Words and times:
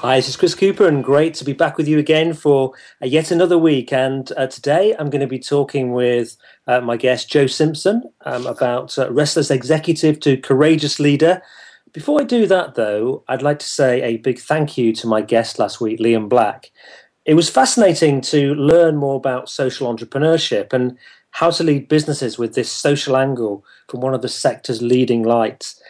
Hi, 0.00 0.14
this 0.14 0.28
is 0.28 0.36
Chris 0.36 0.54
Cooper, 0.54 0.86
and 0.86 1.02
great 1.02 1.34
to 1.34 1.44
be 1.44 1.52
back 1.52 1.76
with 1.76 1.88
you 1.88 1.98
again 1.98 2.32
for 2.32 2.72
uh, 3.02 3.06
yet 3.06 3.32
another 3.32 3.58
week. 3.58 3.92
And 3.92 4.30
uh, 4.36 4.46
today 4.46 4.94
I'm 4.96 5.10
going 5.10 5.22
to 5.22 5.26
be 5.26 5.40
talking 5.40 5.92
with 5.92 6.36
uh, 6.68 6.80
my 6.80 6.96
guest, 6.96 7.28
Jo 7.28 7.48
Simpson, 7.48 8.04
um, 8.24 8.46
about 8.46 8.96
uh, 8.96 9.10
Restless 9.10 9.50
Executive 9.50 10.20
to 10.20 10.36
Courageous 10.36 11.00
Leader. 11.00 11.42
Before 11.92 12.20
I 12.20 12.24
do 12.24 12.46
that, 12.46 12.76
though, 12.76 13.24
I'd 13.26 13.42
like 13.42 13.58
to 13.58 13.68
say 13.68 14.00
a 14.02 14.18
big 14.18 14.38
thank 14.38 14.78
you 14.78 14.92
to 14.92 15.08
my 15.08 15.20
guest 15.20 15.58
last 15.58 15.80
week, 15.80 15.98
Liam 15.98 16.28
Black. 16.28 16.70
It 17.24 17.34
was 17.34 17.50
fascinating 17.50 18.20
to 18.20 18.54
learn 18.54 18.94
more 18.94 19.16
about 19.16 19.50
social 19.50 19.92
entrepreneurship 19.92 20.72
and 20.72 20.96
how 21.32 21.50
to 21.50 21.64
lead 21.64 21.88
businesses 21.88 22.38
with 22.38 22.54
this 22.54 22.70
social 22.70 23.16
angle 23.16 23.64
from 23.88 24.00
one 24.00 24.14
of 24.14 24.22
the 24.22 24.28
sector's 24.28 24.80
leading 24.80 25.24
lights. 25.24 25.82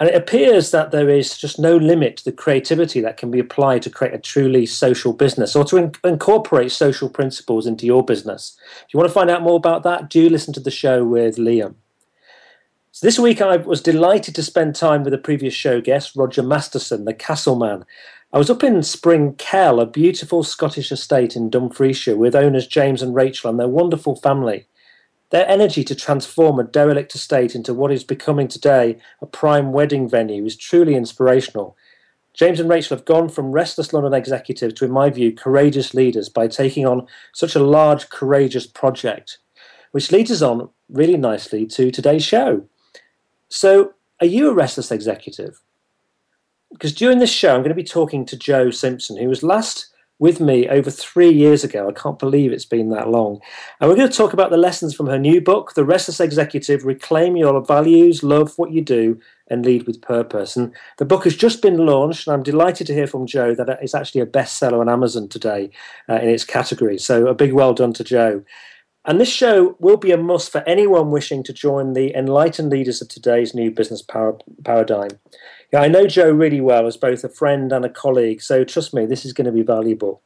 And 0.00 0.08
it 0.08 0.14
appears 0.14 0.70
that 0.70 0.92
there 0.92 1.08
is 1.08 1.36
just 1.36 1.58
no 1.58 1.76
limit 1.76 2.18
to 2.18 2.24
the 2.24 2.32
creativity 2.32 3.00
that 3.00 3.16
can 3.16 3.32
be 3.32 3.40
applied 3.40 3.82
to 3.82 3.90
create 3.90 4.14
a 4.14 4.18
truly 4.18 4.64
social 4.64 5.12
business 5.12 5.56
or 5.56 5.64
to 5.64 5.76
in- 5.76 5.92
incorporate 6.04 6.70
social 6.70 7.08
principles 7.08 7.66
into 7.66 7.84
your 7.84 8.04
business. 8.04 8.56
If 8.86 8.94
you 8.94 8.98
want 8.98 9.10
to 9.10 9.14
find 9.14 9.28
out 9.28 9.42
more 9.42 9.56
about 9.56 9.82
that, 9.82 10.08
do 10.08 10.28
listen 10.28 10.54
to 10.54 10.60
the 10.60 10.70
show 10.70 11.04
with 11.04 11.36
Liam. 11.36 11.74
So 12.92 13.06
this 13.06 13.18
week 13.18 13.40
I 13.40 13.56
was 13.56 13.80
delighted 13.80 14.34
to 14.36 14.42
spend 14.42 14.76
time 14.76 15.02
with 15.02 15.14
a 15.14 15.18
previous 15.18 15.54
show 15.54 15.80
guest, 15.80 16.14
Roger 16.14 16.42
Masterson, 16.42 17.04
the 17.04 17.14
Castleman. 17.14 17.84
I 18.32 18.38
was 18.38 18.50
up 18.50 18.62
in 18.62 18.76
Springkell, 18.76 19.80
a 19.82 19.86
beautiful 19.86 20.42
Scottish 20.42 20.92
estate 20.92 21.34
in 21.34 21.50
Dumfriesshire, 21.50 22.16
with 22.16 22.36
owners 22.36 22.66
James 22.66 23.02
and 23.02 23.14
Rachel 23.14 23.50
and 23.50 23.58
their 23.58 23.68
wonderful 23.68 24.16
family. 24.16 24.66
Their 25.30 25.48
energy 25.48 25.84
to 25.84 25.94
transform 25.94 26.58
a 26.58 26.64
derelict 26.64 27.14
estate 27.14 27.54
into 27.54 27.74
what 27.74 27.92
is 27.92 28.04
becoming 28.04 28.48
today 28.48 28.98
a 29.20 29.26
prime 29.26 29.72
wedding 29.72 30.08
venue 30.08 30.44
is 30.44 30.56
truly 30.56 30.94
inspirational. 30.94 31.76
James 32.32 32.60
and 32.60 32.70
Rachel 32.70 32.96
have 32.96 33.04
gone 33.04 33.28
from 33.28 33.52
restless 33.52 33.92
London 33.92 34.14
executives 34.14 34.74
to, 34.74 34.84
in 34.84 34.92
my 34.92 35.10
view, 35.10 35.32
courageous 35.32 35.92
leaders 35.92 36.28
by 36.28 36.46
taking 36.46 36.86
on 36.86 37.06
such 37.34 37.56
a 37.56 37.62
large, 37.62 38.08
courageous 38.10 38.66
project, 38.66 39.38
which 39.90 40.12
leads 40.12 40.30
us 40.30 40.40
on 40.40 40.70
really 40.88 41.16
nicely 41.16 41.66
to 41.66 41.90
today's 41.90 42.24
show. 42.24 42.64
So, 43.48 43.94
are 44.20 44.26
you 44.26 44.48
a 44.48 44.54
restless 44.54 44.90
executive? 44.90 45.60
Because 46.70 46.92
during 46.92 47.18
this 47.18 47.32
show, 47.32 47.54
I'm 47.54 47.60
going 47.60 47.70
to 47.70 47.74
be 47.74 47.84
talking 47.84 48.24
to 48.26 48.36
Jo 48.36 48.70
Simpson, 48.70 49.16
who 49.16 49.28
was 49.28 49.42
last 49.42 49.88
with 50.18 50.40
me 50.40 50.68
over 50.68 50.90
three 50.90 51.30
years 51.30 51.62
ago. 51.62 51.88
I 51.88 51.92
can't 51.92 52.18
believe 52.18 52.52
it's 52.52 52.64
been 52.64 52.90
that 52.90 53.08
long. 53.08 53.40
And 53.80 53.88
we're 53.88 53.96
going 53.96 54.10
to 54.10 54.16
talk 54.16 54.32
about 54.32 54.50
the 54.50 54.56
lessons 54.56 54.94
from 54.94 55.06
her 55.06 55.18
new 55.18 55.40
book, 55.40 55.74
The 55.74 55.84
Restless 55.84 56.20
Executive 56.20 56.84
Reclaim 56.84 57.36
Your 57.36 57.64
Values, 57.64 58.22
Love 58.22 58.58
What 58.58 58.72
You 58.72 58.82
Do, 58.82 59.20
and 59.48 59.64
Lead 59.64 59.86
with 59.86 60.02
Purpose. 60.02 60.56
And 60.56 60.74
the 60.98 61.04
book 61.04 61.24
has 61.24 61.36
just 61.36 61.62
been 61.62 61.86
launched, 61.86 62.26
and 62.26 62.34
I'm 62.34 62.42
delighted 62.42 62.86
to 62.88 62.94
hear 62.94 63.06
from 63.06 63.26
Jo 63.26 63.54
that 63.54 63.78
it's 63.80 63.94
actually 63.94 64.20
a 64.20 64.26
bestseller 64.26 64.80
on 64.80 64.88
Amazon 64.88 65.28
today 65.28 65.70
uh, 66.08 66.16
in 66.16 66.28
its 66.28 66.44
category. 66.44 66.98
So 66.98 67.28
a 67.28 67.34
big 67.34 67.52
well 67.52 67.74
done 67.74 67.92
to 67.94 68.04
Jo. 68.04 68.44
And 69.04 69.18
this 69.18 69.30
show 69.30 69.74
will 69.78 69.96
be 69.96 70.12
a 70.12 70.18
must 70.18 70.52
for 70.52 70.62
anyone 70.68 71.10
wishing 71.10 71.42
to 71.44 71.52
join 71.52 71.94
the 71.94 72.14
enlightened 72.14 72.68
leaders 72.68 73.00
of 73.00 73.08
today's 73.08 73.54
new 73.54 73.70
business 73.70 74.02
par- 74.02 74.36
paradigm. 74.64 75.12
Yeah, 75.72 75.80
I 75.80 75.88
know 75.88 76.06
Jo 76.06 76.30
really 76.30 76.60
well 76.60 76.86
as 76.86 76.96
both 76.96 77.24
a 77.24 77.28
friend 77.28 77.72
and 77.72 77.84
a 77.84 77.90
colleague, 77.90 78.40
so 78.40 78.64
trust 78.64 78.94
me, 78.94 79.04
this 79.04 79.24
is 79.24 79.34
going 79.34 79.44
to 79.44 79.52
be 79.52 79.62
valuable. 79.62 80.22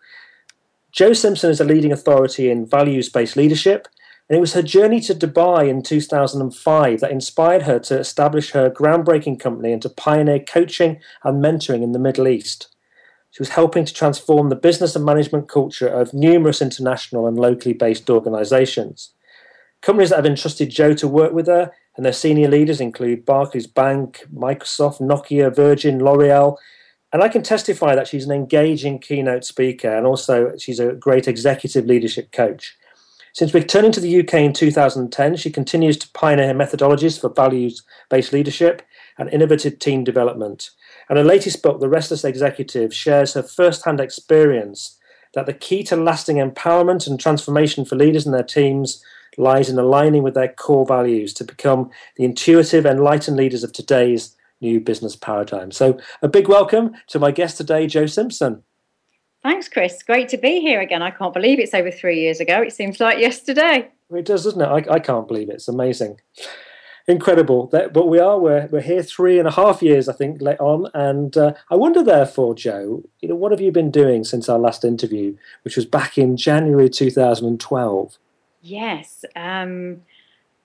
Jo 0.92 1.12
Simpson 1.12 1.50
is 1.50 1.60
a 1.60 1.64
leading 1.64 1.90
authority 1.90 2.50
in 2.50 2.66
values 2.66 3.08
based 3.08 3.36
leadership, 3.36 3.88
and 4.28 4.36
it 4.36 4.40
was 4.40 4.54
her 4.54 4.62
journey 4.62 5.00
to 5.00 5.14
Dubai 5.14 5.68
in 5.68 5.82
2005 5.82 7.00
that 7.00 7.10
inspired 7.10 7.62
her 7.62 7.78
to 7.80 7.98
establish 7.98 8.52
her 8.52 8.70
groundbreaking 8.70 9.40
company 9.40 9.72
and 9.72 9.82
to 9.82 9.88
pioneer 9.88 10.38
coaching 10.38 11.00
and 11.24 11.42
mentoring 11.42 11.82
in 11.82 11.92
the 11.92 11.98
Middle 11.98 12.28
East. 12.28 12.68
She 13.32 13.40
was 13.40 13.50
helping 13.50 13.84
to 13.84 13.94
transform 13.94 14.48
the 14.48 14.56
business 14.56 14.94
and 14.94 15.04
management 15.04 15.48
culture 15.48 15.88
of 15.88 16.14
numerous 16.14 16.62
international 16.62 17.26
and 17.26 17.38
locally 17.38 17.72
based 17.72 18.08
organizations. 18.08 19.12
Companies 19.80 20.10
that 20.10 20.16
have 20.16 20.26
entrusted 20.26 20.70
Jo 20.70 20.92
to 20.94 21.08
work 21.08 21.32
with 21.32 21.48
her 21.48 21.72
and 21.96 22.04
their 22.04 22.12
senior 22.12 22.48
leaders 22.48 22.80
include 22.80 23.24
Barclays 23.24 23.66
Bank, 23.66 24.24
Microsoft, 24.34 25.00
Nokia, 25.00 25.54
Virgin, 25.54 26.02
L'Oreal. 26.02 26.56
And 27.12 27.22
I 27.22 27.28
can 27.28 27.42
testify 27.42 27.94
that 27.94 28.08
she's 28.08 28.24
an 28.24 28.32
engaging 28.32 28.98
keynote 28.98 29.44
speaker 29.44 29.94
and 29.94 30.06
also 30.06 30.56
she's 30.56 30.80
a 30.80 30.92
great 30.92 31.28
executive 31.28 31.84
leadership 31.84 32.32
coach. 32.32 32.76
Since 33.34 33.54
returning 33.54 33.92
to 33.92 34.00
the 34.00 34.20
UK 34.20 34.34
in 34.34 34.52
2010, 34.52 35.36
she 35.36 35.50
continues 35.50 35.96
to 35.98 36.10
pioneer 36.10 36.54
methodologies 36.54 37.20
for 37.20 37.30
values 37.30 37.82
based 38.10 38.32
leadership 38.32 38.82
and 39.18 39.28
innovative 39.30 39.78
team 39.78 40.04
development. 40.04 40.70
And 41.08 41.18
her 41.18 41.24
latest 41.24 41.62
book, 41.62 41.80
The 41.80 41.88
Restless 41.88 42.24
Executive, 42.24 42.94
shares 42.94 43.34
her 43.34 43.42
first 43.42 43.84
hand 43.84 44.00
experience 44.00 44.98
that 45.34 45.46
the 45.46 45.54
key 45.54 45.82
to 45.84 45.96
lasting 45.96 46.36
empowerment 46.36 47.06
and 47.06 47.18
transformation 47.18 47.84
for 47.84 47.96
leaders 47.96 48.26
and 48.26 48.34
their 48.34 48.42
teams 48.42 49.02
lies 49.36 49.68
in 49.68 49.78
aligning 49.78 50.22
with 50.22 50.34
their 50.34 50.48
core 50.48 50.86
values 50.86 51.32
to 51.34 51.44
become 51.44 51.90
the 52.16 52.24
intuitive, 52.24 52.86
enlightened 52.86 53.36
leaders 53.36 53.64
of 53.64 53.72
today's 53.72 54.36
new 54.60 54.80
business 54.80 55.16
paradigm. 55.16 55.70
So, 55.70 55.98
a 56.22 56.28
big 56.28 56.48
welcome 56.48 56.94
to 57.08 57.18
my 57.18 57.30
guest 57.30 57.56
today, 57.56 57.86
Jo 57.86 58.06
Simpson. 58.06 58.62
Thanks, 59.42 59.68
Chris. 59.68 60.02
Great 60.04 60.28
to 60.28 60.38
be 60.38 60.60
here 60.60 60.80
again. 60.80 61.02
I 61.02 61.10
can't 61.10 61.34
believe 61.34 61.58
it's 61.58 61.74
over 61.74 61.90
three 61.90 62.20
years 62.20 62.38
ago. 62.38 62.62
It 62.62 62.72
seems 62.72 63.00
like 63.00 63.18
yesterday. 63.18 63.90
It 64.14 64.24
does, 64.24 64.44
doesn't 64.44 64.60
it? 64.60 64.88
I, 64.88 64.94
I 64.94 64.98
can't 65.00 65.26
believe 65.26 65.48
it. 65.48 65.54
It's 65.54 65.68
amazing. 65.68 66.20
Incredible. 67.08 67.66
But 67.66 68.06
we 68.06 68.20
are, 68.20 68.38
we're, 68.38 68.68
we're 68.68 68.82
here 68.82 69.02
three 69.02 69.40
and 69.40 69.48
a 69.48 69.52
half 69.52 69.82
years, 69.82 70.08
I 70.08 70.12
think, 70.12 70.40
late 70.40 70.60
on. 70.60 70.88
And 70.94 71.36
uh, 71.36 71.54
I 71.70 71.74
wonder, 71.74 72.04
therefore, 72.04 72.54
Jo, 72.54 73.02
you 73.20 73.28
know, 73.28 73.34
what 73.34 73.50
have 73.50 73.60
you 73.60 73.72
been 73.72 73.90
doing 73.90 74.22
since 74.22 74.48
our 74.48 74.60
last 74.60 74.84
interview, 74.84 75.36
which 75.64 75.74
was 75.74 75.86
back 75.86 76.16
in 76.16 76.36
January 76.36 76.88
2012? 76.88 78.18
Yes. 78.62 79.24
Um, 79.34 80.02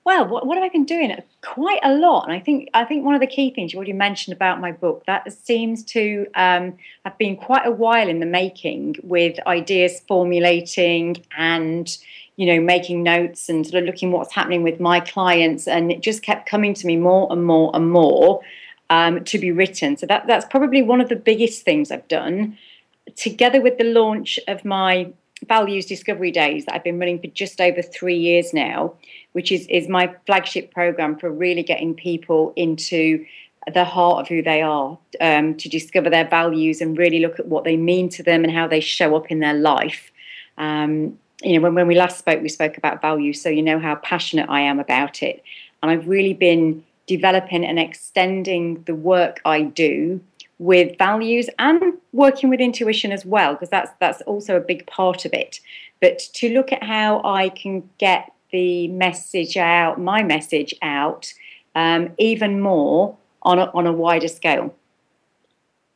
well, 0.07 0.25
what, 0.25 0.47
what 0.47 0.55
have 0.57 0.63
I 0.63 0.69
been 0.69 0.85
doing? 0.85 1.13
Quite 1.41 1.81
a 1.83 1.93
lot, 1.93 2.23
and 2.23 2.31
I 2.31 2.39
think 2.39 2.69
I 2.73 2.85
think 2.85 3.03
one 3.03 3.13
of 3.13 3.19
the 3.19 3.27
key 3.27 3.51
things 3.53 3.73
you 3.73 3.77
already 3.77 3.91
mentioned 3.91 4.33
about 4.33 4.61
my 4.61 4.71
book 4.71 5.03
that 5.05 5.33
seems 5.33 5.83
to 5.85 6.25
um, 6.33 6.77
have 7.03 7.17
been 7.17 7.35
quite 7.35 7.67
a 7.67 7.71
while 7.71 8.07
in 8.07 8.21
the 8.21 8.25
making, 8.25 8.95
with 9.03 9.37
ideas 9.45 10.01
formulating 10.07 11.25
and 11.37 11.97
you 12.37 12.45
know 12.45 12.61
making 12.61 13.03
notes 13.03 13.49
and 13.49 13.67
sort 13.67 13.83
of 13.83 13.85
looking 13.85 14.13
what's 14.13 14.33
happening 14.33 14.63
with 14.63 14.79
my 14.79 15.01
clients, 15.01 15.67
and 15.67 15.91
it 15.91 15.99
just 15.99 16.23
kept 16.23 16.47
coming 16.47 16.73
to 16.75 16.87
me 16.87 16.95
more 16.95 17.27
and 17.29 17.43
more 17.43 17.69
and 17.73 17.91
more 17.91 18.39
um, 18.89 19.25
to 19.25 19.37
be 19.37 19.51
written. 19.51 19.97
So 19.97 20.05
that 20.05 20.25
that's 20.25 20.45
probably 20.45 20.81
one 20.81 21.01
of 21.01 21.09
the 21.09 21.17
biggest 21.17 21.63
things 21.63 21.91
I've 21.91 22.07
done, 22.07 22.57
together 23.17 23.59
with 23.59 23.77
the 23.77 23.83
launch 23.83 24.39
of 24.47 24.63
my 24.63 25.11
Values 25.45 25.85
Discovery 25.85 26.31
Days 26.31 26.65
that 26.65 26.75
I've 26.75 26.83
been 26.83 26.99
running 26.99 27.19
for 27.19 27.27
just 27.27 27.61
over 27.61 27.81
three 27.81 28.17
years 28.17 28.53
now, 28.53 28.93
which 29.33 29.51
is, 29.51 29.67
is 29.67 29.87
my 29.87 30.13
flagship 30.25 30.73
program 30.73 31.17
for 31.17 31.29
really 31.29 31.63
getting 31.63 31.93
people 31.93 32.53
into 32.55 33.25
the 33.73 33.83
heart 33.85 34.21
of 34.21 34.27
who 34.27 34.41
they 34.41 34.61
are, 34.61 34.97
um, 35.21 35.56
to 35.56 35.69
discover 35.69 36.09
their 36.09 36.27
values 36.27 36.81
and 36.81 36.97
really 36.97 37.19
look 37.19 37.39
at 37.39 37.47
what 37.47 37.65
they 37.65 37.77
mean 37.77 38.09
to 38.09 38.23
them 38.23 38.44
and 38.44 38.53
how 38.53 38.67
they 38.67 38.79
show 38.79 39.15
up 39.15 39.29
in 39.29 39.39
their 39.39 39.53
life. 39.53 40.12
Um, 40.57 41.19
you 41.44 41.53
know, 41.53 41.62
when, 41.62 41.75
when 41.75 41.88
we 41.88 41.95
last 41.95 42.17
spoke, 42.17 42.41
we 42.41 42.50
spoke 42.50 42.77
about 42.77 43.01
values, 43.01 43.41
so 43.41 43.50
you 43.50 43.62
know 43.62 43.77
how 43.77 43.95
passionate 43.95 44.50
I 44.50 44.62
am 44.62 44.79
about 44.79 45.21
it. 45.21 45.44
And 45.83 45.91
I've 45.91 46.07
really 46.07 46.33
been 46.33 46.83
developing 47.06 47.63
and 47.65 47.77
extending 47.77 48.83
the 48.83 48.95
work 48.95 49.39
I 49.45 49.62
do 49.62 50.19
with 50.59 50.98
values 50.98 51.50
and 51.59 51.81
working 52.13 52.50
with 52.50 52.59
intuition 52.59 53.12
as 53.12 53.25
well 53.25 53.54
because 53.54 53.69
that's 53.69 53.92
that's 54.00 54.21
also 54.21 54.56
a 54.56 54.62
big 54.62 54.86
part 54.88 55.25
of 55.25 55.33
it. 55.33 55.59
But 56.01 56.19
to 56.36 56.50
look 56.54 56.71
at 56.71 56.83
how 56.83 57.21
i 57.24 57.50
can 57.50 57.89
get 57.98 58.31
the 58.51 58.88
message 58.88 59.57
out 59.57 60.00
my 60.00 60.24
message 60.24 60.74
out 60.81 61.33
um, 61.75 62.09
even 62.18 62.59
more 62.59 63.15
on 63.44 63.59
a, 63.59 63.65
on 63.74 63.86
a 63.86 63.94
wider 63.94 64.27
scale. 64.27 64.74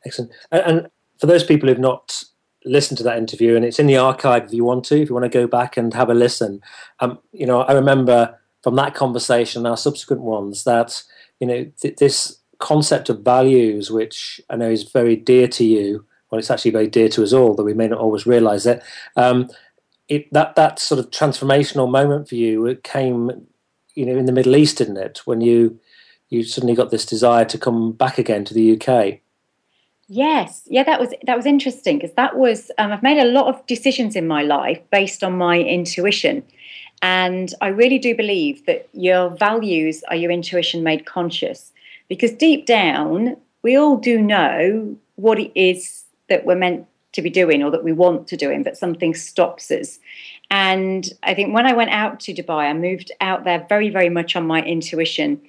Excellent. 0.06 0.30
And, 0.52 0.62
and 0.62 0.88
for 1.18 1.26
those 1.26 1.44
people 1.44 1.68
who've 1.68 1.78
not 1.78 2.22
listened 2.64 2.98
to 2.98 3.04
that 3.04 3.18
interview 3.18 3.56
and 3.56 3.64
it's 3.64 3.80
in 3.80 3.88
the 3.88 3.96
archive 3.96 4.44
if 4.44 4.52
you 4.52 4.64
want 4.64 4.84
to 4.84 5.00
if 5.02 5.08
you 5.08 5.14
want 5.14 5.24
to 5.24 5.38
go 5.38 5.48
back 5.48 5.76
and 5.76 5.94
have 5.94 6.08
a 6.08 6.14
listen 6.14 6.60
um, 7.00 7.18
you 7.32 7.44
know 7.44 7.62
i 7.62 7.72
remember 7.72 8.38
from 8.62 8.76
that 8.76 8.94
conversation 8.94 9.60
and 9.60 9.66
our 9.66 9.76
subsequent 9.76 10.22
ones 10.22 10.62
that 10.62 11.02
you 11.40 11.46
know 11.46 11.66
th- 11.80 11.96
this 11.96 12.38
concept 12.62 13.10
of 13.10 13.20
values, 13.20 13.90
which 13.90 14.40
I 14.48 14.56
know 14.56 14.70
is 14.70 14.84
very 14.84 15.16
dear 15.16 15.48
to 15.48 15.64
you, 15.64 16.06
well, 16.30 16.38
it's 16.38 16.50
actually 16.50 16.70
very 16.70 16.86
dear 16.86 17.08
to 17.10 17.22
us 17.22 17.32
all, 17.32 17.54
though 17.54 17.64
we 17.64 17.74
may 17.74 17.88
not 17.88 17.98
always 17.98 18.24
realize 18.24 18.64
it. 18.64 18.82
Um, 19.16 19.50
it, 20.08 20.32
that 20.32 20.54
that 20.56 20.78
sort 20.78 20.98
of 20.98 21.10
transformational 21.10 21.90
moment 21.90 22.28
for 22.28 22.36
you 22.36 22.66
it 22.66 22.84
came, 22.84 23.46
you 23.94 24.06
know, 24.06 24.16
in 24.16 24.26
the 24.26 24.32
Middle 24.32 24.56
East, 24.56 24.78
didn't 24.78 24.96
it? 24.96 25.22
When 25.24 25.40
you 25.40 25.78
you 26.28 26.42
suddenly 26.42 26.74
got 26.74 26.90
this 26.90 27.04
desire 27.04 27.44
to 27.44 27.58
come 27.58 27.92
back 27.92 28.16
again 28.16 28.44
to 28.46 28.54
the 28.54 28.72
UK. 28.72 29.20
Yes, 30.08 30.62
yeah, 30.66 30.84
that 30.84 31.00
was 31.00 31.10
that 31.26 31.36
was 31.36 31.46
interesting 31.46 31.98
because 31.98 32.14
that 32.14 32.36
was 32.36 32.70
um, 32.78 32.92
I've 32.92 33.02
made 33.02 33.18
a 33.18 33.32
lot 33.32 33.46
of 33.46 33.66
decisions 33.66 34.14
in 34.14 34.26
my 34.26 34.42
life 34.42 34.80
based 34.90 35.24
on 35.24 35.36
my 35.36 35.58
intuition, 35.58 36.42
and 37.02 37.52
I 37.60 37.68
really 37.68 37.98
do 37.98 38.14
believe 38.14 38.64
that 38.66 38.88
your 38.92 39.30
values 39.30 40.04
are 40.08 40.16
your 40.16 40.30
intuition 40.30 40.82
made 40.82 41.06
conscious. 41.06 41.71
Because 42.12 42.32
deep 42.32 42.66
down, 42.66 43.38
we 43.62 43.74
all 43.74 43.96
do 43.96 44.20
know 44.20 44.94
what 45.14 45.38
it 45.38 45.50
is 45.58 46.04
that 46.28 46.44
we're 46.44 46.54
meant 46.54 46.86
to 47.12 47.22
be 47.22 47.30
doing 47.30 47.62
or 47.62 47.70
that 47.70 47.84
we 47.84 47.92
want 47.94 48.28
to 48.28 48.36
doing, 48.36 48.62
but 48.62 48.76
something 48.76 49.14
stops 49.14 49.70
us. 49.70 49.98
And 50.50 51.10
I 51.22 51.32
think 51.32 51.54
when 51.54 51.64
I 51.64 51.72
went 51.72 51.88
out 51.88 52.20
to 52.20 52.34
Dubai, 52.34 52.68
I 52.68 52.74
moved 52.74 53.12
out 53.22 53.44
there 53.44 53.64
very, 53.66 53.88
very 53.88 54.10
much 54.10 54.36
on 54.36 54.46
my 54.46 54.60
intuition 54.60 55.40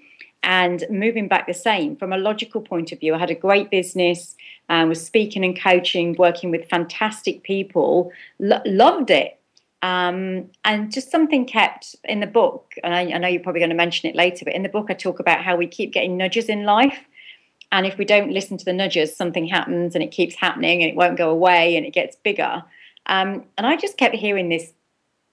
and 0.41 0.85
moving 0.89 1.27
back 1.27 1.47
the 1.47 1.53
same 1.53 1.97
from 1.97 2.13
a 2.13 2.17
logical 2.17 2.61
point 2.61 2.93
of 2.93 3.01
view. 3.01 3.13
I 3.13 3.17
had 3.17 3.29
a 3.29 3.35
great 3.35 3.69
business, 3.69 4.33
um, 4.69 4.87
was 4.87 5.05
speaking 5.05 5.43
and 5.43 5.59
coaching, 5.59 6.15
working 6.17 6.49
with 6.49 6.69
fantastic 6.69 7.43
people, 7.43 8.09
lo- 8.39 8.61
loved 8.65 9.11
it. 9.11 9.37
Um, 9.83 10.49
and 10.63 10.93
just 10.93 11.11
something 11.11 11.45
kept 11.45 11.97
in 12.05 12.21
the 12.21 12.27
book, 12.27 12.73
and 12.85 12.95
I, 12.95 13.01
I 13.01 13.17
know 13.17 13.27
you're 13.27 13.43
probably 13.43 13.59
going 13.59 13.69
to 13.69 13.75
mention 13.75 14.09
it 14.09 14.15
later, 14.15 14.45
but 14.45 14.55
in 14.55 14.63
the 14.63 14.69
book, 14.69 14.87
I 14.89 14.93
talk 14.93 15.19
about 15.19 15.43
how 15.43 15.57
we 15.57 15.67
keep 15.67 15.91
getting 15.91 16.15
nudges 16.15 16.45
in 16.45 16.63
life. 16.63 16.99
And 17.69 17.85
if 17.85 17.97
we 17.97 18.05
don't 18.05 18.31
listen 18.31 18.57
to 18.57 18.63
the 18.63 18.71
nudges, 18.71 19.13
something 19.13 19.45
happens 19.45 19.93
and 19.93 20.01
it 20.01 20.11
keeps 20.11 20.35
happening 20.35 20.81
and 20.81 20.89
it 20.89 20.95
won't 20.95 21.17
go 21.17 21.29
away 21.29 21.75
and 21.75 21.85
it 21.85 21.91
gets 21.91 22.15
bigger. 22.15 22.63
Um, 23.07 23.43
and 23.57 23.67
I 23.67 23.75
just 23.75 23.97
kept 23.97 24.15
hearing 24.15 24.47
this 24.47 24.71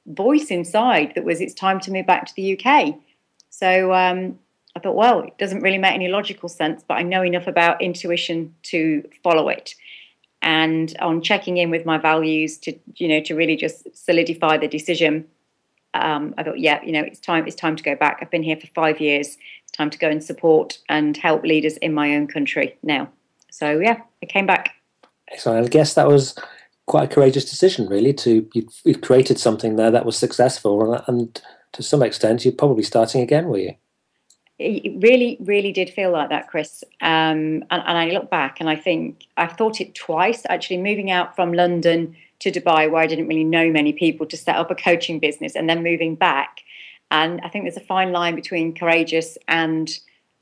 voice 0.06 0.46
inside 0.46 1.12
that 1.14 1.24
was, 1.24 1.40
it's 1.40 1.54
time 1.54 1.78
to 1.80 1.92
move 1.92 2.06
back 2.06 2.26
to 2.26 2.34
the 2.34 2.58
UK. 2.58 2.96
So 3.50 3.92
um, 3.92 4.36
I 4.74 4.80
thought, 4.80 4.96
well, 4.96 5.20
it 5.20 5.38
doesn't 5.38 5.60
really 5.60 5.78
make 5.78 5.94
any 5.94 6.08
logical 6.08 6.48
sense, 6.48 6.82
but 6.88 6.94
I 6.94 7.02
know 7.02 7.22
enough 7.22 7.46
about 7.46 7.80
intuition 7.80 8.54
to 8.64 9.08
follow 9.22 9.48
it. 9.48 9.76
And 10.42 10.96
on 11.00 11.20
checking 11.20 11.58
in 11.58 11.70
with 11.70 11.84
my 11.84 11.98
values 11.98 12.56
to, 12.58 12.74
you 12.96 13.08
know, 13.08 13.20
to 13.22 13.34
really 13.34 13.56
just 13.56 13.86
solidify 13.94 14.56
the 14.56 14.68
decision, 14.68 15.26
um, 15.92 16.34
I 16.38 16.42
thought, 16.42 16.58
yeah, 16.58 16.82
you 16.82 16.92
know, 16.92 17.02
it's 17.02 17.20
time. 17.20 17.46
It's 17.46 17.56
time 17.56 17.76
to 17.76 17.82
go 17.82 17.94
back. 17.94 18.18
I've 18.20 18.30
been 18.30 18.42
here 18.42 18.56
for 18.56 18.68
five 18.68 19.00
years. 19.00 19.36
It's 19.62 19.72
time 19.72 19.90
to 19.90 19.98
go 19.98 20.08
and 20.08 20.22
support 20.22 20.78
and 20.88 21.16
help 21.16 21.42
leaders 21.42 21.76
in 21.78 21.92
my 21.92 22.14
own 22.14 22.26
country 22.26 22.78
now. 22.82 23.10
So 23.50 23.80
yeah, 23.80 24.00
I 24.22 24.26
came 24.26 24.46
back. 24.46 24.74
So 25.36 25.56
I 25.56 25.66
guess 25.66 25.94
that 25.94 26.08
was 26.08 26.36
quite 26.86 27.10
a 27.10 27.14
courageous 27.14 27.48
decision, 27.48 27.86
really. 27.88 28.12
To 28.14 28.48
you've, 28.54 28.80
you've 28.84 29.00
created 29.00 29.38
something 29.38 29.76
there 29.76 29.90
that 29.90 30.06
was 30.06 30.16
successful, 30.16 30.94
and, 30.94 31.02
and 31.06 31.42
to 31.72 31.82
some 31.82 32.02
extent, 32.02 32.44
you're 32.44 32.52
probably 32.52 32.82
starting 32.82 33.20
again, 33.20 33.46
were 33.48 33.58
you? 33.58 33.74
It 34.60 35.02
really, 35.02 35.38
really 35.40 35.72
did 35.72 35.88
feel 35.90 36.10
like 36.10 36.28
that, 36.28 36.48
Chris. 36.48 36.84
Um, 37.00 37.64
and, 37.70 37.82
and, 37.86 37.98
I 37.98 38.10
look 38.10 38.28
back 38.28 38.60
and 38.60 38.68
I 38.68 38.76
think 38.76 39.26
I've 39.38 39.52
thought 39.52 39.80
it 39.80 39.94
twice 39.94 40.42
actually 40.50 40.76
moving 40.76 41.10
out 41.10 41.34
from 41.34 41.54
London 41.54 42.14
to 42.40 42.50
Dubai, 42.50 42.90
where 42.90 43.02
I 43.02 43.06
didn't 43.06 43.26
really 43.26 43.44
know 43.44 43.70
many 43.70 43.94
people, 43.94 44.26
to 44.26 44.36
set 44.36 44.56
up 44.56 44.70
a 44.70 44.74
coaching 44.74 45.18
business 45.18 45.56
and 45.56 45.68
then 45.68 45.82
moving 45.82 46.14
back. 46.14 46.60
And 47.10 47.40
I 47.42 47.48
think 47.48 47.64
there's 47.64 47.78
a 47.78 47.80
fine 47.80 48.12
line 48.12 48.34
between 48.34 48.74
courageous 48.74 49.38
and 49.48 49.90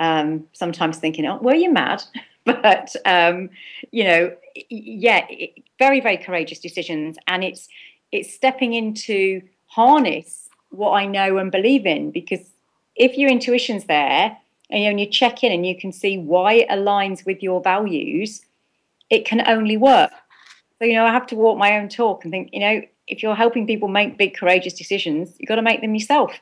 um, 0.01 0.47
sometimes 0.53 0.99
thinking, 0.99 1.25
oh, 1.25 1.39
were 1.39 1.55
you 1.55 1.73
mad? 1.73 2.03
but, 2.45 2.95
um, 3.05 3.51
you 3.93 4.03
know, 4.03 4.35
yeah, 4.69 5.27
it, 5.31 5.63
very, 5.79 6.01
very 6.01 6.17
courageous 6.17 6.59
decisions. 6.59 7.19
And 7.29 7.45
it's, 7.45 7.69
it's 8.11 8.35
stepping 8.35 8.75
into 8.75 9.43
harness 9.67 10.49
what 10.71 10.91
I 10.93 11.07
know 11.07 11.39
and 11.39 11.53
believe 11.53 11.87
in 11.87 12.11
because 12.11 12.41
if 12.99 13.17
your 13.17 13.31
intuition's 13.31 13.85
there 13.85 14.37
and 14.71 15.01
you, 15.01 15.07
check 15.07 15.43
in 15.43 15.53
and 15.53 15.65
you 15.65 15.79
can 15.79 15.93
see 15.93 16.19
why 16.19 16.55
it 16.55 16.69
aligns 16.69 17.25
with 17.25 17.43
your 17.43 17.63
values, 17.63 18.43
it 19.09 19.25
can 19.25 19.47
only 19.49 19.77
work. 19.77 20.11
So, 20.79 20.85
you 20.85 20.95
know, 20.95 21.07
I 21.07 21.13
have 21.13 21.27
to 21.29 21.37
walk 21.37 21.59
my 21.59 21.79
own 21.79 21.89
talk 21.89 22.25
and 22.25 22.31
think, 22.31 22.51
you 22.53 22.61
know, 22.61 22.83
if 23.07 23.23
you're 23.23 23.35
helping 23.35 23.67
people 23.67 23.89
make 23.89 24.19
big, 24.19 24.37
courageous 24.37 24.75
decisions, 24.75 25.35
you've 25.39 25.49
got 25.49 25.57
to 25.57 25.63
make 25.63 25.81
them 25.81 25.95
yourself. 25.95 26.33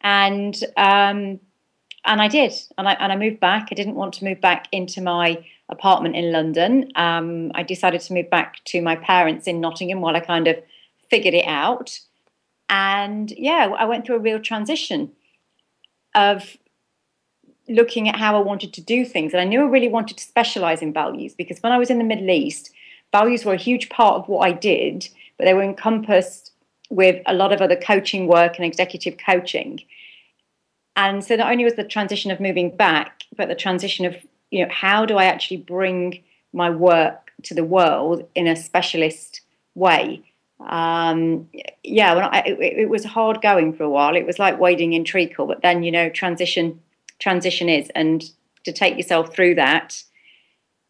And 0.00 0.56
um, 0.76 1.38
and 2.04 2.20
I 2.20 2.26
did, 2.26 2.52
and 2.76 2.88
I 2.88 2.94
and 2.94 3.12
I 3.12 3.16
moved 3.16 3.38
back. 3.38 3.68
I 3.70 3.76
didn't 3.76 3.94
want 3.94 4.14
to 4.14 4.24
move 4.24 4.40
back 4.40 4.66
into 4.72 5.00
my 5.00 5.44
apartment 5.68 6.16
in 6.16 6.32
London. 6.32 6.90
Um, 6.96 7.52
I 7.54 7.62
decided 7.62 8.00
to 8.00 8.12
move 8.12 8.28
back 8.28 8.56
to 8.66 8.82
my 8.82 8.96
parents 8.96 9.46
in 9.46 9.60
Nottingham 9.60 10.00
while 10.00 10.16
I 10.16 10.20
kind 10.20 10.48
of 10.48 10.56
figured 11.08 11.34
it 11.34 11.46
out. 11.46 12.00
And 12.68 13.30
yeah, 13.32 13.70
I 13.78 13.84
went 13.84 14.04
through 14.04 14.16
a 14.16 14.20
real 14.20 14.40
transition 14.40 15.12
of 16.14 16.56
looking 17.68 18.08
at 18.08 18.16
how 18.16 18.36
I 18.36 18.40
wanted 18.40 18.72
to 18.74 18.80
do 18.80 19.04
things. 19.04 19.32
And 19.32 19.40
I 19.40 19.44
knew 19.44 19.60
I 19.60 19.68
really 19.68 19.88
wanted 19.88 20.18
to 20.18 20.24
specialize 20.24 20.82
in 20.82 20.92
values 20.92 21.34
because 21.34 21.62
when 21.62 21.72
I 21.72 21.78
was 21.78 21.90
in 21.90 21.98
the 21.98 22.04
Middle 22.04 22.30
East, 22.30 22.70
values 23.12 23.44
were 23.44 23.54
a 23.54 23.58
huge 23.58 23.88
part 23.88 24.16
of 24.16 24.28
what 24.28 24.46
I 24.46 24.52
did, 24.52 25.08
but 25.38 25.44
they 25.44 25.54
were 25.54 25.62
encompassed 25.62 26.52
with 26.90 27.22
a 27.26 27.34
lot 27.34 27.52
of 27.52 27.60
other 27.60 27.76
coaching 27.76 28.26
work 28.26 28.56
and 28.56 28.64
executive 28.64 29.16
coaching. 29.24 29.80
And 30.96 31.24
so 31.24 31.36
not 31.36 31.50
only 31.50 31.64
was 31.64 31.74
the 31.74 31.84
transition 31.84 32.30
of 32.30 32.40
moving 32.40 32.76
back, 32.76 33.22
but 33.36 33.48
the 33.48 33.54
transition 33.54 34.04
of, 34.04 34.16
you 34.50 34.64
know, 34.64 34.70
how 34.70 35.06
do 35.06 35.16
I 35.16 35.24
actually 35.24 35.56
bring 35.58 36.22
my 36.52 36.68
work 36.68 37.32
to 37.44 37.54
the 37.54 37.64
world 37.64 38.28
in 38.34 38.46
a 38.46 38.56
specialist 38.56 39.40
way? 39.74 40.22
Um, 40.68 41.48
yeah, 41.82 42.14
when 42.14 42.24
I, 42.24 42.38
it, 42.46 42.58
it, 42.60 42.88
was 42.88 43.04
hard 43.04 43.42
going 43.42 43.72
for 43.72 43.84
a 43.84 43.90
while. 43.90 44.14
It 44.16 44.26
was 44.26 44.38
like 44.38 44.60
wading 44.60 44.92
in 44.92 45.04
treacle, 45.04 45.46
but 45.46 45.62
then 45.62 45.82
you 45.82 45.90
know, 45.90 46.08
transition 46.08 46.80
transition 47.18 47.68
is, 47.68 47.90
and 47.94 48.24
to 48.64 48.72
take 48.72 48.96
yourself 48.96 49.34
through 49.34 49.54
that, 49.56 50.02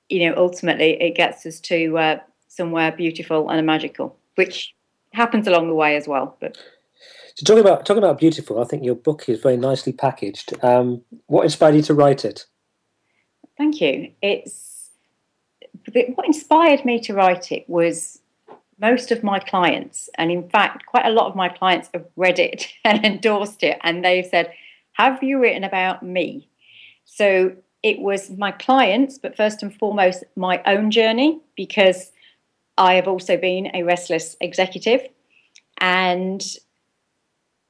you 0.09 0.27
know, 0.27 0.35
ultimately 0.37 1.01
it 1.01 1.15
gets 1.15 1.47
us 1.47 1.61
to 1.61 1.99
uh, 1.99 2.19
somewhere 2.49 2.93
beautiful 2.93 3.49
and 3.51 3.65
magical, 3.67 4.17
which 4.35 4.75
happens 5.13 5.47
along 5.47 5.69
the 5.69 5.75
way 5.75 5.97
as 5.97 6.09
well. 6.09 6.37
But 6.41 6.57
so 7.35 7.45
talking 7.45 7.61
about 7.61 7.87
talking 7.87 8.03
about 8.03 8.19
beautiful, 8.19 8.61
I 8.61 8.65
think 8.65 8.85
your 8.85 8.95
book 8.95 9.29
is 9.29 9.41
very 9.41 9.57
nicely 9.57 9.93
packaged. 9.93 10.53
Um, 10.65 11.03
what 11.27 11.45
inspired 11.45 11.77
you 11.77 11.83
to 11.83 11.95
write 11.95 12.25
it? 12.25 12.47
Thank 13.57 13.81
you. 13.81 14.13
It's 14.23 14.91
what 16.15 16.27
inspired 16.27 16.85
me 16.85 17.01
to 17.01 17.15
write 17.15 17.53
it 17.53 17.69
was 17.69 18.22
most 18.83 19.13
of 19.13 19.23
my 19.23 19.39
clients, 19.39 20.11
and 20.19 20.31
in 20.31 20.49
fact, 20.49 20.87
quite 20.87 21.07
a 21.07 21.11
lot 21.11 21.29
of 21.29 21.37
my 21.37 21.49
clients 21.49 21.89
have 21.95 22.05
read 22.17 22.39
it 22.39 22.67
and 22.85 23.05
endorsed 23.05 23.63
it, 23.63 23.79
and 23.83 24.05
they've 24.05 24.27
said, 24.27 24.53
Have 24.95 25.23
you 25.23 25.41
written 25.41 25.65
about 25.65 26.03
me? 26.03 26.51
So 27.05 27.57
it 27.83 28.01
was 28.01 28.31
my 28.31 28.53
clients, 28.53 29.19
but 29.19 29.37
first 29.37 29.63
and 29.63 29.75
foremost, 29.75 30.25
my 30.37 30.63
own 30.67 30.91
journey, 30.91 31.41
because 31.57 32.13
I 32.77 32.95
have 32.95 33.09
also 33.09 33.37
been 33.37 33.71
a 33.75 33.83
restless 33.83 34.37
executive. 34.41 35.03
And 35.79 36.45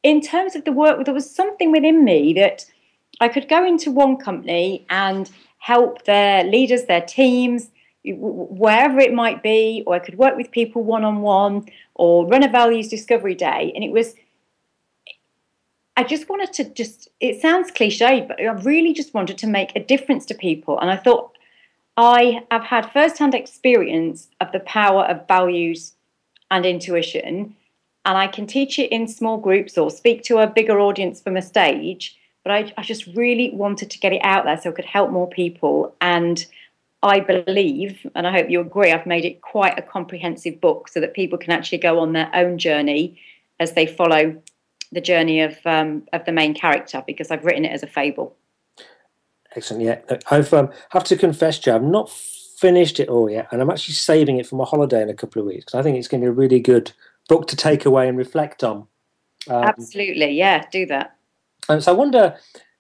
in 0.03 0.21
terms 0.21 0.55
of 0.55 0.65
the 0.65 0.73
work, 0.73 1.05
there 1.05 1.15
was 1.15 1.35
something 1.35 1.73
within 1.73 2.05
me 2.05 2.35
that 2.35 2.67
I 3.21 3.29
could 3.29 3.49
go 3.49 3.65
into 3.65 3.91
one 3.91 4.17
company 4.17 4.87
and 4.91 5.31
help 5.59 6.05
their 6.05 6.45
leaders, 6.45 6.85
their 6.85 7.01
teams, 7.01 7.71
wherever 8.05 8.99
it 8.99 9.15
might 9.15 9.43
be, 9.43 9.85
or 9.87 9.95
I 9.95 9.99
could 10.01 10.19
work 10.19 10.37
with 10.37 10.51
people 10.51 10.83
one 10.83 11.05
on 11.05 11.23
one 11.23 11.67
or 11.95 12.27
run 12.27 12.43
a 12.43 12.49
values 12.49 12.89
discovery 12.89 13.35
day. 13.35 13.73
And 13.75 13.85
it 13.85 13.93
was, 13.93 14.15
I 15.97 16.03
just 16.03 16.29
wanted 16.29 16.53
to 16.55 16.65
just, 16.65 17.09
it 17.21 17.41
sounds 17.41 17.71
cliche, 17.71 18.25
but 18.27 18.41
I 18.41 18.47
really 18.47 18.93
just 18.93 19.15
wanted 19.15 19.39
to 19.39 19.47
make 19.47 19.77
a 19.77 19.85
difference 19.85 20.27
to 20.27 20.35
people. 20.35 20.79
And 20.81 20.91
I 20.91 20.97
thought, 20.97 21.31
I 21.97 22.43
have 22.51 22.65
had 22.65 22.91
firsthand 22.91 23.35
experience 23.35 24.29
of 24.41 24.51
the 24.53 24.61
power 24.61 25.05
of 25.05 25.29
values 25.29 25.93
and 26.51 26.65
intuition, 26.65 27.55
and 28.05 28.19
I 28.19 28.27
can 28.27 28.47
teach 28.47 28.79
it 28.79 28.91
in 28.91 29.07
small 29.07 29.37
groups 29.37 29.77
or 29.77 29.91
speak 29.91 30.23
to 30.25 30.39
a 30.39 30.47
bigger 30.47 30.81
audience 30.81 31.21
from 31.21 31.37
a 31.37 31.43
stage. 31.43 32.19
But 32.45 32.53
I, 32.53 32.73
I 32.77 32.83
just 32.83 33.07
really 33.09 33.51
wanted 33.53 33.91
to 33.91 33.99
get 33.99 34.13
it 34.13 34.23
out 34.25 34.45
there 34.45 34.59
so 34.59 34.71
I 34.71 34.73
could 34.73 34.87
help 34.87 35.11
more 35.11 35.29
people. 35.29 35.95
And 36.01 36.45
I 37.03 37.21
believe, 37.21 38.07
and 38.15 38.27
I 38.27 38.33
hope 38.33 38.49
you 38.49 38.61
agree, 38.61 38.93
I've 38.93 39.07
made 39.07 39.25
it 39.25 39.41
quite 39.41 39.79
a 39.79 39.83
comprehensive 39.83 40.61
book 40.61 40.89
so 40.89 41.01
that 41.01 41.15
people 41.15 41.37
can 41.37 41.51
actually 41.51 41.79
go 41.79 41.99
on 41.99 42.13
their 42.13 42.31
own 42.35 42.59
journey 42.59 43.21
as 43.59 43.73
they 43.73 43.87
follow 43.87 44.41
the 44.93 45.01
journey 45.01 45.41
of 45.41 45.57
um, 45.65 46.07
of 46.13 46.25
the 46.27 46.33
main 46.33 46.55
character 46.55 47.03
because 47.07 47.31
I've 47.31 47.45
written 47.45 47.65
it 47.65 47.73
as 47.73 47.83
a 47.83 47.87
fable. 47.87 48.37
Excellent. 49.57 49.83
Yeah, 49.83 50.01
I've 50.31 50.53
um, 50.55 50.71
have 50.91 51.05
to 51.05 51.17
confess, 51.17 51.59
Jo, 51.59 51.75
I've 51.75 51.83
not 51.83 52.11
finished 52.11 53.01
it 53.01 53.09
all 53.09 53.29
yet, 53.29 53.49
and 53.51 53.61
I'm 53.61 53.71
actually 53.71 53.95
saving 53.95 54.39
it 54.39 54.47
for 54.47 54.57
my 54.57 54.65
holiday 54.65 55.03
in 55.03 55.11
a 55.11 55.15
couple 55.15 55.41
of 55.41 55.47
weeks 55.47 55.65
because 55.65 55.79
I 55.79 55.83
think 55.83 55.99
it's 55.99 56.09
going 56.09 56.21
to 56.21 56.27
be 56.27 56.29
a 56.29 56.33
really 56.33 56.61
good 56.61 56.93
book 57.29 57.49
to 57.49 57.57
take 57.57 57.85
away 57.85 58.09
and 58.09 58.17
reflect 58.17 58.63
on. 58.63 58.87
Um, 59.49 59.65
Absolutely, 59.65 60.31
yeah, 60.33 60.65
do 60.71 60.87
that. 60.87 61.17
And 61.69 61.83
so 61.83 61.93
I 61.93 61.97
wonder, 61.97 62.37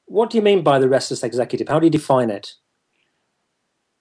what 0.06 0.30
do 0.30 0.38
you 0.38 0.42
mean 0.42 0.62
by 0.62 0.78
the 0.78 0.88
restless 0.88 1.22
executive? 1.22 1.68
How 1.68 1.80
do 1.80 1.86
you 1.86 1.90
define 1.90 2.30
it? 2.30 2.54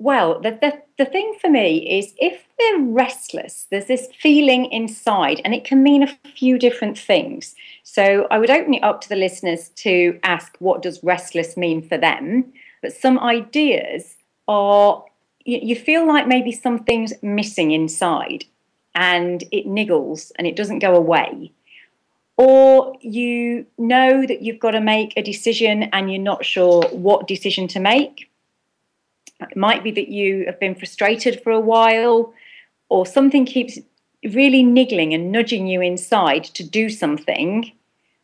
Well, 0.01 0.39
the, 0.39 0.51
the, 0.51 0.81
the 0.97 1.05
thing 1.05 1.35
for 1.39 1.47
me 1.47 1.99
is 1.99 2.15
if 2.17 2.43
they're 2.57 2.79
restless, 2.79 3.67
there's 3.69 3.85
this 3.85 4.07
feeling 4.19 4.65
inside, 4.71 5.41
and 5.45 5.53
it 5.53 5.63
can 5.63 5.83
mean 5.83 6.01
a 6.01 6.17
few 6.35 6.57
different 6.57 6.97
things. 6.97 7.53
So 7.83 8.27
I 8.31 8.39
would 8.39 8.49
open 8.49 8.73
it 8.73 8.83
up 8.83 9.01
to 9.01 9.09
the 9.09 9.15
listeners 9.15 9.69
to 9.75 10.19
ask 10.23 10.55
what 10.57 10.81
does 10.81 11.03
restless 11.03 11.55
mean 11.55 11.87
for 11.87 11.99
them? 11.99 12.51
But 12.81 12.93
some 12.93 13.19
ideas 13.19 14.15
are 14.47 15.05
you, 15.45 15.59
you 15.61 15.75
feel 15.75 16.07
like 16.07 16.27
maybe 16.27 16.51
something's 16.51 17.13
missing 17.21 17.69
inside 17.69 18.45
and 18.95 19.43
it 19.51 19.67
niggles 19.67 20.31
and 20.35 20.47
it 20.47 20.55
doesn't 20.55 20.79
go 20.79 20.95
away. 20.95 21.51
Or 22.37 22.95
you 23.01 23.67
know 23.77 24.25
that 24.25 24.41
you've 24.41 24.59
got 24.59 24.71
to 24.71 24.81
make 24.81 25.13
a 25.15 25.21
decision 25.21 25.83
and 25.93 26.11
you're 26.11 26.23
not 26.23 26.43
sure 26.43 26.81
what 26.89 27.27
decision 27.27 27.67
to 27.67 27.79
make 27.79 28.30
it 29.49 29.57
might 29.57 29.83
be 29.83 29.91
that 29.91 30.09
you 30.09 30.45
have 30.45 30.59
been 30.59 30.75
frustrated 30.75 31.41
for 31.41 31.51
a 31.51 31.59
while, 31.59 32.33
or 32.89 33.05
something 33.05 33.45
keeps 33.45 33.79
really 34.33 34.63
niggling 34.63 35.13
and 35.13 35.31
nudging 35.31 35.67
you 35.67 35.81
inside 35.81 36.43
to 36.43 36.63
do 36.63 36.89
something, 36.89 37.71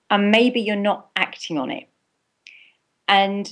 and 0.10 0.32
maybe 0.32 0.60
you're 0.60 0.76
not 0.76 1.10
acting 1.16 1.58
on 1.58 1.72
it. 1.72 1.88
And 3.08 3.52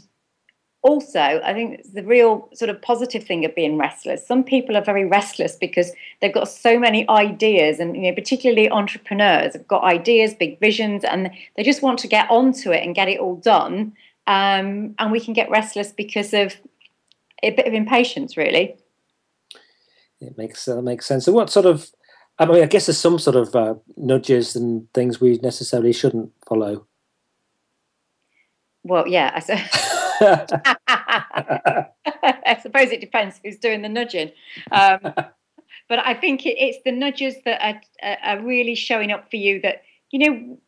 also, 0.86 1.20
I 1.20 1.52
think 1.52 1.82
the 1.94 2.04
real 2.04 2.48
sort 2.54 2.70
of 2.70 2.80
positive 2.80 3.24
thing 3.24 3.44
of 3.44 3.56
being 3.56 3.76
restless. 3.76 4.28
Some 4.28 4.44
people 4.44 4.78
are 4.78 4.84
very 4.84 5.04
restless 5.04 5.56
because 5.56 5.92
they've 6.22 6.32
got 6.32 6.48
so 6.48 6.78
many 6.78 7.10
ideas, 7.10 7.80
and 7.80 7.96
you 7.96 8.04
know, 8.04 8.14
particularly 8.14 8.70
entrepreneurs 8.70 9.54
have 9.54 9.68
got 9.68 9.84
ideas, 9.84 10.36
big 10.36 10.60
visions, 10.60 11.04
and 11.04 11.32
they 11.56 11.64
just 11.64 11.82
want 11.82 11.98
to 12.00 12.08
get 12.08 12.30
onto 12.30 12.72
it 12.72 12.84
and 12.84 12.94
get 12.94 13.08
it 13.08 13.20
all 13.20 13.38
done. 13.38 13.94
Um, 14.28 14.94
and 15.00 15.12
we 15.12 15.20
can 15.20 15.34
get 15.34 15.50
restless 15.50 15.92
because 15.92 16.34
of 16.36 16.56
a 17.44 17.52
bit 17.52 17.68
of 17.68 17.74
impatience, 17.74 18.38
really. 18.38 18.78
It 20.22 20.38
makes 20.38 20.68
uh, 20.68 20.82
makes 20.82 21.06
sense. 21.06 21.26
So, 21.26 21.32
what 21.32 21.50
sort 21.50 21.66
of? 21.66 21.90
I 22.38 22.46
mean, 22.46 22.64
I 22.64 22.66
guess 22.66 22.88
there's 22.88 22.98
some 22.98 23.20
sort 23.20 23.36
of 23.36 23.56
uh, 23.56 23.76
nudges 23.96 24.56
and 24.56 24.92
things 24.94 25.22
we 25.22 25.38
necessarily 25.38 25.94
shouldn't 25.94 26.32
follow. 26.48 26.86
Well, 28.84 29.08
yeah. 29.08 29.32
I, 29.34 29.46
I 32.46 32.60
suppose 32.62 32.92
it 32.92 33.02
depends 33.02 33.40
who's 33.44 33.58
doing 33.58 33.82
the 33.82 33.90
nudging. 33.90 34.32
Um, 34.72 35.00
but 35.90 36.00
I 36.00 36.14
think 36.14 36.46
it, 36.46 36.58
it's 36.60 36.78
the 36.84 36.92
nudges 36.92 37.36
that 37.46 37.82
are, 38.04 38.18
are 38.24 38.42
really 38.42 38.76
showing 38.76 39.12
up 39.12 39.30
for 39.30 39.38
you 39.38 39.62
that, 39.62 39.84
you 40.12 40.20
know, 40.20 40.60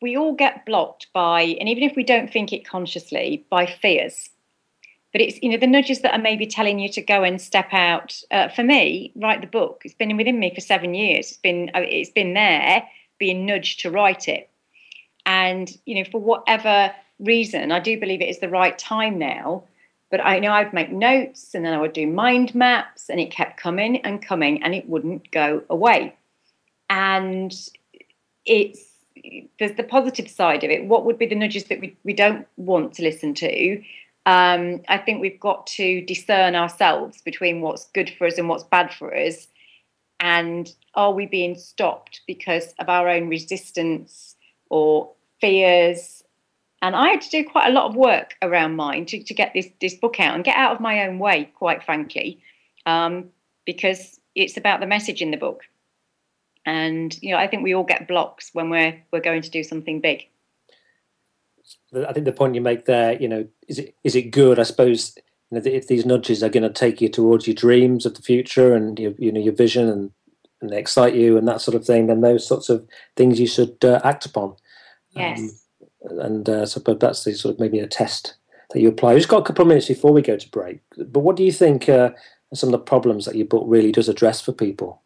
we 0.00 0.16
all 0.16 0.34
get 0.34 0.66
blocked 0.66 1.08
by, 1.12 1.42
and 1.42 1.68
even 1.68 1.82
if 1.82 1.96
we 1.96 2.04
don't 2.04 2.30
think 2.32 2.52
it 2.52 2.68
consciously, 2.68 3.44
by 3.50 3.66
fears 3.66 4.30
but 5.12 5.20
it's 5.20 5.38
you 5.42 5.50
know 5.50 5.56
the 5.56 5.66
nudges 5.66 6.00
that 6.00 6.12
are 6.12 6.22
maybe 6.22 6.46
telling 6.46 6.78
you 6.78 6.88
to 6.90 7.02
go 7.02 7.22
and 7.22 7.40
step 7.40 7.68
out 7.72 8.20
uh, 8.30 8.48
for 8.48 8.62
me 8.62 9.12
write 9.16 9.40
the 9.40 9.46
book. 9.46 9.82
It's 9.84 9.94
been 9.94 10.16
within 10.16 10.38
me 10.38 10.54
for 10.54 10.60
seven 10.60 10.94
years. 10.94 11.30
It's 11.30 11.38
been 11.38 11.70
it's 11.74 12.10
been 12.10 12.34
there 12.34 12.82
being 13.18 13.46
nudged 13.46 13.80
to 13.80 13.90
write 13.90 14.28
it. 14.28 14.48
And 15.26 15.70
you 15.84 15.96
know 15.96 16.10
for 16.10 16.20
whatever 16.20 16.92
reason 17.20 17.72
i 17.72 17.80
do 17.80 17.98
believe 17.98 18.20
it 18.20 18.28
is 18.28 18.38
the 18.38 18.48
right 18.48 18.78
time 18.78 19.18
now 19.18 19.64
but 20.08 20.24
i 20.24 20.38
know 20.38 20.52
i'd 20.52 20.72
make 20.72 20.92
notes 20.92 21.52
and 21.52 21.64
then 21.64 21.74
i 21.74 21.80
would 21.80 21.92
do 21.92 22.06
mind 22.06 22.54
maps 22.54 23.10
and 23.10 23.18
it 23.18 23.30
kept 23.30 23.60
coming 23.60 24.00
and 24.02 24.22
coming 24.22 24.62
and 24.62 24.74
it 24.74 24.88
wouldn't 24.88 25.30
go 25.30 25.62
away. 25.68 26.14
And 26.90 27.52
it's 28.44 28.84
there's 29.58 29.74
the 29.76 29.82
positive 29.82 30.28
side 30.28 30.64
of 30.64 30.70
it. 30.70 30.86
What 30.86 31.04
would 31.04 31.18
be 31.18 31.26
the 31.26 31.34
nudges 31.34 31.64
that 31.64 31.80
we, 31.80 31.96
we 32.04 32.12
don't 32.12 32.46
want 32.56 32.94
to 32.94 33.02
listen 33.02 33.34
to 33.34 33.82
um, 34.28 34.82
I 34.88 34.98
think 34.98 35.22
we've 35.22 35.40
got 35.40 35.66
to 35.78 36.02
discern 36.02 36.54
ourselves 36.54 37.22
between 37.22 37.62
what's 37.62 37.86
good 37.94 38.12
for 38.18 38.26
us 38.26 38.36
and 38.36 38.46
what's 38.46 38.64
bad 38.64 38.92
for 38.92 39.16
us. 39.16 39.48
And 40.20 40.70
are 40.94 41.14
we 41.14 41.24
being 41.24 41.56
stopped 41.56 42.20
because 42.26 42.74
of 42.78 42.90
our 42.90 43.08
own 43.08 43.30
resistance 43.30 44.36
or 44.68 45.10
fears? 45.40 46.22
And 46.82 46.94
I 46.94 47.08
had 47.08 47.22
to 47.22 47.30
do 47.30 47.42
quite 47.42 47.68
a 47.68 47.72
lot 47.72 47.88
of 47.88 47.96
work 47.96 48.34
around 48.42 48.76
mine 48.76 49.06
to, 49.06 49.22
to 49.22 49.32
get 49.32 49.54
this, 49.54 49.68
this 49.80 49.94
book 49.94 50.20
out 50.20 50.34
and 50.34 50.44
get 50.44 50.56
out 50.56 50.74
of 50.74 50.80
my 50.80 51.06
own 51.06 51.18
way, 51.18 51.50
quite 51.54 51.82
frankly, 51.82 52.42
um, 52.84 53.30
because 53.64 54.20
it's 54.34 54.58
about 54.58 54.80
the 54.80 54.86
message 54.86 55.22
in 55.22 55.30
the 55.30 55.38
book. 55.38 55.62
And 56.66 57.16
you 57.22 57.32
know, 57.32 57.38
I 57.38 57.46
think 57.46 57.62
we 57.62 57.74
all 57.74 57.82
get 57.82 58.06
blocks 58.06 58.50
when 58.52 58.68
we're 58.68 59.02
we're 59.10 59.20
going 59.20 59.40
to 59.40 59.50
do 59.50 59.62
something 59.62 60.02
big. 60.02 60.28
I 61.94 62.12
think 62.12 62.26
the 62.26 62.32
point 62.32 62.54
you 62.54 62.60
make 62.60 62.84
there, 62.84 63.20
you 63.20 63.28
know, 63.28 63.46
is 63.66 63.78
it 63.78 63.94
is 64.04 64.14
it 64.14 64.30
good? 64.30 64.58
I 64.58 64.64
suppose 64.64 65.14
you 65.50 65.58
know 65.58 65.62
if 65.64 65.86
these 65.86 66.06
nudges 66.06 66.42
are 66.42 66.48
going 66.48 66.62
to 66.62 66.70
take 66.70 67.00
you 67.00 67.08
towards 67.08 67.46
your 67.46 67.54
dreams 67.54 68.06
of 68.06 68.14
the 68.14 68.22
future 68.22 68.74
and 68.74 68.98
your 68.98 69.12
you 69.18 69.32
know 69.32 69.40
your 69.40 69.54
vision 69.54 69.88
and 69.88 70.10
and 70.60 70.70
they 70.70 70.78
excite 70.78 71.14
you 71.14 71.36
and 71.36 71.46
that 71.46 71.60
sort 71.60 71.74
of 71.74 71.84
thing, 71.84 72.06
then 72.06 72.20
those 72.20 72.46
sorts 72.46 72.68
of 72.68 72.86
things 73.16 73.38
you 73.38 73.46
should 73.46 73.76
uh, 73.84 74.00
act 74.04 74.26
upon. 74.26 74.56
Yes. 75.12 75.38
Um, 76.10 76.18
and 76.18 76.48
uh, 76.48 76.66
so, 76.66 76.80
but 76.80 77.00
that's 77.00 77.24
the 77.24 77.32
sort 77.34 77.54
of 77.54 77.60
maybe 77.60 77.78
a 77.78 77.86
test 77.86 78.34
that 78.70 78.80
you 78.80 78.88
apply. 78.88 79.12
We've 79.12 79.20
just 79.20 79.28
got 79.28 79.42
a 79.42 79.44
couple 79.44 79.62
of 79.62 79.68
minutes 79.68 79.88
before 79.88 80.12
we 80.12 80.22
go 80.22 80.36
to 80.36 80.50
break. 80.50 80.80
But 80.96 81.20
what 81.20 81.36
do 81.36 81.44
you 81.44 81.52
think 81.52 81.88
uh, 81.88 82.10
are 82.52 82.56
some 82.56 82.68
of 82.68 82.72
the 82.72 82.78
problems 82.78 83.24
that 83.24 83.36
your 83.36 83.46
book 83.46 83.64
really 83.66 83.92
does 83.92 84.08
address 84.08 84.40
for 84.40 84.52
people? 84.52 85.02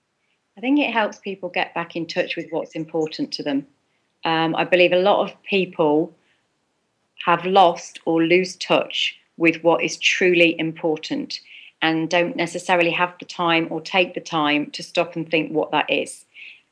I 0.57 0.61
think 0.61 0.79
it 0.79 0.93
helps 0.93 1.19
people 1.19 1.49
get 1.49 1.75
back 1.75 1.97
in 1.97 2.07
touch 2.07 2.37
with 2.37 2.47
what's 2.51 2.73
important 2.73 3.33
to 3.33 3.43
them. 3.43 3.67
Um, 4.25 4.55
I 4.55 4.65
believe 4.65 4.93
a 4.93 4.97
lot 4.97 5.29
of 5.29 5.43
people 5.43 6.15
have 7.25 7.45
lost 7.45 8.01
or 8.05 8.23
lose 8.23 8.57
touch 8.57 9.17
with 9.37 9.63
what 9.63 9.83
is 9.83 9.97
truly 9.99 10.59
important 10.59 11.41
and 11.81 12.09
don't 12.09 12.37
necessarily 12.37 12.91
have 12.91 13.15
the 13.19 13.25
time 13.25 13.67
or 13.71 13.81
take 13.81 14.15
the 14.15 14.21
time 14.21 14.71
to 14.71 14.83
stop 14.83 15.17
and 15.17 15.31
think 15.31 15.51
what 15.53 15.71
that 15.73 15.91
is. 15.91 16.25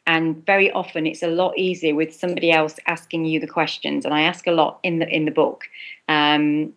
And 0.06 0.44
very 0.46 0.70
often 0.72 1.06
it's 1.06 1.22
a 1.22 1.28
lot 1.28 1.58
easier 1.58 1.94
with 1.94 2.14
somebody 2.14 2.50
else 2.50 2.76
asking 2.86 3.26
you 3.26 3.38
the 3.38 3.46
questions. 3.46 4.04
And 4.04 4.14
I 4.14 4.22
ask 4.22 4.46
a 4.46 4.52
lot 4.52 4.80
in 4.82 4.98
the 4.98 5.08
in 5.08 5.24
the 5.24 5.30
book. 5.30 5.64
Um, 6.08 6.72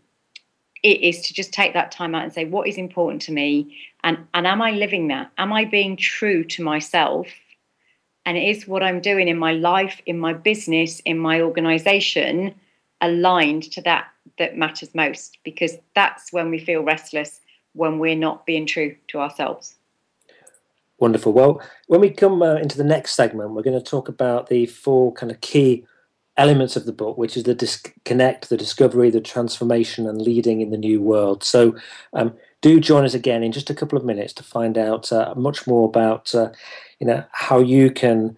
it 0.84 1.02
is 1.02 1.22
to 1.22 1.34
just 1.34 1.54
take 1.54 1.74
that 1.74 1.92
time 1.92 2.14
out 2.14 2.24
and 2.24 2.34
say, 2.34 2.46
what 2.46 2.68
is 2.68 2.78
important 2.78 3.22
to 3.24 3.32
me? 3.32 3.78
And, 4.04 4.18
and 4.34 4.46
am 4.46 4.62
I 4.62 4.72
living 4.72 5.08
that? 5.08 5.32
Am 5.38 5.54
I 5.54 5.64
being 5.64 5.96
true 5.96 6.44
to 6.44 6.62
myself? 6.62 7.28
And 8.26 8.38
is 8.38 8.68
what 8.68 8.84
I'm 8.84 9.00
doing 9.00 9.30
in 9.30 9.38
my 9.38 9.54
life, 9.54 10.02
in 10.06 10.20
my 10.20 10.34
business, 10.34 11.00
in 11.02 11.18
my 11.18 11.42
organization, 11.42 12.54
aligned 13.04 13.64
to 13.74 13.82
that 13.82 14.08
that 14.40 14.58
matters 14.58 14.96
most 14.96 15.38
because 15.44 15.78
that's 15.94 16.34
when 16.34 16.50
we 16.50 16.58
feel 16.58 16.82
restless 16.82 17.42
when 17.74 18.00
we're 18.00 18.16
not 18.16 18.46
being 18.46 18.66
true 18.66 18.96
to 19.10 19.20
ourselves. 19.20 19.76
Wonderful. 21.00 21.34
Well 21.34 21.62
when 21.88 22.02
we 22.02 22.10
come 22.10 22.42
uh, 22.42 22.56
into 22.56 22.78
the 22.78 22.84
next 22.84 23.16
segment 23.16 23.52
we're 23.52 23.62
going 23.62 23.80
to 23.80 23.92
talk 23.92 24.08
about 24.08 24.48
the 24.48 24.66
four 24.66 25.12
kind 25.14 25.32
of 25.32 25.42
key 25.42 25.86
elements 26.36 26.76
of 26.76 26.86
the 26.86 26.94
book 26.94 27.16
which 27.16 27.38
is 27.38 27.44
the 27.44 27.54
disconnect 27.54 28.50
the 28.50 28.58
discovery 28.58 29.12
the 29.12 29.22
transformation 29.22 30.08
and 30.08 30.20
leading 30.22 30.62
in 30.62 30.72
the 30.72 30.78
new 30.78 31.02
world. 31.02 31.44
So 31.44 31.76
um, 32.14 32.34
do 32.62 32.80
join 32.80 33.04
us 33.04 33.14
again 33.14 33.44
in 33.44 33.52
just 33.52 33.70
a 33.70 33.76
couple 33.76 33.98
of 33.98 34.06
minutes 34.06 34.34
to 34.34 34.44
find 34.44 34.78
out 34.78 35.12
uh, 35.12 35.34
much 35.36 35.68
more 35.68 35.88
about 35.88 36.34
uh, 36.34 36.52
you 37.00 37.08
know 37.08 37.24
how 37.32 37.60
you 37.60 37.92
can 37.92 38.38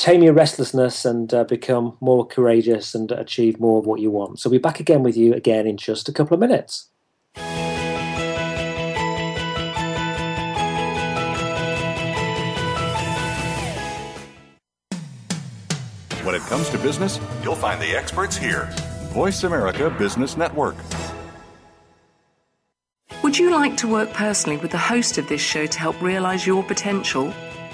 tame 0.00 0.22
your 0.22 0.32
restlessness 0.32 1.04
and 1.04 1.32
uh, 1.34 1.44
become 1.44 1.96
more 2.00 2.26
courageous 2.26 2.94
and 2.94 3.12
achieve 3.12 3.60
more 3.60 3.78
of 3.78 3.86
what 3.86 4.00
you 4.00 4.10
want. 4.10 4.40
So 4.40 4.48
we'll 4.48 4.58
be 4.58 4.62
back 4.62 4.80
again 4.80 5.02
with 5.02 5.14
you 5.16 5.34
again 5.34 5.66
in 5.66 5.76
just 5.76 6.08
a 6.08 6.12
couple 6.12 6.34
of 6.34 6.40
minutes. 6.40 6.88
When 16.24 16.34
it 16.34 16.42
comes 16.42 16.70
to 16.70 16.78
business, 16.78 17.20
you'll 17.42 17.54
find 17.54 17.80
the 17.80 17.94
experts 17.94 18.36
here. 18.36 18.70
Voice 19.12 19.44
America 19.44 19.90
Business 19.90 20.36
Network. 20.36 20.76
Would 23.22 23.38
you 23.38 23.50
like 23.50 23.76
to 23.78 23.88
work 23.88 24.12
personally 24.12 24.56
with 24.56 24.70
the 24.70 24.78
host 24.78 25.18
of 25.18 25.28
this 25.28 25.42
show 25.42 25.66
to 25.66 25.78
help 25.78 26.00
realize 26.00 26.46
your 26.46 26.62
potential? 26.62 27.34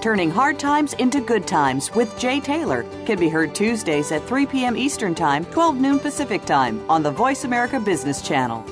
Turning 0.00 0.30
Hard 0.30 0.58
Times 0.58 0.94
into 0.94 1.20
Good 1.20 1.46
Times 1.46 1.94
with 1.94 2.18
Jay 2.18 2.40
Taylor 2.40 2.84
can 3.04 3.18
be 3.18 3.28
heard 3.28 3.54
Tuesdays 3.54 4.12
at 4.12 4.26
3 4.26 4.46
p.m. 4.46 4.74
Eastern 4.74 5.14
Time, 5.14 5.44
12 5.44 5.76
noon 5.76 5.98
Pacific 5.98 6.42
Time 6.46 6.82
on 6.88 7.02
the 7.02 7.10
Voice 7.10 7.44
America 7.44 7.78
Business 7.78 8.22
Channel. 8.22 8.64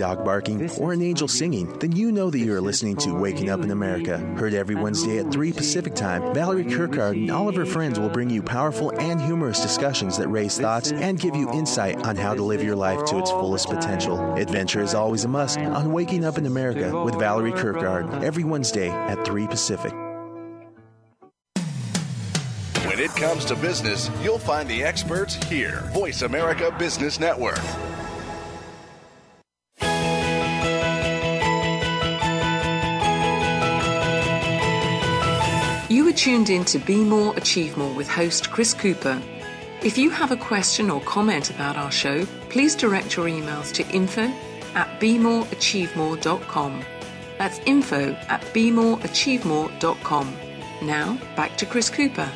Dog 0.00 0.24
barking 0.24 0.70
or 0.78 0.94
an 0.94 1.02
angel 1.02 1.28
singing, 1.28 1.78
then 1.78 1.92
you 1.92 2.10
know 2.10 2.30
that 2.30 2.38
you 2.38 2.54
are 2.54 2.60
listening 2.60 2.96
to 2.96 3.12
Waking 3.12 3.50
Up 3.50 3.60
in 3.60 3.70
America. 3.70 4.16
Heard 4.38 4.54
every 4.54 4.74
Wednesday 4.74 5.18
at 5.18 5.30
3 5.30 5.52
Pacific 5.52 5.94
Time, 5.94 6.32
Valerie 6.32 6.64
Kirkard 6.64 7.12
and 7.12 7.30
all 7.30 7.50
of 7.50 7.54
her 7.54 7.66
friends 7.66 8.00
will 8.00 8.08
bring 8.08 8.30
you 8.30 8.42
powerful 8.42 8.90
and 8.98 9.20
humorous 9.20 9.60
discussions 9.60 10.16
that 10.16 10.28
raise 10.28 10.58
thoughts 10.58 10.90
and 10.90 11.20
give 11.20 11.36
you 11.36 11.52
insight 11.52 11.98
on 12.06 12.16
how 12.16 12.32
to 12.32 12.42
live 12.42 12.64
your 12.64 12.76
life 12.76 13.04
to 13.04 13.18
its 13.18 13.30
fullest 13.30 13.68
potential. 13.68 14.34
Adventure 14.36 14.80
is 14.80 14.94
always 14.94 15.24
a 15.24 15.28
must 15.28 15.58
on 15.58 15.92
Waking 15.92 16.24
Up 16.24 16.38
in 16.38 16.46
America 16.46 17.04
with 17.04 17.18
Valerie 17.18 17.52
Kirkard 17.52 18.24
every 18.24 18.44
Wednesday 18.44 18.88
at 18.88 19.22
3 19.26 19.46
Pacific. 19.48 19.92
When 22.86 22.98
it 22.98 23.10
comes 23.16 23.44
to 23.44 23.54
business, 23.56 24.10
you'll 24.22 24.38
find 24.38 24.66
the 24.66 24.82
experts 24.82 25.34
here. 25.34 25.90
Voice 25.92 26.22
America 26.22 26.74
Business 26.78 27.20
Network. 27.20 27.60
You 35.90 36.06
are 36.06 36.12
tuned 36.12 36.50
in 36.50 36.64
to 36.66 36.78
Be 36.78 37.02
More, 37.02 37.36
Achieve 37.36 37.76
More 37.76 37.92
with 37.92 38.08
host 38.08 38.52
Chris 38.52 38.72
Cooper. 38.72 39.20
If 39.82 39.98
you 39.98 40.08
have 40.10 40.30
a 40.30 40.36
question 40.36 40.88
or 40.88 41.00
comment 41.00 41.50
about 41.50 41.76
our 41.76 41.90
show, 41.90 42.24
please 42.48 42.76
direct 42.76 43.16
your 43.16 43.26
emails 43.26 43.72
to 43.72 43.84
info 43.88 44.32
at 44.76 45.00
bemoreachievemore.com. 45.00 46.84
That's 47.38 47.58
info 47.66 48.12
at 48.28 48.40
bemoreachievemore.com. 48.54 50.36
Now, 50.82 51.18
back 51.34 51.56
to 51.56 51.66
Chris 51.66 51.90
Cooper. 51.90 52.30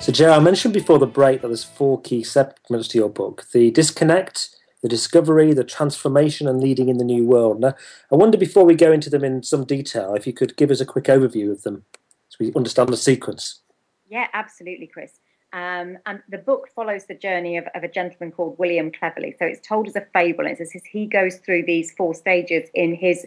So, 0.00 0.12
Jo, 0.12 0.32
I 0.32 0.38
mentioned 0.38 0.72
before 0.72 0.98
the 0.98 1.06
break 1.06 1.42
that 1.42 1.48
there's 1.48 1.64
four 1.64 2.00
key 2.00 2.24
segments 2.24 2.88
to 2.88 2.96
your 2.96 3.10
book 3.10 3.44
the 3.52 3.70
disconnect, 3.70 4.48
the 4.82 4.88
discovery, 4.88 5.52
the 5.52 5.64
transformation, 5.64 6.46
and 6.46 6.60
leading 6.60 6.88
in 6.88 6.98
the 6.98 7.04
new 7.04 7.24
world. 7.24 7.60
Now, 7.60 7.74
I 8.12 8.16
wonder 8.16 8.38
before 8.38 8.64
we 8.64 8.74
go 8.74 8.92
into 8.92 9.10
them 9.10 9.24
in 9.24 9.42
some 9.42 9.64
detail, 9.64 10.14
if 10.14 10.26
you 10.26 10.32
could 10.32 10.56
give 10.56 10.70
us 10.70 10.80
a 10.80 10.86
quick 10.86 11.04
overview 11.04 11.50
of 11.50 11.62
them 11.62 11.84
so 12.28 12.36
we 12.40 12.52
understand 12.54 12.90
the 12.90 12.96
sequence. 12.96 13.60
Yeah, 14.08 14.28
absolutely, 14.32 14.86
Chris. 14.86 15.20
Um, 15.52 15.96
and 16.04 16.22
the 16.28 16.38
book 16.38 16.68
follows 16.74 17.06
the 17.06 17.14
journey 17.14 17.56
of, 17.56 17.66
of, 17.74 17.82
a 17.82 17.88
gentleman 17.88 18.32
called 18.32 18.58
William 18.58 18.92
Cleverly. 18.92 19.34
So 19.38 19.46
it's 19.46 19.66
told 19.66 19.88
as 19.88 19.96
a 19.96 20.06
fable, 20.12 20.46
and 20.46 20.58
it's 20.58 20.74
as 20.74 20.84
he 20.84 21.06
goes 21.06 21.36
through 21.36 21.64
these 21.64 21.92
four 21.92 22.14
stages 22.14 22.68
in 22.74 22.94
his 22.94 23.26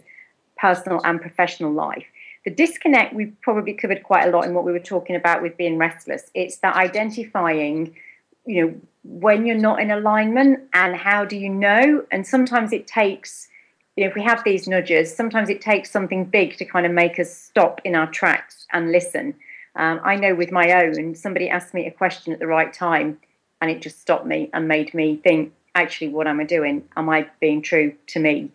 personal 0.56 1.00
and 1.04 1.20
professional 1.20 1.72
life. 1.72 2.06
The 2.44 2.50
disconnect 2.50 3.14
we've 3.14 3.34
probably 3.42 3.72
covered 3.72 4.04
quite 4.04 4.28
a 4.28 4.30
lot 4.30 4.44
in 4.44 4.54
what 4.54 4.64
we 4.64 4.72
were 4.72 4.78
talking 4.78 5.16
about 5.16 5.42
with 5.42 5.56
being 5.56 5.78
restless. 5.78 6.30
It's 6.34 6.58
that 6.58 6.76
identifying, 6.76 7.96
you 8.46 8.66
know, 8.66 8.74
when 9.04 9.46
you're 9.46 9.56
not 9.56 9.80
in 9.80 9.90
alignment 9.90 10.60
and 10.74 10.96
how 10.96 11.24
do 11.24 11.36
you 11.36 11.48
know? 11.48 12.04
And 12.10 12.26
sometimes 12.26 12.72
it 12.72 12.86
takes, 12.86 13.48
you 13.96 14.04
know, 14.04 14.10
if 14.10 14.14
we 14.14 14.22
have 14.22 14.42
these 14.44 14.68
nudges, 14.68 15.14
sometimes 15.14 15.48
it 15.48 15.60
takes 15.60 15.90
something 15.90 16.24
big 16.24 16.56
to 16.56 16.64
kind 16.64 16.86
of 16.86 16.92
make 16.92 17.18
us 17.18 17.34
stop 17.34 17.80
in 17.84 17.94
our 17.94 18.10
tracks 18.10 18.66
and 18.72 18.92
listen. 18.92 19.34
Um, 19.76 20.00
I 20.04 20.16
know 20.16 20.34
with 20.34 20.52
my 20.52 20.72
own, 20.84 21.14
somebody 21.14 21.48
asked 21.48 21.74
me 21.74 21.86
a 21.86 21.90
question 21.90 22.32
at 22.32 22.38
the 22.38 22.46
right 22.46 22.72
time 22.72 23.18
and 23.60 23.70
it 23.70 23.80
just 23.80 24.00
stopped 24.00 24.26
me 24.26 24.50
and 24.52 24.68
made 24.68 24.92
me 24.92 25.16
think, 25.16 25.52
actually, 25.74 26.08
what 26.08 26.26
am 26.26 26.40
I 26.40 26.44
doing? 26.44 26.86
Am 26.96 27.08
I 27.08 27.28
being 27.40 27.62
true 27.62 27.94
to 28.08 28.20
me? 28.20 28.50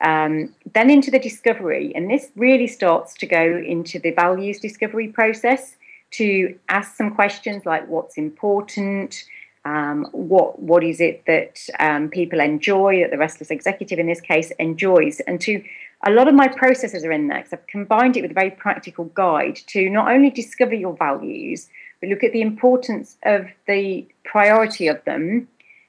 Um, 0.00 0.54
then 0.72 0.88
into 0.88 1.10
the 1.10 1.18
discovery, 1.18 1.92
and 1.94 2.10
this 2.10 2.30
really 2.34 2.66
starts 2.66 3.12
to 3.14 3.26
go 3.26 3.42
into 3.42 3.98
the 3.98 4.12
values 4.12 4.58
discovery 4.58 5.08
process 5.08 5.76
to 6.12 6.58
ask 6.68 6.96
some 6.96 7.14
questions 7.14 7.64
like 7.64 7.86
what's 7.88 8.16
important, 8.16 9.24
um, 9.64 10.08
what 10.12 10.60
what 10.60 10.82
is 10.82 11.00
it 11.00 11.24
that 11.26 11.60
um, 11.78 12.08
people 12.08 12.40
enjoy, 12.40 13.02
that 13.02 13.10
the 13.10 13.18
restless 13.18 13.50
executive 13.50 13.98
in 13.98 14.06
this 14.06 14.20
case 14.20 14.50
enjoys, 14.58 15.20
and 15.20 15.40
to 15.42 15.62
a 16.06 16.10
lot 16.10 16.28
of 16.28 16.34
my 16.34 16.48
processes 16.48 17.04
are 17.04 17.12
in 17.12 17.28
there 17.28 17.38
because 17.38 17.52
I've 17.52 17.66
combined 17.66 18.16
it 18.16 18.22
with 18.22 18.30
a 18.30 18.34
very 18.34 18.50
practical 18.50 19.04
guide 19.06 19.56
to 19.68 19.90
not 19.90 20.10
only 20.10 20.30
discover 20.30 20.74
your 20.74 20.96
values, 20.96 21.68
but 22.00 22.08
look 22.08 22.24
at 22.24 22.32
the 22.32 22.40
importance 22.40 23.18
of 23.24 23.46
the 23.66 24.08
priority 24.24 24.88
of 24.88 25.04
them, 25.04 25.46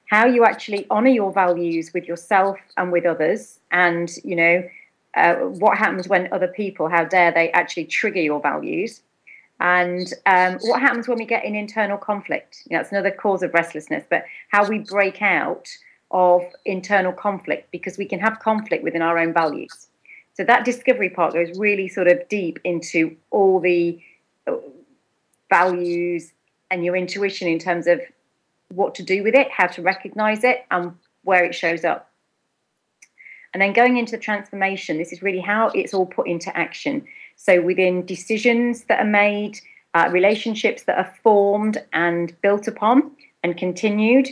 how 0.09 0.25
you 0.25 0.43
actually 0.43 0.85
honor 0.89 1.09
your 1.09 1.31
values 1.31 1.93
with 1.93 2.05
yourself 2.05 2.57
and 2.75 2.91
with 2.91 3.05
others, 3.05 3.59
and 3.71 4.11
you 4.23 4.35
know 4.35 4.69
uh, 5.15 5.35
what 5.35 5.77
happens 5.77 6.07
when 6.07 6.31
other 6.33 6.47
people, 6.47 6.89
how 6.89 7.05
dare 7.05 7.31
they 7.31 7.51
actually 7.51 7.85
trigger 7.85 8.21
your 8.21 8.41
values 8.41 9.01
and 9.61 10.11
um, 10.25 10.57
what 10.61 10.81
happens 10.81 11.07
when 11.07 11.19
we 11.19 11.25
get 11.25 11.45
in 11.45 11.55
internal 11.55 11.97
conflict? 11.97 12.63
You 12.67 12.77
know, 12.77 12.83
another 12.89 13.11
cause 13.11 13.43
of 13.43 13.53
restlessness, 13.53 14.03
but 14.09 14.25
how 14.49 14.67
we 14.67 14.79
break 14.79 15.21
out 15.21 15.67
of 16.09 16.41
internal 16.65 17.13
conflict 17.13 17.71
because 17.71 17.95
we 17.95 18.05
can 18.05 18.19
have 18.19 18.39
conflict 18.39 18.83
within 18.83 19.03
our 19.03 19.19
own 19.19 19.33
values. 19.33 19.87
So 20.33 20.43
that 20.45 20.65
discovery 20.65 21.11
part 21.11 21.33
goes 21.33 21.59
really 21.59 21.87
sort 21.87 22.07
of 22.07 22.27
deep 22.27 22.59
into 22.63 23.15
all 23.29 23.59
the 23.59 24.01
uh, 24.47 24.55
values 25.51 26.33
and 26.71 26.83
your 26.83 26.95
intuition 26.95 27.47
in 27.47 27.59
terms 27.59 27.85
of 27.85 28.01
what 28.69 28.95
to 28.95 29.03
do 29.03 29.23
with 29.23 29.35
it, 29.35 29.51
how 29.51 29.67
to 29.67 29.83
recognize 29.83 30.43
it, 30.43 30.65
and 30.71 30.95
where 31.23 31.43
it 31.45 31.53
shows 31.53 31.85
up. 31.85 32.09
And 33.53 33.61
then 33.61 33.73
going 33.73 33.97
into 33.97 34.13
the 34.13 34.17
transformation, 34.17 34.97
this 34.97 35.11
is 35.11 35.21
really 35.21 35.41
how 35.41 35.67
it's 35.75 35.93
all 35.93 36.07
put 36.07 36.27
into 36.27 36.55
action. 36.57 37.05
So 37.43 37.59
within 37.59 38.05
decisions 38.05 38.83
that 38.83 38.99
are 38.99 39.09
made, 39.09 39.59
uh, 39.95 40.09
relationships 40.11 40.83
that 40.83 40.99
are 40.99 41.11
formed 41.23 41.83
and 41.91 42.39
built 42.43 42.67
upon 42.67 43.09
and 43.43 43.57
continued, 43.57 44.29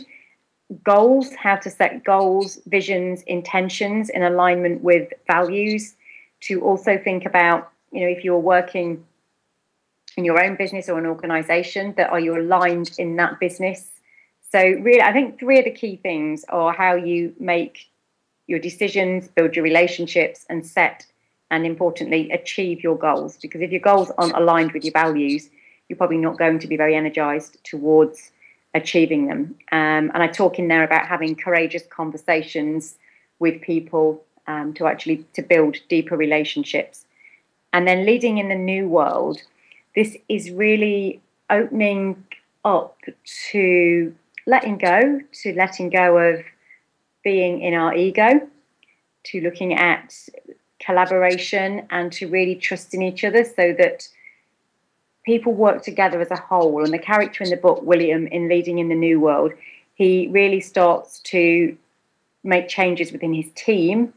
goals, 0.84 1.34
how 1.34 1.56
to 1.56 1.70
set 1.70 2.04
goals, 2.04 2.60
visions, 2.66 3.22
intentions 3.22 4.10
in 4.10 4.22
alignment 4.22 4.84
with 4.84 5.12
values, 5.26 5.96
to 6.42 6.60
also 6.62 6.96
think 6.96 7.26
about, 7.26 7.72
you 7.90 8.02
know, 8.02 8.06
if 8.06 8.22
you're 8.22 8.38
working 8.38 9.04
in 10.16 10.24
your 10.24 10.40
own 10.40 10.54
business 10.54 10.88
or 10.88 10.96
an 10.96 11.06
organization, 11.06 11.92
that 11.96 12.10
are 12.10 12.20
you 12.20 12.38
aligned 12.38 12.92
in 12.96 13.16
that 13.16 13.40
business? 13.40 13.90
So 14.52 14.60
really, 14.60 15.02
I 15.02 15.12
think 15.12 15.40
three 15.40 15.58
of 15.58 15.64
the 15.64 15.72
key 15.72 15.96
things 15.96 16.44
are 16.48 16.72
how 16.72 16.94
you 16.94 17.34
make 17.40 17.90
your 18.46 18.60
decisions, 18.60 19.26
build 19.26 19.56
your 19.56 19.64
relationships, 19.64 20.46
and 20.48 20.64
set 20.64 21.06
and 21.50 21.66
importantly, 21.66 22.30
achieve 22.30 22.82
your 22.82 22.96
goals. 22.96 23.36
Because 23.36 23.60
if 23.60 23.70
your 23.70 23.80
goals 23.80 24.10
aren't 24.18 24.36
aligned 24.36 24.72
with 24.72 24.84
your 24.84 24.92
values, 24.92 25.50
you're 25.88 25.96
probably 25.96 26.18
not 26.18 26.38
going 26.38 26.58
to 26.60 26.68
be 26.68 26.76
very 26.76 26.94
energized 26.94 27.58
towards 27.64 28.30
achieving 28.74 29.26
them. 29.26 29.56
Um, 29.72 30.10
and 30.14 30.22
I 30.22 30.28
talk 30.28 30.58
in 30.58 30.68
there 30.68 30.84
about 30.84 31.06
having 31.06 31.34
courageous 31.34 31.82
conversations 31.90 32.96
with 33.40 33.60
people 33.60 34.22
um, 34.46 34.72
to 34.74 34.86
actually 34.86 35.24
to 35.32 35.42
build 35.42 35.76
deeper 35.88 36.16
relationships. 36.16 37.06
And 37.72 37.86
then 37.86 38.06
leading 38.06 38.38
in 38.38 38.48
the 38.48 38.54
new 38.54 38.88
world, 38.88 39.42
this 39.94 40.16
is 40.28 40.50
really 40.50 41.20
opening 41.48 42.24
up 42.64 42.98
to 43.50 44.14
letting 44.46 44.78
go, 44.78 45.20
to 45.42 45.52
letting 45.54 45.90
go 45.90 46.18
of 46.18 46.40
being 47.22 47.60
in 47.60 47.74
our 47.74 47.94
ego, 47.94 48.48
to 49.24 49.40
looking 49.40 49.74
at 49.74 50.14
collaboration 50.80 51.86
and 51.90 52.12
to 52.12 52.28
really 52.28 52.54
trust 52.54 52.94
in 52.94 53.02
each 53.02 53.22
other 53.24 53.44
so 53.44 53.74
that 53.78 54.08
people 55.24 55.52
work 55.52 55.82
together 55.82 56.20
as 56.20 56.30
a 56.30 56.36
whole. 56.36 56.82
And 56.82 56.92
the 56.92 56.98
character 56.98 57.44
in 57.44 57.50
the 57.50 57.56
book, 57.56 57.82
William, 57.82 58.26
in 58.28 58.48
Leading 58.48 58.78
in 58.78 58.88
the 58.88 58.94
New 58.94 59.20
World, 59.20 59.52
he 59.94 60.28
really 60.28 60.60
starts 60.60 61.20
to 61.20 61.76
make 62.42 62.68
changes 62.68 63.12
within 63.12 63.34
his 63.34 63.50
team 63.54 64.14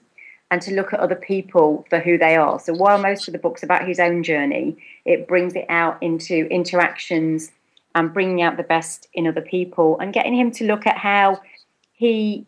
and 0.50 0.62
to 0.62 0.74
look 0.74 0.94
at 0.94 1.00
other 1.00 1.16
people 1.16 1.86
for 1.90 2.00
who 2.00 2.18
they 2.18 2.36
are. 2.36 2.60
So 2.60 2.74
while 2.74 2.98
most 2.98 3.28
of 3.28 3.34
the 3.34 3.40
book's 3.40 3.64
about 3.64 3.88
his 3.88 4.00
own 4.00 4.24
journey, 4.24 4.78
it 5.04 5.28
brings 5.28 5.56
it 5.56 5.66
out 5.68 6.02
into 6.02 6.48
interactions 6.50 7.52
and 7.96 8.14
bringing 8.14 8.42
out 8.42 8.58
the 8.58 8.64
best 8.64 9.08
in 9.14 9.28
other 9.28 9.42
people 9.42 10.00
and 10.00 10.14
getting 10.14 10.36
him 10.36 10.52
to 10.52 10.66
look 10.66 10.88
at 10.88 10.98
how 10.98 11.42
he 11.92 12.46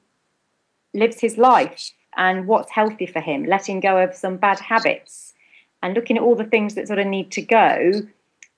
lives 0.93 1.19
his 1.19 1.37
life 1.37 1.91
and 2.17 2.47
what's 2.47 2.71
healthy 2.71 3.05
for 3.05 3.19
him, 3.19 3.45
letting 3.45 3.79
go 3.79 3.97
of 3.97 4.15
some 4.15 4.37
bad 4.37 4.59
habits 4.59 5.33
and 5.81 5.93
looking 5.93 6.17
at 6.17 6.23
all 6.23 6.35
the 6.35 6.45
things 6.45 6.75
that 6.75 6.87
sort 6.87 6.99
of 6.99 7.07
need 7.07 7.31
to 7.31 7.41
go 7.41 7.91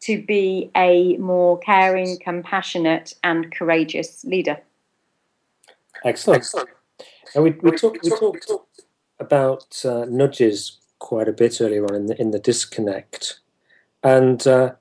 to 0.01 0.21
be 0.23 0.69
a 0.75 1.17
more 1.17 1.57
caring, 1.59 2.17
compassionate, 2.19 3.15
and 3.23 3.51
courageous 3.51 4.23
leader. 4.23 4.57
Excellent. 6.05 6.43
Excellent. 6.43 6.69
And 7.35 7.43
we, 7.43 7.51
we, 7.61 7.71
talked, 7.71 7.99
we 8.03 8.09
talked 8.11 8.51
about 9.19 9.83
uh, 9.83 10.05
nudges 10.07 10.77
quite 10.99 11.27
a 11.27 11.33
bit 11.33 11.59
earlier 11.61 11.85
on 11.85 11.95
in 11.95 12.05
the 12.07 12.21
in 12.21 12.31
the 12.31 12.39
disconnect. 12.39 13.39
And 14.03 14.45
uh, 14.47 14.73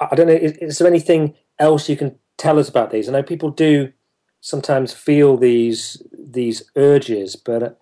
I 0.00 0.14
don't 0.14 0.26
know, 0.26 0.32
is, 0.32 0.52
is, 0.52 0.78
there 0.78 0.88
anything 0.88 1.34
else 1.58 1.88
you 1.88 1.96
can 1.96 2.18
tell 2.36 2.58
us 2.58 2.68
about 2.68 2.90
these? 2.90 3.08
I 3.08 3.12
know 3.12 3.22
people 3.22 3.50
do 3.50 3.92
sometimes 4.40 4.92
feel 4.92 5.36
these 5.36 6.02
these 6.12 6.62
urges, 6.76 7.36
but 7.36 7.78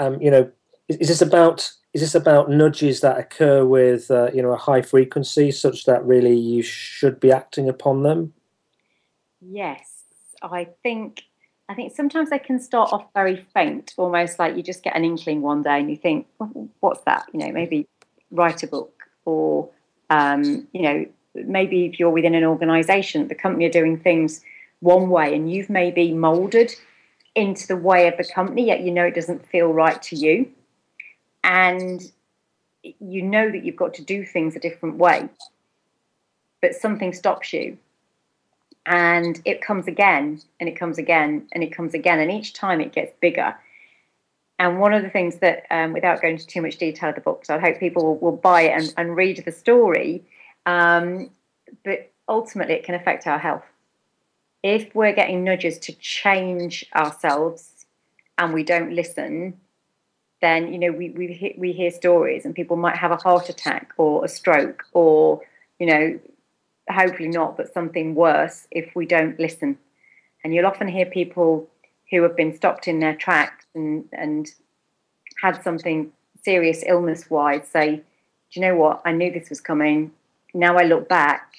um, 0.00 0.20
you 0.20 0.30
know, 0.30 0.50
is, 0.88 0.96
is, 0.96 1.08
this 1.08 1.22
about 1.22 1.70
is 1.92 2.00
this 2.00 2.14
about 2.14 2.50
nudges 2.50 3.02
that 3.02 3.18
occur 3.18 3.64
with 3.64 4.10
uh, 4.10 4.30
you 4.32 4.42
know 4.42 4.50
a 4.50 4.56
high 4.56 4.82
frequency, 4.82 5.52
such 5.52 5.84
that 5.84 6.04
really 6.04 6.34
you 6.34 6.62
should 6.62 7.20
be 7.20 7.30
acting 7.30 7.68
upon 7.68 8.02
them? 8.02 8.32
Yes, 9.40 10.02
I 10.42 10.68
think 10.82 11.24
I 11.68 11.74
think 11.74 11.94
sometimes 11.94 12.30
they 12.30 12.38
can 12.38 12.58
start 12.58 12.92
off 12.92 13.04
very 13.14 13.46
faint, 13.54 13.94
almost 13.98 14.38
like 14.38 14.56
you 14.56 14.62
just 14.62 14.82
get 14.82 14.96
an 14.96 15.04
inkling 15.04 15.42
one 15.42 15.62
day 15.62 15.78
and 15.78 15.90
you 15.90 15.96
think, 15.96 16.26
"What's 16.80 17.02
that?" 17.02 17.26
You 17.32 17.40
know, 17.40 17.52
maybe 17.52 17.86
write 18.30 18.62
a 18.62 18.66
book, 18.66 19.02
or 19.26 19.68
um, 20.08 20.66
you 20.72 20.82
know, 20.82 21.06
maybe 21.34 21.84
if 21.84 22.00
you're 22.00 22.10
within 22.10 22.34
an 22.34 22.44
organisation, 22.44 23.28
the 23.28 23.34
company 23.34 23.66
are 23.66 23.70
doing 23.70 23.98
things 23.98 24.42
one 24.80 25.10
way, 25.10 25.34
and 25.34 25.52
you've 25.52 25.68
maybe 25.68 26.14
moulded 26.14 26.74
into 27.34 27.66
the 27.66 27.76
way 27.76 28.08
of 28.08 28.16
the 28.16 28.24
company, 28.24 28.66
yet 28.66 28.80
you 28.80 28.90
know 28.90 29.04
it 29.04 29.14
doesn't 29.14 29.46
feel 29.46 29.72
right 29.72 30.00
to 30.02 30.16
you, 30.16 30.50
and 31.44 32.10
you 32.82 33.22
know 33.22 33.50
that 33.50 33.64
you've 33.64 33.76
got 33.76 33.94
to 33.94 34.02
do 34.02 34.24
things 34.24 34.56
a 34.56 34.60
different 34.60 34.96
way, 34.96 35.28
but 36.60 36.74
something 36.74 37.12
stops 37.12 37.52
you. 37.52 37.78
And 38.86 39.40
it 39.44 39.60
comes 39.60 39.86
again 39.86 40.40
and 40.58 40.68
it 40.68 40.72
comes 40.72 40.98
again 40.98 41.46
and 41.52 41.62
it 41.62 41.68
comes 41.68 41.92
again. 41.92 42.18
And 42.18 42.30
each 42.30 42.54
time 42.54 42.80
it 42.80 42.92
gets 42.92 43.12
bigger. 43.20 43.54
And 44.58 44.78
one 44.78 44.92
of 44.92 45.02
the 45.02 45.10
things 45.10 45.36
that 45.36 45.64
um, 45.70 45.92
without 45.92 46.20
going 46.20 46.34
into 46.34 46.46
too 46.46 46.60
much 46.60 46.76
detail 46.76 47.08
of 47.08 47.14
the 47.14 47.22
book 47.22 47.46
so 47.46 47.54
i 47.54 47.58
hope 47.58 47.80
people 47.80 48.04
will, 48.04 48.18
will 48.18 48.36
buy 48.36 48.62
it 48.62 48.72
and, 48.72 48.94
and, 48.98 49.16
read 49.16 49.42
the 49.44 49.52
story 49.52 50.22
um, 50.66 51.30
but 51.82 52.12
ultimately 52.28 52.74
it 52.74 52.84
can 52.84 52.94
affect 52.94 53.26
our 53.26 53.38
health 53.38 53.64
if 54.62 54.94
we're 54.94 55.14
getting 55.14 55.44
nudges 55.44 55.78
to 55.78 55.92
change 55.94 56.84
ourselves 56.94 57.86
and 58.38 58.52
we 58.52 58.62
don't 58.62 58.92
listen 58.92 59.58
then 60.40 60.72
you 60.72 60.78
know 60.78 60.90
we, 60.90 61.10
we, 61.10 61.54
we 61.58 61.72
hear 61.72 61.90
stories 61.90 62.44
and 62.44 62.54
people 62.54 62.76
might 62.76 62.96
have 62.96 63.10
a 63.10 63.16
heart 63.16 63.48
attack 63.48 63.92
or 63.96 64.24
a 64.24 64.28
stroke 64.28 64.84
or 64.92 65.40
you 65.78 65.86
know 65.86 66.18
hopefully 66.90 67.28
not, 67.28 67.56
but 67.56 67.72
something 67.72 68.14
worse 68.14 68.66
if 68.70 68.94
we 68.94 69.06
don't 69.06 69.38
listen. 69.38 69.78
And 70.42 70.54
you'll 70.54 70.66
often 70.66 70.88
hear 70.88 71.06
people 71.06 71.68
who 72.10 72.22
have 72.22 72.36
been 72.36 72.54
stopped 72.54 72.88
in 72.88 73.00
their 73.00 73.14
tracks 73.14 73.66
and, 73.74 74.04
and 74.12 74.50
had 75.42 75.62
something 75.62 76.10
serious 76.42 76.82
illness 76.86 77.30
wise 77.30 77.68
say, 77.68 77.96
Do 77.96 78.60
you 78.60 78.62
know 78.62 78.74
what? 78.74 79.02
I 79.04 79.12
knew 79.12 79.30
this 79.30 79.50
was 79.50 79.60
coming. 79.60 80.12
Now 80.54 80.76
I 80.76 80.82
look 80.82 81.08
back, 81.08 81.54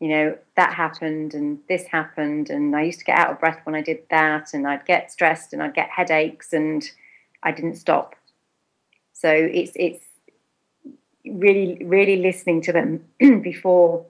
you 0.00 0.08
know, 0.08 0.38
that 0.56 0.74
happened 0.74 1.34
and 1.34 1.58
this 1.68 1.84
happened. 1.86 2.50
And 2.50 2.74
I 2.74 2.82
used 2.82 3.00
to 3.00 3.04
get 3.04 3.18
out 3.18 3.30
of 3.30 3.40
breath 3.40 3.60
when 3.64 3.74
I 3.74 3.82
did 3.82 4.00
that. 4.10 4.54
And 4.54 4.66
I'd 4.66 4.86
get 4.86 5.10
stressed 5.10 5.52
and 5.52 5.62
I'd 5.62 5.74
get 5.74 5.90
headaches 5.90 6.52
and 6.52 6.88
I 7.42 7.50
didn't 7.52 7.76
stop. 7.76 8.14
So 9.12 9.30
it's, 9.30 9.72
it's, 9.74 10.04
really 11.32 11.84
really 11.84 12.16
listening 12.16 12.60
to 12.62 12.72
them 12.72 13.04
before 13.42 14.04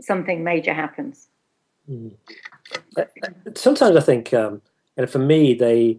something 0.00 0.42
major 0.42 0.72
happens. 0.72 1.28
Mm. 1.90 2.14
Sometimes 3.54 3.96
I 3.96 4.00
think, 4.00 4.32
um, 4.32 4.62
and 4.96 5.08
for 5.08 5.18
me, 5.18 5.54
they 5.54 5.98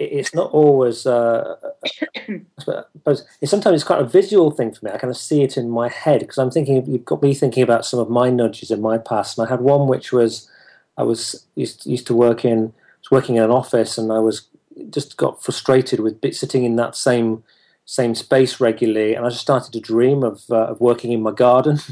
it's 0.00 0.34
not 0.34 0.50
always. 0.52 1.06
Uh, 1.06 1.56
it's 1.84 3.24
sometimes 3.44 3.74
it's 3.74 3.84
quite 3.84 4.00
a 4.00 4.06
visual 4.06 4.50
thing 4.50 4.72
for 4.72 4.84
me. 4.84 4.90
I 4.90 4.98
kind 4.98 5.10
of 5.10 5.16
see 5.16 5.42
it 5.42 5.56
in 5.56 5.70
my 5.70 5.88
head 5.88 6.20
because 6.20 6.38
I'm 6.38 6.50
thinking. 6.50 6.84
You've 6.86 7.04
got 7.04 7.22
me 7.22 7.34
thinking 7.34 7.62
about 7.62 7.84
some 7.84 8.00
of 8.00 8.10
my 8.10 8.30
nudges 8.30 8.70
in 8.70 8.80
my 8.80 8.98
past, 8.98 9.38
and 9.38 9.46
I 9.46 9.50
had 9.50 9.60
one 9.60 9.88
which 9.88 10.12
was 10.12 10.50
I 10.96 11.02
was 11.02 11.46
used 11.54 11.86
used 11.86 12.06
to 12.08 12.14
work 12.14 12.44
in 12.44 12.72
was 13.00 13.10
working 13.10 13.36
in 13.36 13.42
an 13.42 13.50
office, 13.50 13.98
and 13.98 14.10
I 14.12 14.18
was 14.18 14.48
just 14.90 15.16
got 15.16 15.42
frustrated 15.42 16.00
with 16.00 16.34
sitting 16.34 16.64
in 16.64 16.76
that 16.76 16.96
same 16.96 17.44
same 17.84 18.14
space 18.14 18.60
regularly, 18.60 19.14
and 19.14 19.26
I 19.26 19.28
just 19.28 19.42
started 19.42 19.72
to 19.72 19.80
dream 19.80 20.22
of 20.22 20.44
uh, 20.50 20.68
of 20.68 20.80
working 20.80 21.12
in 21.12 21.22
my 21.22 21.32
garden. 21.32 21.78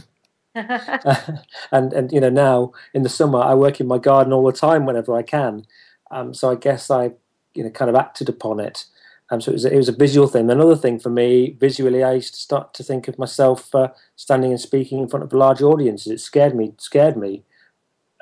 and 1.72 1.92
and 1.92 2.12
you 2.12 2.20
know 2.20 2.30
now 2.30 2.72
in 2.94 3.02
the 3.02 3.08
summer 3.08 3.38
I 3.38 3.54
work 3.54 3.80
in 3.80 3.86
my 3.86 3.98
garden 3.98 4.32
all 4.32 4.44
the 4.44 4.52
time 4.52 4.86
whenever 4.86 5.14
I 5.14 5.22
can. 5.22 5.66
Um, 6.10 6.32
so 6.34 6.50
I 6.50 6.54
guess 6.54 6.90
I 6.90 7.12
you 7.58 7.64
know 7.64 7.70
kind 7.70 7.88
of 7.88 7.96
acted 7.96 8.28
upon 8.28 8.60
it. 8.60 8.84
Um, 9.30 9.40
so 9.40 9.50
it 9.50 9.54
was, 9.54 9.64
a, 9.66 9.72
it 9.74 9.76
was 9.76 9.88
a 9.88 9.92
visual 9.92 10.26
thing. 10.26 10.50
Another 10.50 10.76
thing 10.76 10.98
for 10.98 11.10
me, 11.10 11.54
visually, 11.58 12.02
I 12.02 12.14
used 12.14 12.34
to 12.34 12.40
start 12.40 12.72
to 12.74 12.82
think 12.82 13.08
of 13.08 13.18
myself 13.18 13.74
uh, 13.74 13.88
standing 14.16 14.52
and 14.52 14.60
speaking 14.60 15.00
in 15.00 15.08
front 15.08 15.24
of 15.24 15.32
a 15.32 15.36
large 15.36 15.60
audiences. 15.60 16.10
It 16.10 16.20
scared 16.20 16.54
me, 16.54 16.72
scared 16.78 17.16
me 17.16 17.42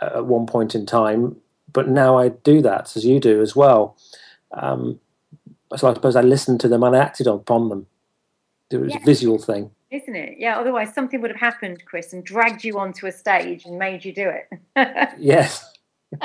at 0.03 0.27
one 0.27 0.47
point 0.47 0.75
in 0.75 0.85
time, 0.85 1.37
but 1.73 1.89
now 1.89 2.19
I 2.19 2.31
do 2.31 2.61
that 2.63 2.97
as 2.97 3.05
you 3.05 3.21
do 3.21 3.41
as 3.41 3.55
well. 3.55 3.97
Um, 4.51 4.99
so 5.77 5.89
I 5.89 5.95
suppose 5.95 6.17
I 6.17 6.23
listened 6.23 6.61
to 6.61 6.69
them 6.69 6.83
and 6.83 6.97
I 6.97 7.01
acted 7.01 7.29
upon 7.29 7.69
them. 7.69 7.87
It 8.71 8.79
was 8.79 8.93
yeah. 8.93 8.99
a 9.01 9.05
visual 9.05 9.39
thing. 9.39 9.71
Isn't 9.91 10.17
it? 10.17 10.39
Yeah, 10.39 10.59
otherwise 10.59 10.93
something 10.93 11.21
would 11.21 11.31
have 11.31 11.39
happened, 11.39 11.85
Chris, 11.85 12.13
and 12.13 12.25
dragged 12.25 12.65
you 12.65 12.79
onto 12.79 13.07
a 13.07 13.13
stage 13.13 13.65
and 13.65 13.79
made 13.79 14.05
you 14.05 14.13
do 14.13 14.29
it. 14.29 14.49
yes. 15.19 15.73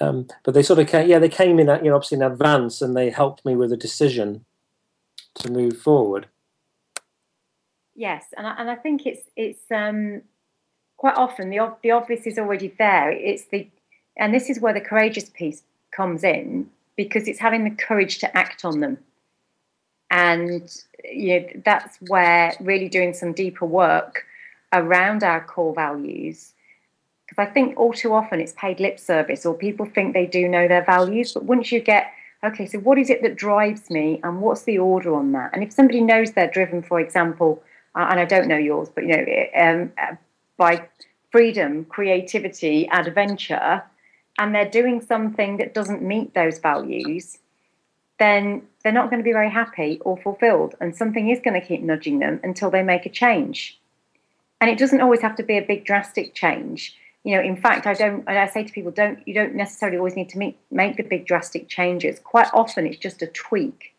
um, 0.00 0.28
but 0.44 0.54
they 0.54 0.62
sort 0.62 0.78
of 0.78 0.88
came, 0.88 1.08
yeah, 1.08 1.18
they 1.18 1.28
came 1.28 1.58
in, 1.58 1.66
you 1.66 1.90
know, 1.90 1.96
obviously 1.96 2.16
in 2.16 2.22
advance 2.22 2.80
and 2.82 2.96
they 2.96 3.10
helped 3.10 3.44
me 3.44 3.56
with 3.56 3.72
a 3.72 3.76
decision 3.76 4.44
to 5.36 5.50
move 5.50 5.78
forward. 5.78 6.26
Yes, 7.94 8.26
and 8.36 8.46
I, 8.46 8.54
and 8.58 8.70
I 8.70 8.74
think 8.74 9.06
it's 9.06 9.22
it's 9.36 9.70
um, 9.70 10.22
quite 10.96 11.16
often 11.16 11.50
the 11.50 11.74
the 11.82 11.92
obvious 11.92 12.26
is 12.26 12.38
already 12.38 12.74
there. 12.76 13.12
It's 13.12 13.44
the 13.44 13.68
and 14.16 14.34
this 14.34 14.50
is 14.50 14.58
where 14.58 14.72
the 14.72 14.80
courageous 14.80 15.30
piece 15.30 15.62
comes 15.92 16.24
in 16.24 16.70
because 16.96 17.28
it's 17.28 17.38
having 17.38 17.62
the 17.62 17.70
courage 17.70 18.18
to 18.18 18.36
act 18.36 18.64
on 18.64 18.80
them 18.80 18.98
and 20.14 20.84
you 21.04 21.40
know 21.40 21.46
that's 21.64 21.98
where 22.08 22.54
really 22.60 22.88
doing 22.88 23.12
some 23.12 23.32
deeper 23.32 23.66
work 23.66 24.24
around 24.72 25.22
our 25.22 25.44
core 25.44 25.74
values 25.74 26.53
because 27.34 27.48
I 27.48 27.52
think 27.52 27.78
all 27.78 27.92
too 27.92 28.12
often 28.12 28.40
it's 28.40 28.52
paid 28.52 28.80
lip 28.80 28.98
service 28.98 29.44
or 29.44 29.54
people 29.54 29.86
think 29.86 30.14
they 30.14 30.26
do 30.26 30.48
know 30.48 30.68
their 30.68 30.84
values 30.84 31.32
but 31.32 31.44
once 31.44 31.72
you 31.72 31.80
get 31.80 32.12
okay 32.44 32.66
so 32.66 32.78
what 32.78 32.98
is 32.98 33.10
it 33.10 33.22
that 33.22 33.36
drives 33.36 33.90
me 33.90 34.20
and 34.22 34.40
what's 34.40 34.62
the 34.62 34.78
order 34.78 35.14
on 35.14 35.32
that 35.32 35.50
and 35.52 35.62
if 35.62 35.72
somebody 35.72 36.00
knows 36.00 36.32
they're 36.32 36.50
driven 36.50 36.82
for 36.82 37.00
example 37.00 37.62
uh, 37.94 38.06
and 38.10 38.20
I 38.20 38.24
don't 38.24 38.48
know 38.48 38.56
yours 38.56 38.88
but 38.94 39.04
you 39.04 39.16
know 39.16 39.24
um, 39.56 39.90
by 40.56 40.88
freedom 41.30 41.84
creativity 41.86 42.88
adventure 42.90 43.82
and 44.38 44.54
they're 44.54 44.70
doing 44.70 45.00
something 45.00 45.56
that 45.58 45.74
doesn't 45.74 46.02
meet 46.02 46.34
those 46.34 46.58
values 46.58 47.38
then 48.18 48.62
they're 48.82 48.92
not 48.92 49.10
going 49.10 49.20
to 49.20 49.24
be 49.24 49.32
very 49.32 49.50
happy 49.50 49.98
or 50.04 50.16
fulfilled. 50.16 50.74
And 50.80 50.94
something 50.94 51.30
is 51.30 51.40
going 51.40 51.60
to 51.60 51.66
keep 51.66 51.82
nudging 51.82 52.18
them 52.18 52.40
until 52.42 52.70
they 52.70 52.82
make 52.82 53.06
a 53.06 53.10
change. 53.10 53.80
And 54.60 54.70
it 54.70 54.78
doesn't 54.78 55.00
always 55.00 55.20
have 55.20 55.36
to 55.36 55.42
be 55.42 55.58
a 55.58 55.62
big 55.62 55.84
drastic 55.84 56.34
change. 56.34 56.96
You 57.24 57.36
know, 57.36 57.42
in 57.42 57.56
fact, 57.56 57.86
I 57.86 57.94
don't. 57.94 58.28
I 58.28 58.46
say 58.48 58.64
to 58.64 58.72
people, 58.72 58.90
don't 58.90 59.26
you 59.26 59.34
don't 59.34 59.54
necessarily 59.54 59.98
always 59.98 60.14
need 60.14 60.28
to 60.30 60.38
make 60.38 60.58
make 60.70 60.96
the 60.96 61.02
big 61.02 61.26
drastic 61.26 61.68
changes. 61.68 62.20
Quite 62.20 62.48
often, 62.52 62.86
it's 62.86 62.98
just 62.98 63.22
a 63.22 63.26
tweak, 63.28 63.94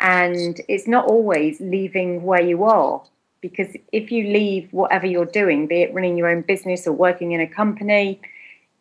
and 0.00 0.60
it's 0.66 0.88
not 0.88 1.06
always 1.06 1.60
leaving 1.60 2.22
where 2.22 2.42
you 2.42 2.64
are. 2.64 3.02
Because 3.42 3.76
if 3.92 4.10
you 4.10 4.24
leave 4.24 4.72
whatever 4.72 5.06
you're 5.06 5.26
doing, 5.26 5.66
be 5.66 5.82
it 5.82 5.92
running 5.92 6.16
your 6.16 6.28
own 6.28 6.40
business 6.40 6.86
or 6.86 6.92
working 6.92 7.32
in 7.32 7.42
a 7.42 7.46
company, 7.46 8.18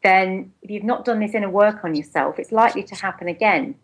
then 0.04 0.54
if 0.62 0.72
you've 0.72 0.86
not 0.86 1.04
done 1.04 1.20
this 1.20 1.34
inner 1.34 1.50
work 1.50 1.84
on 1.84 1.96
yourself, 1.96 2.40
it's 2.40 2.54
likely 2.54 2.84
to 2.84 2.96
happen 2.96 3.28
again 3.28 3.76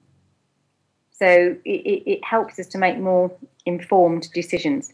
so 1.19 1.57
it, 1.65 2.03
it 2.05 2.23
helps 2.23 2.57
us 2.59 2.67
to 2.67 2.77
make 2.77 2.97
more 2.97 3.31
informed 3.65 4.31
decisions. 4.33 4.93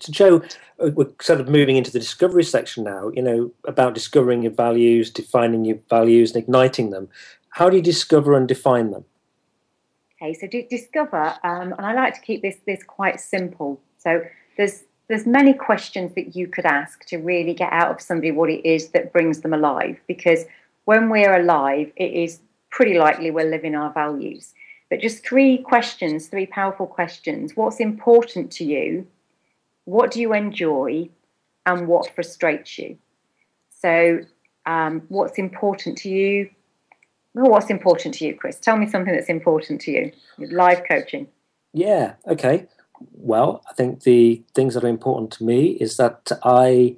So, 0.00 0.12
Jo, 0.12 0.42
uh, 0.80 0.90
we're 0.94 1.10
sort 1.20 1.40
of 1.40 1.48
moving 1.48 1.76
into 1.76 1.90
the 1.90 1.98
discovery 1.98 2.44
section 2.44 2.84
now, 2.84 3.10
you 3.14 3.22
know, 3.22 3.50
about 3.64 3.94
discovering 3.94 4.42
your 4.42 4.52
values, 4.52 5.10
defining 5.10 5.64
your 5.64 5.78
values, 5.90 6.34
and 6.34 6.42
igniting 6.42 6.90
them. 6.90 7.08
How 7.50 7.68
do 7.68 7.76
you 7.76 7.82
discover 7.82 8.36
and 8.36 8.46
define 8.46 8.90
them? 8.90 9.04
Okay, 10.20 10.34
so 10.34 10.46
discover, 10.68 11.34
um, 11.44 11.72
and 11.72 11.86
I 11.86 11.94
like 11.94 12.14
to 12.14 12.20
keep 12.20 12.42
this 12.42 12.56
this 12.66 12.82
quite 12.82 13.20
simple. 13.20 13.80
So 13.98 14.22
there's 14.56 14.84
there's 15.08 15.26
many 15.26 15.54
questions 15.54 16.14
that 16.14 16.36
you 16.36 16.46
could 16.46 16.66
ask 16.66 17.04
to 17.06 17.16
really 17.16 17.54
get 17.54 17.72
out 17.72 17.90
of 17.90 18.00
somebody 18.00 18.30
what 18.30 18.50
it 18.50 18.64
is 18.64 18.88
that 18.90 19.12
brings 19.12 19.40
them 19.40 19.54
alive. 19.54 19.98
Because 20.06 20.44
when 20.84 21.08
we're 21.08 21.40
alive, 21.40 21.90
it 21.96 22.12
is 22.12 22.40
pretty 22.70 22.98
likely 22.98 23.30
we're 23.30 23.50
living 23.50 23.74
our 23.74 23.92
values. 23.92 24.54
But 24.90 25.00
just 25.00 25.24
three 25.24 25.58
questions, 25.58 26.28
three 26.28 26.46
powerful 26.46 26.86
questions. 26.86 27.56
What's 27.56 27.80
important 27.80 28.50
to 28.52 28.64
you? 28.64 29.06
What 29.88 30.10
do 30.10 30.20
you 30.20 30.34
enjoy? 30.34 31.08
And 31.64 31.88
what 31.88 32.14
frustrates 32.14 32.78
you? 32.78 32.98
So, 33.70 34.20
um, 34.66 35.02
what's 35.08 35.38
important 35.38 35.98
to 35.98 36.08
you? 36.08 36.50
well, 37.34 37.50
what's 37.50 37.70
important 37.70 38.14
to 38.14 38.26
you, 38.26 38.34
Chris? 38.34 38.58
Tell 38.58 38.76
me 38.76 38.86
something 38.86 39.14
that's 39.14 39.28
important 39.28 39.80
to 39.82 39.90
you. 39.90 40.12
Live 40.38 40.82
coaching. 40.88 41.28
Yeah. 41.72 42.14
Okay. 42.26 42.66
Well, 43.12 43.62
I 43.70 43.74
think 43.74 44.02
the 44.02 44.42
things 44.54 44.74
that 44.74 44.84
are 44.84 44.88
important 44.88 45.30
to 45.32 45.44
me 45.44 45.72
is 45.72 45.96
that 45.98 46.32
I 46.42 46.96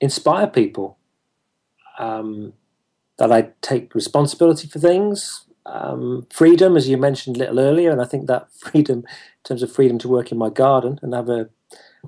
inspire 0.00 0.46
people, 0.46 0.96
um, 1.98 2.52
that 3.18 3.32
I 3.32 3.48
take 3.62 3.94
responsibility 3.94 4.68
for 4.68 4.78
things, 4.78 5.46
um, 5.66 6.26
freedom, 6.30 6.76
as 6.76 6.88
you 6.88 6.96
mentioned 6.96 7.36
a 7.36 7.40
little 7.40 7.58
earlier, 7.58 7.90
and 7.90 8.00
I 8.00 8.04
think 8.04 8.26
that 8.28 8.52
freedom, 8.58 8.98
in 8.98 9.04
terms 9.44 9.62
of 9.62 9.72
freedom 9.72 9.98
to 10.00 10.08
work 10.08 10.30
in 10.30 10.38
my 10.38 10.50
garden 10.50 11.00
and 11.02 11.14
have 11.14 11.28
a 11.28 11.48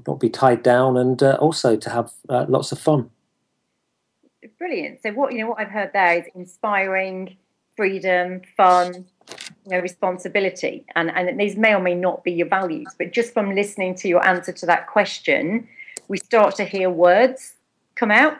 not 0.06 0.20
be 0.20 0.28
tied 0.28 0.62
down, 0.62 0.96
and 0.96 1.22
uh, 1.22 1.36
also 1.40 1.76
to 1.76 1.90
have 1.90 2.12
uh, 2.28 2.46
lots 2.48 2.72
of 2.72 2.78
fun. 2.78 3.10
Brilliant. 4.58 5.02
So 5.02 5.12
what 5.12 5.32
you 5.32 5.40
know, 5.40 5.48
what 5.48 5.60
I've 5.60 5.70
heard 5.70 5.92
there 5.92 6.18
is 6.18 6.24
inspiring, 6.34 7.36
freedom, 7.76 8.42
fun, 8.56 9.04
you 9.64 9.70
know, 9.70 9.80
responsibility, 9.80 10.84
and 10.94 11.10
and 11.10 11.38
these 11.38 11.56
may 11.56 11.74
or 11.74 11.80
may 11.80 11.94
not 11.94 12.24
be 12.24 12.32
your 12.32 12.48
values, 12.48 12.88
but 12.98 13.12
just 13.12 13.32
from 13.32 13.54
listening 13.54 13.94
to 13.96 14.08
your 14.08 14.26
answer 14.26 14.52
to 14.52 14.66
that 14.66 14.86
question, 14.86 15.68
we 16.08 16.18
start 16.18 16.54
to 16.56 16.64
hear 16.64 16.90
words 16.90 17.54
come 17.94 18.10
out 18.10 18.38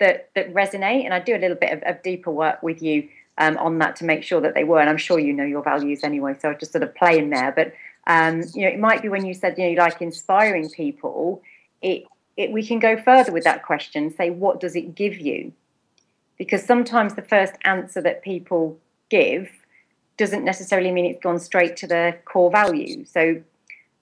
that 0.00 0.30
that 0.34 0.52
resonate, 0.52 1.04
and 1.04 1.14
I 1.14 1.20
do 1.20 1.36
a 1.36 1.38
little 1.38 1.56
bit 1.56 1.72
of, 1.72 1.82
of 1.82 2.02
deeper 2.02 2.30
work 2.30 2.62
with 2.62 2.82
you 2.82 3.08
um, 3.38 3.56
on 3.58 3.78
that 3.78 3.96
to 3.96 4.04
make 4.04 4.22
sure 4.22 4.40
that 4.40 4.54
they 4.54 4.64
were. 4.64 4.80
And 4.80 4.90
I'm 4.90 4.98
sure 4.98 5.18
you 5.18 5.32
know 5.32 5.44
your 5.44 5.62
values 5.62 6.04
anyway, 6.04 6.36
so 6.40 6.50
I 6.50 6.54
just 6.54 6.72
sort 6.72 6.82
of 6.82 6.94
play 6.94 7.18
in 7.18 7.30
there. 7.30 7.52
But 7.52 7.72
um, 8.08 8.42
you 8.54 8.62
know, 8.62 8.68
it 8.68 8.80
might 8.80 9.02
be 9.02 9.08
when 9.08 9.24
you 9.24 9.34
said 9.34 9.56
you 9.56 9.64
know 9.64 9.70
you 9.70 9.76
like 9.76 10.02
inspiring 10.02 10.70
people. 10.70 11.42
It, 11.82 12.04
it 12.36 12.50
we 12.50 12.66
can 12.66 12.78
go 12.78 12.96
further 12.96 13.30
with 13.30 13.44
that 13.44 13.64
question. 13.64 14.12
Say, 14.12 14.30
what 14.30 14.60
does 14.60 14.74
it 14.74 14.94
give 14.94 15.18
you? 15.18 15.52
Because 16.38 16.64
sometimes 16.64 17.14
the 17.14 17.22
first 17.22 17.54
answer 17.64 18.00
that 18.00 18.22
people 18.22 18.78
give 19.10 19.50
doesn't 20.16 20.44
necessarily 20.44 20.90
mean 20.90 21.04
it's 21.04 21.22
gone 21.22 21.38
straight 21.38 21.76
to 21.76 21.86
the 21.86 22.16
core 22.24 22.50
value. 22.50 23.04
So 23.04 23.40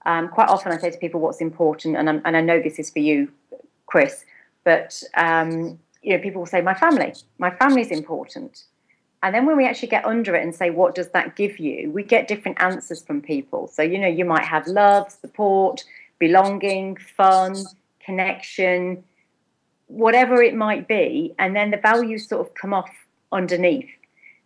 um, 0.07 0.29
quite 0.29 0.49
often 0.49 0.73
I 0.73 0.79
say 0.79 0.91
to 0.91 0.99
people, 0.99 1.21
what's 1.21 1.41
important, 1.41 1.97
and, 1.97 2.09
and 2.09 2.37
i 2.37 2.41
know 2.41 2.61
this 2.61 2.79
is 2.79 2.91
for 2.91 3.01
you, 3.01 3.31
Chris, 3.87 4.25
but 4.65 5.03
um, 5.15 5.79
you 6.03 6.17
know, 6.17 6.23
people 6.23 6.41
will 6.41 6.47
say, 6.47 6.61
my 6.61 6.75
family, 6.75 7.13
my 7.39 7.51
family 7.51 7.83
is 7.83 7.91
important. 7.91 8.63
And 9.23 9.35
then 9.35 9.47
when 9.47 9.57
we 9.57 9.67
actually 9.67 9.89
get 9.89 10.05
under 10.05 10.37
it 10.37 10.43
and 10.43 10.55
say, 10.55 10.71
what 10.71 10.95
does 10.95 11.09
that 11.09 11.37
give 11.37 11.59
you? 11.59 11.91
We 11.91 12.03
get 12.03 12.29
different 12.29 12.61
answers 12.61 13.03
from 13.03 13.21
people. 13.21 13.67
So, 13.69 13.83
you 13.83 13.99
know, 13.99 14.09
you 14.09 14.25
might 14.25 14.45
have 14.45 14.67
love, 14.67 15.11
support, 15.11 15.85
belonging, 16.19 16.97
fun, 16.97 17.57
connection, 18.05 19.03
whatever 19.89 20.43
it 20.43 20.55
might 20.55 20.87
be. 20.87 21.35
And 21.39 21.57
then 21.57 21.71
the 21.71 21.77
values 21.79 22.29
sort 22.29 22.47
of 22.47 22.55
come 22.55 22.75
off 22.75 22.91
underneath. 23.33 23.89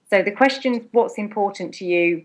So 0.09 0.23
the 0.23 0.33
question, 0.33 0.89
what's 0.93 1.19
important 1.19 1.75
to 1.75 1.85
you? 1.85 2.25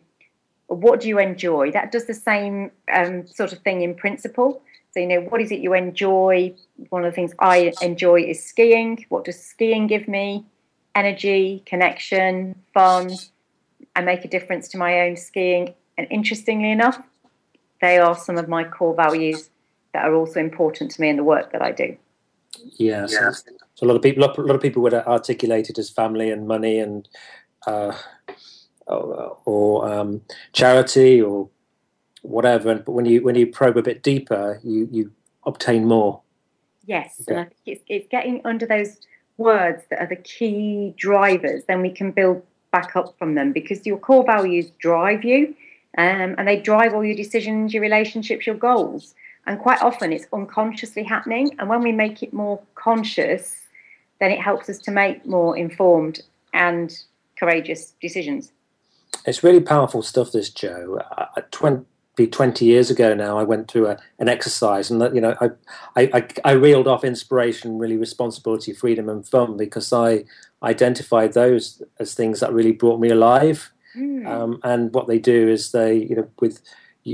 What 0.68 1.02
do 1.02 1.08
you 1.08 1.20
enjoy? 1.20 1.72
That 1.72 1.92
does 1.92 2.06
the 2.06 2.14
same 2.14 2.72
um, 2.92 3.28
sort 3.28 3.54
of 3.54 3.60
thing 3.60 3.82
in 3.82 3.94
principle. 3.96 4.62
So, 4.92 5.00
you 5.00 5.08
know, 5.08 5.22
what 5.22 5.42
is 5.42 5.52
it 5.52 5.60
you 5.60 5.74
enjoy? 5.74 6.56
One 6.90 7.04
of 7.04 7.12
the 7.12 7.16
things 7.16 7.34
I 7.40 7.74
enjoy 7.82 8.22
is 8.22 8.44
skiing. 8.44 9.06
What 9.10 9.26
does 9.26 9.40
skiing 9.40 9.88
give 9.88 10.08
me? 10.08 10.46
Energy, 10.96 11.64
connection, 11.66 12.56
fun. 12.74 13.12
I 13.96 14.02
make 14.02 14.26
a 14.26 14.28
difference 14.28 14.68
to 14.70 14.78
my 14.78 15.02
own 15.02 15.18
skiing. 15.18 15.74
And 15.98 16.08
interestingly 16.10 16.72
enough, 16.72 17.02
they 17.82 17.98
are 17.98 18.16
some 18.16 18.38
of 18.38 18.48
my 18.48 18.64
core 18.64 18.96
values 18.96 19.50
that 19.94 20.06
are 20.06 20.14
also 20.14 20.40
important 20.40 20.92
to 20.92 21.02
me 21.02 21.10
in 21.10 21.18
the 21.18 21.24
work 21.24 21.52
that 21.52 21.62
I 21.62 21.72
do. 21.72 21.96
Yes. 22.78 23.14
Yeah. 23.14 23.32
So, 23.32 23.52
so 23.76 23.86
a 23.86 23.88
lot 23.88 23.96
of 23.96 24.02
people, 24.02 24.24
a 24.24 24.42
lot 24.42 24.56
of 24.56 24.62
people 24.62 24.82
would 24.84 24.94
articulate 24.94 25.70
it 25.70 25.78
as 25.78 25.90
family 25.90 26.32
and 26.32 26.48
money 26.48 26.80
and 26.80 27.08
uh, 27.68 27.96
or, 28.88 29.38
or 29.46 29.92
um, 29.92 30.22
charity 30.54 31.22
or 31.22 31.50
whatever. 32.22 32.76
But 32.76 32.92
when 32.92 33.06
you 33.06 33.24
when 33.24 33.36
you 33.36 33.48
probe 33.48 33.78
a 33.78 33.82
bit 33.82 34.04
deeper, 34.04 34.60
you 34.64 34.88
you 34.92 35.12
obtain 35.46 35.86
more. 35.86 36.22
Yes, 36.86 37.22
okay. 37.22 37.34
and 37.34 37.40
I 37.40 37.44
think 37.46 37.62
it's, 37.66 37.84
it's 37.88 38.08
getting 38.10 38.42
under 38.46 38.66
those 38.66 38.98
words 39.38 39.84
that 39.90 40.00
are 40.00 40.08
the 40.08 40.16
key 40.16 40.94
drivers, 40.98 41.64
then 41.68 41.82
we 41.82 41.92
can 41.92 42.12
build 42.12 42.44
back 42.72 42.96
up 42.96 43.18
from 43.18 43.36
them 43.36 43.52
because 43.52 43.86
your 43.86 43.98
core 43.98 44.26
values 44.26 44.70
drive 44.80 45.24
you 45.24 45.56
um, 45.98 46.36
and 46.38 46.48
they 46.48 46.60
drive 46.60 46.94
all 46.94 47.04
your 47.04 47.16
decisions, 47.16 47.74
your 47.74 47.82
relationships, 47.82 48.46
your 48.46 48.56
goals. 48.56 49.16
And 49.48 49.60
quite 49.60 49.82
often 49.82 50.12
it's 50.12 50.26
unconsciously 50.34 51.04
happening. 51.04 51.52
And 51.60 51.70
when 51.70 51.82
we 51.82 51.92
make 51.92 52.24
it 52.24 52.34
more 52.34 52.62
conscious, 52.76 53.62
then 54.20 54.32
it 54.32 54.40
helps 54.40 54.70
us 54.70 54.80
to 54.80 54.92
make 54.92 55.26
more 55.26 55.56
informed 55.56 56.22
and 56.54 56.98
courageous 57.38 57.94
decisions. 58.02 58.52
It's 59.26 59.44
really 59.44 59.62
powerful 59.62 60.02
stuff, 60.02 60.32
this, 60.32 60.50
Jo. 60.50 61.00
At 61.38 61.52
20, 61.52 61.86
be 62.16 62.28
20 62.28 62.66
years 62.66 62.90
ago 62.90 63.14
now, 63.14 63.38
I 63.38 63.44
went 63.44 63.70
through 63.70 63.88
a, 63.88 63.98
an 64.20 64.30
exercise 64.30 64.90
and, 64.90 65.02
you 65.14 65.22
know, 65.22 65.36
I, 65.42 66.08
I, 66.14 66.28
I 66.44 66.52
reeled 66.52 66.88
off 66.88 67.04
inspiration, 67.04 67.78
really 67.78 67.98
responsibility, 67.98 68.74
freedom 68.74 69.10
and 69.10 69.28
fun 69.28 69.58
because 69.58 69.92
I 69.92 70.24
identified 70.64 71.34
those 71.34 71.82
as 72.00 72.14
things 72.14 72.40
that 72.40 72.54
really 72.54 72.72
brought 72.72 73.00
me 73.00 73.10
alive. 73.10 73.72
Mm. 73.98 74.26
Um, 74.26 74.60
and 74.64 74.94
what 74.94 75.08
they 75.08 75.20
do 75.20 75.50
is 75.50 75.72
they, 75.72 75.96
you 75.96 76.16
know, 76.16 76.30
with 76.40 76.62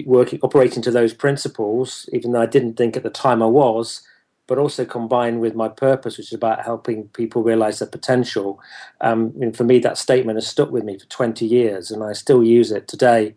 working, 0.06 0.40
operating 0.42 0.82
to 0.84 0.92
those 0.92 1.14
principles, 1.14 2.10
even 2.14 2.32
though 2.32 2.42
I 2.42 2.46
didn't 2.46 2.76
think 2.76 2.96
at 2.96 3.04
the 3.04 3.10
time 3.10 3.42
I 3.42 3.48
was, 3.48 4.02
but 4.48 4.58
also 4.58 4.86
combined 4.86 5.40
with 5.40 5.56
my 5.56 5.68
purpose, 5.68 6.18
which 6.18 6.28
is 6.28 6.34
about 6.34 6.64
helping 6.64 7.08
people 7.10 7.44
realize 7.44 7.80
their 7.80 7.88
potential. 7.88 8.60
Um, 9.00 9.34
and 9.42 9.56
for 9.56 9.64
me, 9.64 9.80
that 9.80 9.98
statement 9.98 10.38
has 10.38 10.48
stuck 10.48 10.72
with 10.72 10.84
me 10.84 11.00
for 11.00 11.06
20 11.06 11.46
years, 11.46 11.90
and 11.92 12.04
I 12.04 12.14
still 12.14 12.44
use 12.44 12.72
it 12.72 12.88
today 12.88 13.36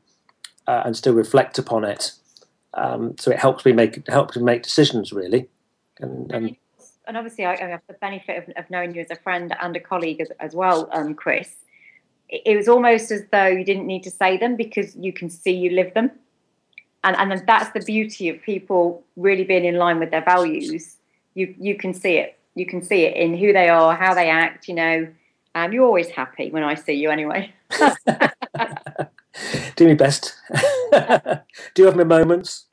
uh, 0.66 0.82
and 0.84 0.96
still 0.96 1.14
reflect 1.14 1.58
upon 1.58 1.84
it. 1.84 2.12
Um, 2.74 3.16
so 3.18 3.30
it 3.30 3.38
helps 3.38 3.64
me 3.64 3.72
make 3.72 4.06
helps 4.08 4.36
me 4.36 4.42
make 4.42 4.62
decisions 4.62 5.12
really. 5.12 5.48
And, 6.00 6.30
and, 6.32 6.56
and 7.06 7.16
obviously, 7.16 7.44
I, 7.44 7.52
I, 7.52 7.68
have 7.68 7.82
the 7.86 7.94
benefit 7.94 8.48
of, 8.48 8.56
of, 8.56 8.70
knowing 8.70 8.94
you 8.94 9.02
as 9.02 9.10
a 9.10 9.16
friend 9.16 9.54
and 9.60 9.76
a 9.76 9.80
colleague 9.80 10.20
as, 10.20 10.30
as 10.40 10.54
well, 10.54 10.88
um, 10.92 11.14
Chris. 11.14 11.54
It, 12.28 12.42
it, 12.46 12.56
was 12.56 12.66
almost 12.66 13.12
as 13.12 13.22
though 13.30 13.46
you 13.46 13.64
didn't 13.64 13.86
need 13.86 14.02
to 14.02 14.10
say 14.10 14.36
them 14.36 14.56
because 14.56 14.96
you 14.96 15.12
can 15.12 15.30
see 15.30 15.52
you 15.52 15.70
live 15.70 15.94
them, 15.94 16.10
and 17.04 17.16
and 17.16 17.46
that's 17.46 17.70
the 17.70 17.80
beauty 17.80 18.28
of 18.28 18.42
people 18.42 19.04
really 19.16 19.44
being 19.44 19.64
in 19.64 19.76
line 19.76 20.00
with 20.00 20.10
their 20.10 20.24
values. 20.24 20.96
You 21.34 21.54
you 21.58 21.76
can 21.76 21.94
see 21.94 22.16
it. 22.16 22.38
You 22.56 22.66
can 22.66 22.82
see 22.82 23.04
it 23.04 23.16
in 23.16 23.36
who 23.36 23.52
they 23.52 23.68
are, 23.68 23.94
how 23.94 24.14
they 24.14 24.30
act. 24.30 24.66
You 24.66 24.74
know, 24.74 25.08
um, 25.54 25.72
you're 25.72 25.84
always 25.84 26.08
happy 26.08 26.50
when 26.50 26.64
I 26.64 26.74
see 26.74 26.94
you, 26.94 27.10
anyway. 27.10 27.52
do 29.76 29.88
my 29.88 29.94
best. 29.94 30.34
do 31.74 31.82
you 31.82 31.86
have 31.86 31.96
my 31.96 32.04
moments, 32.04 32.66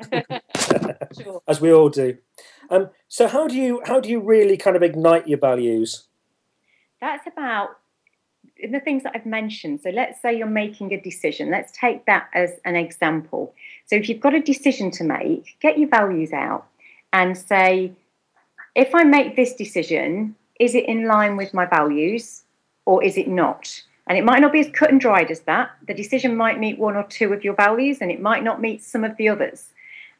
sure. 1.21 1.41
as 1.47 1.61
we 1.61 1.71
all 1.71 1.89
do. 1.89 2.17
Um, 2.69 2.89
so, 3.07 3.27
how 3.27 3.47
do 3.47 3.55
you 3.55 3.81
how 3.85 3.99
do 3.99 4.09
you 4.09 4.19
really 4.19 4.57
kind 4.57 4.75
of 4.75 4.83
ignite 4.83 5.27
your 5.27 5.39
values? 5.39 6.07
That's 6.99 7.27
about 7.27 7.69
the 8.71 8.79
things 8.79 9.03
that 9.03 9.13
I've 9.15 9.25
mentioned. 9.25 9.81
So, 9.81 9.89
let's 9.89 10.21
say 10.21 10.37
you're 10.37 10.47
making 10.47 10.93
a 10.93 11.01
decision. 11.01 11.51
Let's 11.51 11.71
take 11.77 12.05
that 12.05 12.29
as 12.33 12.51
an 12.63 12.75
example. 12.75 13.53
So, 13.85 13.95
if 13.95 14.07
you've 14.07 14.21
got 14.21 14.33
a 14.33 14.41
decision 14.41 14.91
to 14.91 15.03
make, 15.03 15.57
get 15.59 15.77
your 15.77 15.89
values 15.89 16.31
out 16.31 16.65
and 17.11 17.37
say, 17.37 17.91
if 18.75 18.95
I 18.95 19.03
make 19.03 19.35
this 19.35 19.53
decision, 19.53 20.35
is 20.59 20.75
it 20.75 20.85
in 20.85 21.07
line 21.07 21.35
with 21.35 21.53
my 21.53 21.65
values 21.65 22.43
or 22.85 23.03
is 23.03 23.17
it 23.17 23.27
not? 23.27 23.81
And 24.07 24.17
it 24.17 24.25
might 24.25 24.41
not 24.41 24.51
be 24.51 24.59
as 24.59 24.69
cut 24.69 24.89
and 24.89 24.99
dried 24.99 25.31
as 25.31 25.41
that. 25.41 25.71
The 25.87 25.93
decision 25.93 26.35
might 26.35 26.59
meet 26.59 26.79
one 26.79 26.95
or 26.95 27.03
two 27.03 27.33
of 27.33 27.43
your 27.43 27.53
values 27.53 27.99
and 28.01 28.11
it 28.11 28.21
might 28.21 28.43
not 28.43 28.59
meet 28.59 28.83
some 28.83 29.03
of 29.03 29.15
the 29.17 29.29
others. 29.29 29.69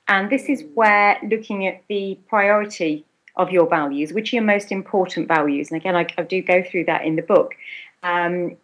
And 0.07 0.29
this 0.29 0.49
is 0.49 0.63
where 0.73 1.17
looking 1.23 1.67
at 1.67 1.83
the 1.87 2.17
priority 2.27 3.05
of 3.35 3.49
your 3.49 3.67
values, 3.67 4.13
which 4.13 4.33
are 4.33 4.37
your 4.37 4.45
most 4.45 4.71
important 4.71 5.27
values. 5.27 5.71
And 5.71 5.79
again, 5.79 5.95
I, 5.95 6.05
I 6.17 6.23
do 6.23 6.41
go 6.41 6.63
through 6.63 6.85
that 6.85 7.05
in 7.05 7.15
the 7.15 7.21
book. 7.21 7.55
Um, 8.03 8.57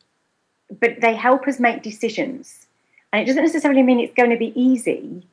but 0.80 1.00
they 1.02 1.16
help 1.16 1.48
us 1.48 1.60
make 1.60 1.84
decisions. 1.84 2.68
And 3.12 3.22
it 3.22 3.26
doesn't 3.26 3.44
necessarily 3.44 3.84
mean 3.84 4.00
it's 4.00 4.14
going 4.14 4.32
to 4.32 4.38
be 4.38 4.60
easy. 4.60 5.26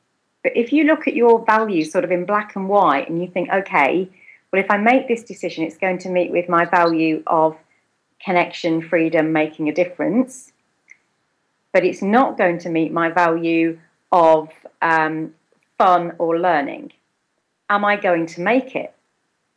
But 0.43 0.55
if 0.55 0.71
you 0.71 0.85
look 0.85 1.07
at 1.07 1.15
your 1.15 1.43
values 1.43 1.91
sort 1.91 2.03
of 2.03 2.11
in 2.11 2.25
black 2.25 2.55
and 2.55 2.69
white 2.69 3.09
and 3.09 3.21
you 3.21 3.27
think, 3.27 3.49
okay, 3.51 4.09
well, 4.51 4.63
if 4.63 4.71
I 4.71 4.77
make 4.77 5.07
this 5.07 5.23
decision, 5.23 5.65
it's 5.65 5.77
going 5.77 5.97
to 5.99 6.09
meet 6.09 6.31
with 6.31 6.47
my 6.47 6.65
value 6.65 7.23
of 7.27 7.57
connection, 8.25 8.81
freedom, 8.81 9.31
making 9.31 9.69
a 9.69 9.73
difference, 9.73 10.51
but 11.71 11.85
it's 11.85 12.01
not 12.01 12.37
going 12.37 12.57
to 12.57 12.69
meet 12.69 12.91
my 12.91 13.09
value 13.09 13.79
of 14.11 14.49
um, 14.81 15.33
fun 15.77 16.13
or 16.17 16.39
learning. 16.39 16.91
Am 17.69 17.85
I 17.85 17.95
going 17.95 18.25
to 18.27 18.41
make 18.41 18.75
it? 18.75 18.93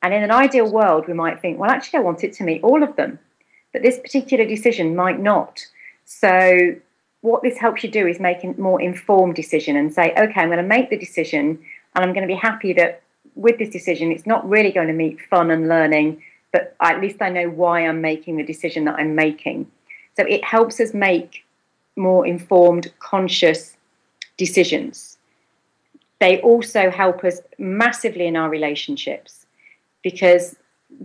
And 0.03 0.13
in 0.13 0.23
an 0.23 0.31
ideal 0.31 0.71
world, 0.71 1.09
we 1.09 1.15
might 1.15 1.41
think, 1.41 1.59
well, 1.59 1.71
actually, 1.71 2.01
I 2.01 2.03
want 2.03 2.23
it 2.25 2.35
to 2.35 2.45
meet 2.45 2.63
all 2.63 2.83
of 2.83 2.95
them, 2.97 3.19
but 3.73 3.83
this 3.83 3.99
particular 3.99 4.45
decision 4.45 4.95
might 4.95 5.19
not. 5.19 5.67
So, 6.05 6.77
what 7.21 7.43
this 7.43 7.59
helps 7.59 7.83
you 7.83 7.91
do 7.91 8.07
is 8.07 8.21
make 8.21 8.45
a 8.45 8.53
more 8.61 8.81
informed 8.81 9.35
decision 9.35 9.77
and 9.77 9.93
say, 9.93 10.13
okay, 10.17 10.41
I'm 10.41 10.49
going 10.49 10.59
to 10.59 10.63
make 10.63 10.89
the 10.89 10.99
decision, 10.99 11.59
and 11.95 12.05
I'm 12.05 12.13
going 12.13 12.27
to 12.27 12.33
be 12.33 12.39
happy 12.41 12.73
that 12.75 13.03
with 13.35 13.59
this 13.59 13.71
decision, 13.71 14.13
it's 14.13 14.27
not 14.27 14.49
really 14.49 14.71
going 14.71 14.87
to 14.87 14.93
meet 14.93 15.21
fun 15.21 15.51
and 15.51 15.69
learning 15.69 16.23
but 16.53 16.75
at 16.81 17.01
least 17.01 17.21
I 17.21 17.31
know 17.31 17.49
why 17.49 17.87
I'm 17.87 18.01
making 18.01 18.37
the 18.37 18.45
decision 18.45 18.85
that 18.85 18.97
I'm 18.97 19.15
making. 19.15 19.71
So 20.17 20.25
it 20.25 20.45
helps 20.45 20.81
us 20.81 20.95
make 20.95 21.45
more 21.97 22.27
informed, 22.27 22.93
conscious 22.99 23.77
decisions. 24.37 25.19
They 26.21 26.41
also 26.41 26.91
help 26.91 27.25
us 27.25 27.41
massively 27.59 28.27
in 28.27 28.37
our 28.37 28.49
relationships 28.49 29.47
because 30.03 30.57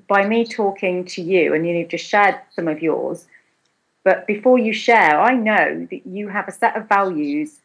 by 0.08 0.26
me 0.26 0.46
talking 0.46 1.06
to 1.06 1.22
you, 1.22 1.54
and 1.54 1.68
you've 1.68 1.90
just 1.90 2.06
shared 2.06 2.40
some 2.56 2.68
of 2.68 2.82
yours, 2.82 3.28
but 4.04 4.26
before 4.28 4.58
you 4.58 4.74
share, 4.74 5.20
I 5.20 5.34
know 5.34 5.88
that 5.90 6.06
you 6.06 6.30
have 6.30 6.48
a 6.48 6.52
set 6.52 6.76
of 6.76 6.88
values 6.88 7.60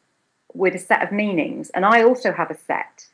with 0.55 0.75
a 0.75 0.79
set 0.79 1.03
of 1.03 1.12
meanings, 1.12 1.71
and 1.71 1.85
I 1.85 2.03
also 2.03 2.33
have 2.33 2.51
a 2.51 2.57
set. 2.57 3.07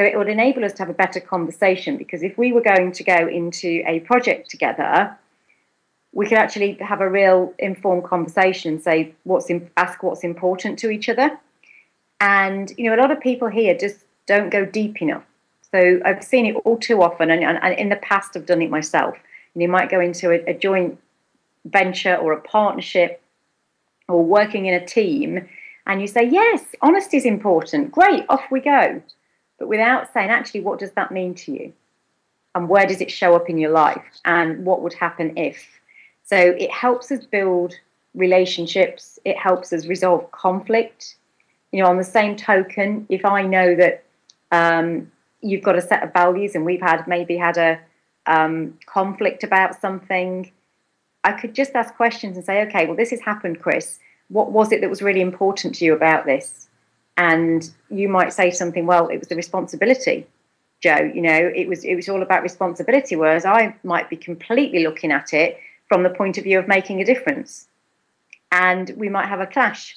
So 0.00 0.06
it 0.06 0.16
would 0.16 0.30
enable 0.30 0.64
us 0.64 0.72
to 0.72 0.78
have 0.78 0.88
a 0.88 0.94
better 0.94 1.20
conversation 1.20 1.98
because 1.98 2.22
if 2.22 2.38
we 2.38 2.52
were 2.52 2.62
going 2.62 2.90
to 2.92 3.04
go 3.04 3.28
into 3.28 3.82
a 3.86 4.00
project 4.00 4.48
together, 4.48 5.14
we 6.12 6.26
could 6.26 6.38
actually 6.38 6.78
have 6.80 7.02
a 7.02 7.10
real 7.10 7.52
informed 7.58 8.04
conversation, 8.04 8.80
say 8.80 9.14
what's 9.24 9.50
in, 9.50 9.70
ask 9.76 10.02
what's 10.02 10.24
important 10.24 10.78
to 10.78 10.88
each 10.88 11.10
other. 11.10 11.38
And 12.18 12.72
you 12.78 12.88
know, 12.88 12.96
a 12.96 13.00
lot 13.02 13.10
of 13.10 13.20
people 13.20 13.48
here 13.48 13.76
just 13.76 14.06
don't 14.24 14.48
go 14.48 14.64
deep 14.64 15.02
enough. 15.02 15.22
So 15.70 16.00
I've 16.02 16.24
seen 16.24 16.46
it 16.46 16.54
all 16.64 16.78
too 16.78 17.02
often, 17.02 17.30
and, 17.30 17.44
and, 17.44 17.58
and 17.62 17.74
in 17.78 17.90
the 17.90 17.96
past, 17.96 18.34
I've 18.34 18.46
done 18.46 18.62
it 18.62 18.70
myself. 18.70 19.18
And 19.52 19.62
you 19.62 19.68
might 19.68 19.90
go 19.90 20.00
into 20.00 20.30
a, 20.30 20.42
a 20.50 20.54
joint 20.54 20.98
venture 21.66 22.16
or 22.16 22.32
a 22.32 22.40
partnership 22.40 23.20
or 24.08 24.24
working 24.24 24.64
in 24.64 24.72
a 24.72 24.86
team, 24.86 25.46
and 25.86 26.00
you 26.00 26.06
say, 26.06 26.26
Yes, 26.26 26.64
honesty 26.80 27.18
is 27.18 27.26
important. 27.26 27.92
Great, 27.92 28.24
off 28.30 28.44
we 28.50 28.60
go. 28.60 29.02
But 29.60 29.68
without 29.68 30.12
saying, 30.12 30.30
actually, 30.30 30.62
what 30.62 30.80
does 30.80 30.90
that 30.92 31.12
mean 31.12 31.34
to 31.34 31.52
you? 31.52 31.72
And 32.56 32.68
where 32.68 32.86
does 32.86 33.00
it 33.00 33.10
show 33.10 33.36
up 33.36 33.48
in 33.48 33.58
your 33.58 33.70
life? 33.70 34.02
And 34.24 34.64
what 34.64 34.82
would 34.82 34.94
happen 34.94 35.36
if? 35.36 35.64
So 36.24 36.36
it 36.36 36.72
helps 36.72 37.12
us 37.12 37.24
build 37.26 37.74
relationships, 38.14 39.20
it 39.24 39.36
helps 39.36 39.72
us 39.72 39.86
resolve 39.86 40.32
conflict. 40.32 41.16
You 41.70 41.82
know, 41.82 41.88
on 41.88 41.98
the 41.98 42.04
same 42.04 42.34
token, 42.34 43.06
if 43.08 43.24
I 43.24 43.42
know 43.42 43.76
that 43.76 44.02
um, 44.50 45.12
you've 45.42 45.62
got 45.62 45.76
a 45.76 45.82
set 45.82 46.02
of 46.02 46.12
values 46.12 46.56
and 46.56 46.64
we've 46.64 46.80
had 46.80 47.06
maybe 47.06 47.36
had 47.36 47.56
a 47.56 47.78
um, 48.26 48.78
conflict 48.86 49.44
about 49.44 49.80
something, 49.80 50.50
I 51.22 51.32
could 51.32 51.54
just 51.54 51.74
ask 51.74 51.94
questions 51.94 52.36
and 52.36 52.44
say, 52.44 52.62
okay, 52.62 52.86
well, 52.86 52.96
this 52.96 53.10
has 53.10 53.20
happened, 53.20 53.60
Chris. 53.60 53.98
What 54.28 54.50
was 54.52 54.72
it 54.72 54.80
that 54.80 54.90
was 54.90 55.02
really 55.02 55.20
important 55.20 55.74
to 55.76 55.84
you 55.84 55.94
about 55.94 56.24
this? 56.24 56.69
And 57.16 57.68
you 57.90 58.08
might 58.08 58.32
say 58.32 58.50
something, 58.50 58.86
well, 58.86 59.08
it 59.08 59.18
was 59.18 59.28
the 59.28 59.36
responsibility, 59.36 60.26
Jo. 60.82 60.96
You 61.14 61.22
know, 61.22 61.50
it 61.54 61.68
was 61.68 61.84
it 61.84 61.94
was 61.94 62.08
all 62.08 62.22
about 62.22 62.42
responsibility. 62.42 63.16
Whereas 63.16 63.44
I 63.44 63.74
might 63.82 64.08
be 64.08 64.16
completely 64.16 64.84
looking 64.84 65.12
at 65.12 65.34
it 65.34 65.58
from 65.88 66.02
the 66.02 66.10
point 66.10 66.38
of 66.38 66.44
view 66.44 66.58
of 66.58 66.68
making 66.68 67.00
a 67.00 67.04
difference. 67.04 67.68
And 68.52 68.90
we 68.96 69.08
might 69.08 69.28
have 69.28 69.40
a 69.40 69.46
clash 69.46 69.96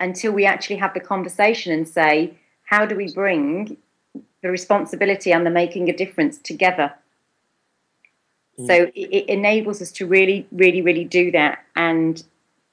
until 0.00 0.32
we 0.32 0.44
actually 0.44 0.76
have 0.76 0.94
the 0.94 1.00
conversation 1.00 1.72
and 1.72 1.88
say, 1.88 2.34
how 2.64 2.84
do 2.84 2.96
we 2.96 3.12
bring 3.12 3.76
the 4.42 4.50
responsibility 4.50 5.32
and 5.32 5.46
the 5.46 5.50
making 5.50 5.88
a 5.88 5.96
difference 5.96 6.38
together? 6.38 6.92
Mm. 8.58 8.66
So 8.66 8.74
it, 8.94 9.08
it 9.18 9.28
enables 9.28 9.80
us 9.80 9.92
to 9.92 10.06
really, 10.06 10.46
really, 10.52 10.82
really 10.82 11.04
do 11.04 11.30
that. 11.30 11.64
And 11.76 12.22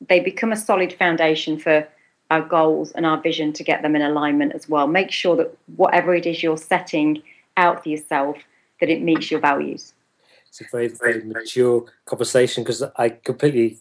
they 0.07 0.19
become 0.19 0.51
a 0.51 0.57
solid 0.57 0.93
foundation 0.93 1.59
for 1.59 1.87
our 2.31 2.41
goals 2.41 2.91
and 2.93 3.05
our 3.05 3.21
vision 3.21 3.51
to 3.51 3.63
get 3.63 3.81
them 3.81 3.93
in 3.93 4.01
alignment 4.01 4.53
as 4.53 4.67
well. 4.69 4.87
Make 4.87 5.11
sure 5.11 5.35
that 5.35 5.55
whatever 5.75 6.15
it 6.15 6.25
is 6.25 6.41
you're 6.41 6.57
setting 6.57 7.21
out 7.57 7.83
for 7.83 7.89
yourself, 7.89 8.37
that 8.79 8.89
it 8.89 9.01
meets 9.01 9.29
your 9.29 9.41
values. 9.41 9.93
It's 10.47 10.61
a 10.61 10.65
very, 10.71 10.87
very 10.87 11.23
mature 11.23 11.85
conversation 12.05 12.63
because 12.63 12.83
I 12.95 13.09
completely 13.09 13.79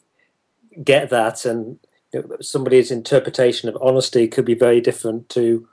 get 0.82 1.10
that. 1.10 1.44
And 1.44 1.78
you 2.12 2.22
know, 2.22 2.36
somebody's 2.40 2.90
interpretation 2.90 3.68
of 3.68 3.78
honesty 3.80 4.26
could 4.26 4.44
be 4.44 4.54
very 4.54 4.80
different 4.80 5.28
to 5.30 5.68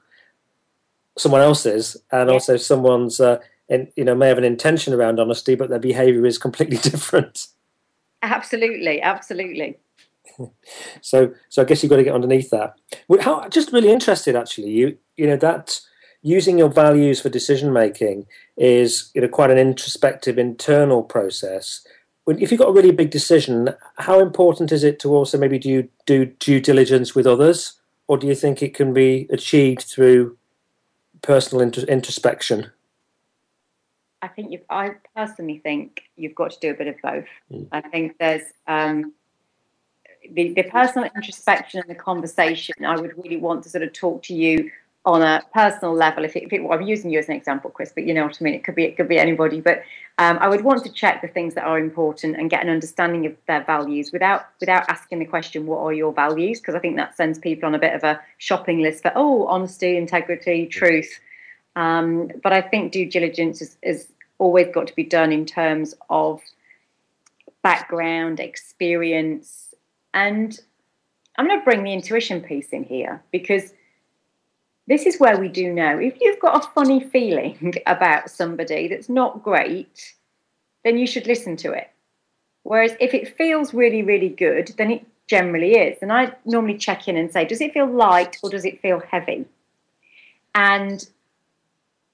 someone 1.18 1.42
else's. 1.42 1.98
And 2.12 2.30
also, 2.30 2.58
someone's, 2.58 3.20
uh, 3.20 3.40
in, 3.70 3.92
you 3.96 4.04
know, 4.04 4.14
may 4.14 4.28
have 4.28 4.38
an 4.38 4.44
intention 4.44 4.94
around 4.94 5.20
honesty, 5.20 5.56
but 5.56 5.70
their 5.70 5.80
behavior 5.80 6.28
is 6.28 6.38
completely 6.38 6.78
different. 6.92 7.48
Absolutely. 8.22 9.02
Absolutely. 9.02 9.78
so 11.02 11.34
so 11.50 11.62
I 11.62 11.66
guess 11.66 11.84
you've 11.84 11.90
got 11.90 11.98
to 11.98 12.04
get 12.04 12.16
underneath 12.16 12.50
that. 12.52 12.76
How 13.22 13.48
just 13.50 13.72
really 13.72 13.92
interested 13.92 14.36
actually. 14.36 14.70
You 14.70 14.98
you 15.16 15.28
know 15.28 15.38
that 15.38 15.80
using 16.22 16.58
your 16.58 16.70
values 16.70 17.22
for 17.22 17.30
decision 17.30 17.72
making 17.72 18.26
is 18.58 19.12
you 19.14 19.22
know 19.22 19.28
quite 19.28 19.52
an 19.52 19.58
introspective 19.58 20.38
internal 20.38 21.04
process. 21.04 21.86
If 22.28 22.52
you've 22.52 22.60
got 22.60 22.70
a 22.70 22.74
really 22.74 22.92
big 22.92 23.10
decision, 23.10 23.70
how 23.98 24.20
important 24.20 24.74
is 24.74 24.84
it 24.84 25.00
to 25.00 25.14
also 25.16 25.38
maybe 25.38 25.58
do 25.58 25.88
do 26.06 26.26
due 26.26 26.60
diligence 26.60 27.16
with 27.16 27.26
others, 27.26 27.80
or 28.08 28.18
do 28.18 28.28
you 28.28 28.36
think 28.36 28.62
it 28.62 28.74
can 28.74 28.94
be 28.94 29.28
achieved 29.30 29.84
through 29.84 30.38
personal 31.22 31.62
introspection? 31.62 32.72
I 34.22 34.28
think 34.28 34.52
you 34.52 34.60
I 34.70 34.92
personally 35.16 35.60
think 35.60 36.02
you've 36.16 36.36
got 36.36 36.52
to 36.52 36.60
do 36.60 36.72
a 36.72 36.74
bit 36.74 36.88
of 36.88 36.96
both. 37.02 37.26
Mm. 37.52 37.68
I 37.72 37.82
think 37.82 38.18
there's 38.20 38.44
um, 38.68 39.14
the, 40.34 40.54
the 40.54 40.64
personal 40.64 41.10
introspection 41.16 41.80
and 41.80 41.90
the 41.90 41.96
conversation, 41.96 42.76
I 42.86 42.98
would 42.98 43.18
really 43.18 43.38
want 43.38 43.64
to 43.64 43.70
sort 43.70 43.84
of 43.84 43.94
talk 43.94 44.24
to 44.24 44.34
you 44.34 44.72
on 45.06 45.22
a 45.22 45.42
personal 45.54 45.94
level. 45.94 46.26
If, 46.26 46.36
it, 46.36 46.44
if 46.44 46.54
it, 46.54 46.62
well, 46.62 46.78
I'm 46.78 46.86
using 46.86 47.10
you 47.10 47.18
as 47.18 47.30
an 47.30 47.36
example, 47.36 47.70
Chris, 47.70 47.94
but 47.96 48.06
you 48.06 48.14
know 48.14 48.26
what 48.26 48.38
I 48.40 48.44
mean. 48.44 48.54
It 48.54 48.66
could 48.66 48.76
be 48.76 48.84
it 48.84 48.98
could 48.98 49.08
be 49.08 49.18
anybody, 49.18 49.62
but 49.62 49.84
um, 50.18 50.38
I 50.42 50.50
would 50.50 50.66
want 50.66 50.84
to 50.84 50.92
check 50.92 51.22
the 51.22 51.30
things 51.30 51.54
that 51.54 51.64
are 51.64 51.80
important 51.80 52.36
and 52.36 52.50
get 52.50 52.62
an 52.62 52.70
understanding 52.70 53.26
of 53.26 53.36
their 53.48 53.64
values 53.64 54.12
without 54.12 54.48
without 54.60 54.84
asking 54.90 55.20
the 55.20 55.26
question, 55.26 55.66
"What 55.66 55.80
are 55.80 55.94
your 55.94 56.12
values?" 56.12 56.60
Because 56.60 56.76
I 56.76 56.80
think 56.80 56.98
that 56.98 57.16
sends 57.16 57.40
people 57.40 57.68
on 57.68 57.76
a 57.76 57.80
bit 57.80 57.94
of 57.94 58.04
a 58.04 58.20
shopping 58.38 58.82
list 58.82 59.02
for 59.02 59.14
oh, 59.16 59.48
honesty, 59.48 59.96
integrity, 59.96 60.66
truth. 60.66 61.20
Um, 61.78 62.30
but 62.44 62.52
I 62.52 62.62
think 62.62 62.92
due 62.92 63.10
diligence 63.10 63.62
is, 63.62 63.78
is 63.84 64.08
always 64.40 64.68
got 64.74 64.88
to 64.88 64.96
be 64.96 65.04
done 65.04 65.32
in 65.32 65.46
terms 65.46 65.94
of 66.10 66.42
background, 67.62 68.40
experience, 68.40 69.67
and 70.18 70.60
I'm 71.38 71.48
going 71.48 71.60
to 71.60 71.64
bring 71.64 71.84
the 71.84 71.94
intuition 71.94 72.42
piece 72.42 72.70
in 72.70 72.84
here 72.84 73.22
because 73.32 73.74
this 74.88 75.06
is 75.06 75.20
where 75.20 75.40
we 75.40 75.48
do 75.48 75.72
know. 75.72 76.00
If 76.00 76.20
you've 76.20 76.40
got 76.40 76.66
a 76.66 76.70
funny 76.70 77.00
feeling 77.00 77.76
about 77.86 78.32
somebody 78.32 78.88
that's 78.88 79.10
not 79.10 79.44
great, 79.44 80.16
then 80.84 80.98
you 80.98 81.06
should 81.06 81.28
listen 81.28 81.56
to 81.58 81.72
it. 81.72 81.92
Whereas 82.64 82.94
if 83.00 83.14
it 83.14 83.38
feels 83.38 83.76
really, 83.76 84.02
really 84.02 84.30
good, 84.30 84.74
then 84.78 84.90
it 84.90 85.06
generally 85.28 85.74
is. 85.74 86.00
And 86.02 86.12
I 86.12 86.34
normally 86.46 86.80
check 86.80 87.08
in 87.08 87.16
and 87.16 87.32
say, 87.32 87.46
does 87.46 87.62
it 87.62 87.74
feel 87.74 87.86
light 87.86 88.38
or 88.42 88.50
does 88.50 88.66
it 88.66 88.82
feel 88.82 89.00
heavy? 89.00 89.46
And 90.56 91.08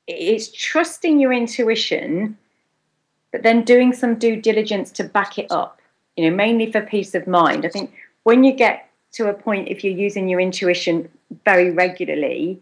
it's 0.08 0.52
trusting 0.52 1.22
your 1.22 1.32
intuition, 1.32 2.38
but 3.32 3.44
then 3.44 3.64
doing 3.64 3.94
some 3.94 4.16
due 4.16 4.36
diligence 4.36 4.92
to 4.92 5.06
back 5.06 5.40
it 5.40 5.48
up 5.50 5.80
you 6.16 6.30
know, 6.30 6.36
mainly 6.36 6.72
for 6.72 6.82
peace 6.82 7.16
of 7.16 7.28
mind. 7.28 7.66
I 7.66 7.70
think 7.70 7.94
when 8.24 8.44
you 8.44 8.54
get 8.54 8.90
to 9.14 9.30
a 9.30 9.34
point, 9.34 9.68
if 9.68 9.84
you're 9.84 9.94
using 9.94 10.28
your 10.28 10.40
intuition 10.40 11.10
very 11.46 11.72
regularly, 11.72 12.62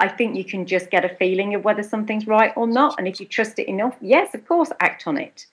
I 0.00 0.08
think 0.08 0.36
you 0.36 0.44
can 0.44 0.66
just 0.66 0.90
get 0.90 1.04
a 1.04 1.16
feeling 1.16 1.54
of 1.54 1.64
whether 1.64 1.82
something's 1.82 2.26
right 2.26 2.52
or 2.56 2.66
not. 2.66 2.98
And 2.98 3.06
if 3.06 3.20
you 3.20 3.26
trust 3.26 3.58
it 3.58 3.68
enough, 3.68 3.96
yes, 4.00 4.34
of 4.34 4.46
course, 4.46 4.70
act 4.80 5.06
on 5.06 5.16
it. 5.16 5.46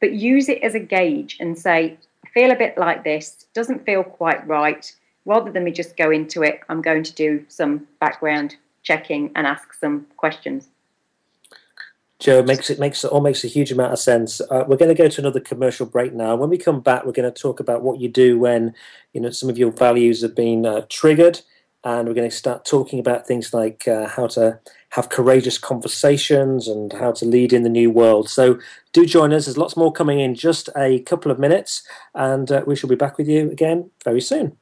But 0.00 0.12
use 0.12 0.48
it 0.48 0.62
as 0.62 0.74
a 0.74 0.80
gauge 0.80 1.38
and 1.40 1.58
say, 1.58 1.96
I 2.24 2.28
feel 2.28 2.50
a 2.50 2.56
bit 2.56 2.76
like 2.76 3.04
this, 3.04 3.46
doesn't 3.54 3.86
feel 3.86 4.04
quite 4.04 4.46
right. 4.46 4.92
Rather 5.24 5.50
than 5.50 5.64
me 5.64 5.72
just 5.72 5.96
go 5.96 6.10
into 6.10 6.42
it, 6.42 6.60
I'm 6.68 6.82
going 6.82 7.02
to 7.04 7.14
do 7.14 7.44
some 7.48 7.86
background 7.98 8.56
checking 8.82 9.32
and 9.34 9.46
ask 9.46 9.72
some 9.72 10.06
questions. 10.16 10.68
Jo, 12.18 12.42
makes 12.42 12.70
it 12.70 12.78
makes 12.78 13.04
it 13.04 13.08
all 13.08 13.20
makes 13.20 13.44
a 13.44 13.48
huge 13.48 13.70
amount 13.70 13.92
of 13.92 13.98
sense. 13.98 14.40
Uh, 14.40 14.64
we're 14.66 14.78
going 14.78 14.94
to 14.94 15.02
go 15.02 15.08
to 15.08 15.20
another 15.20 15.40
commercial 15.40 15.84
break 15.84 16.14
now. 16.14 16.34
When 16.34 16.48
we 16.48 16.56
come 16.56 16.80
back, 16.80 17.04
we're 17.04 17.12
going 17.12 17.30
to 17.30 17.42
talk 17.42 17.60
about 17.60 17.82
what 17.82 18.00
you 18.00 18.08
do 18.08 18.38
when 18.38 18.74
you 19.12 19.20
know 19.20 19.30
some 19.30 19.50
of 19.50 19.58
your 19.58 19.70
values 19.70 20.22
have 20.22 20.34
been 20.34 20.64
uh, 20.64 20.86
triggered, 20.88 21.42
and 21.84 22.08
we're 22.08 22.14
going 22.14 22.30
to 22.30 22.34
start 22.34 22.64
talking 22.64 22.98
about 22.98 23.26
things 23.26 23.52
like 23.52 23.86
uh, 23.86 24.08
how 24.08 24.28
to 24.28 24.58
have 24.90 25.10
courageous 25.10 25.58
conversations 25.58 26.68
and 26.68 26.94
how 26.94 27.12
to 27.12 27.26
lead 27.26 27.52
in 27.52 27.64
the 27.64 27.68
new 27.68 27.90
world. 27.90 28.30
So 28.30 28.58
do 28.94 29.04
join 29.04 29.34
us. 29.34 29.44
There's 29.44 29.58
lots 29.58 29.76
more 29.76 29.92
coming 29.92 30.18
in 30.18 30.34
just 30.34 30.70
a 30.74 31.00
couple 31.00 31.30
of 31.30 31.38
minutes, 31.38 31.82
and 32.14 32.50
uh, 32.50 32.64
we 32.66 32.76
shall 32.76 32.88
be 32.88 32.96
back 32.96 33.18
with 33.18 33.28
you 33.28 33.50
again 33.50 33.90
very 34.04 34.22
soon. 34.22 34.56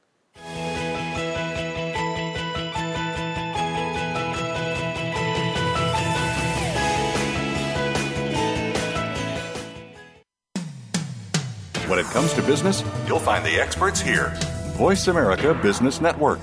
Comes 12.15 12.33
to 12.33 12.43
business, 12.43 12.85
you'll 13.09 13.19
find 13.19 13.45
the 13.45 13.61
experts 13.61 14.01
here. 14.01 14.33
Voice 14.77 15.09
America 15.09 15.53
Business 15.53 16.01
Network. 16.01 16.39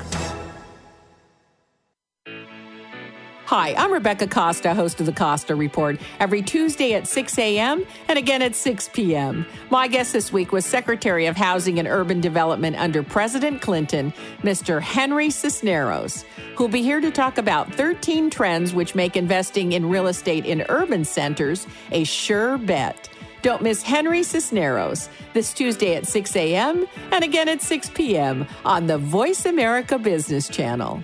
Hi, 3.45 3.73
I'm 3.75 3.91
Rebecca 3.91 4.27
Costa, 4.27 4.73
host 4.73 4.99
of 4.99 5.05
the 5.05 5.13
Costa 5.13 5.55
Report, 5.55 5.99
every 6.19 6.41
Tuesday 6.41 6.93
at 6.93 7.07
6 7.07 7.37
a.m. 7.37 7.85
and 8.09 8.17
again 8.17 8.41
at 8.41 8.55
6 8.55 8.89
p.m. 8.93 9.45
My 9.69 9.87
guest 9.87 10.11
this 10.11 10.31
week 10.31 10.51
was 10.51 10.65
Secretary 10.65 11.25
of 11.25 11.37
Housing 11.37 11.79
and 11.79 11.87
Urban 11.87 12.19
Development 12.19 12.77
under 12.77 13.01
President 13.01 13.61
Clinton, 13.61 14.13
Mr. 14.41 14.81
Henry 14.81 15.29
Cisneros, 15.29 16.25
who'll 16.55 16.67
be 16.67 16.81
here 16.81 17.01
to 17.01 17.11
talk 17.11 17.37
about 17.37 17.73
13 17.73 18.29
trends 18.29 18.73
which 18.73 18.95
make 18.95 19.15
investing 19.15 19.71
in 19.71 19.89
real 19.89 20.07
estate 20.07 20.45
in 20.45 20.65
urban 20.67 21.05
centers 21.05 21.65
a 21.91 22.03
sure 22.03 22.57
bet. 22.57 23.10
Don't 23.41 23.61
miss 23.61 23.81
Henry 23.81 24.23
Cisneros 24.23 25.09
this 25.33 25.53
Tuesday 25.53 25.95
at 25.95 26.05
6 26.05 26.35
a.m. 26.35 26.85
and 27.11 27.23
again 27.23 27.49
at 27.49 27.61
6 27.61 27.89
p.m. 27.89 28.47
on 28.65 28.87
the 28.87 28.97
Voice 28.97 29.45
America 29.45 29.97
Business 29.97 30.47
Channel. 30.47 31.03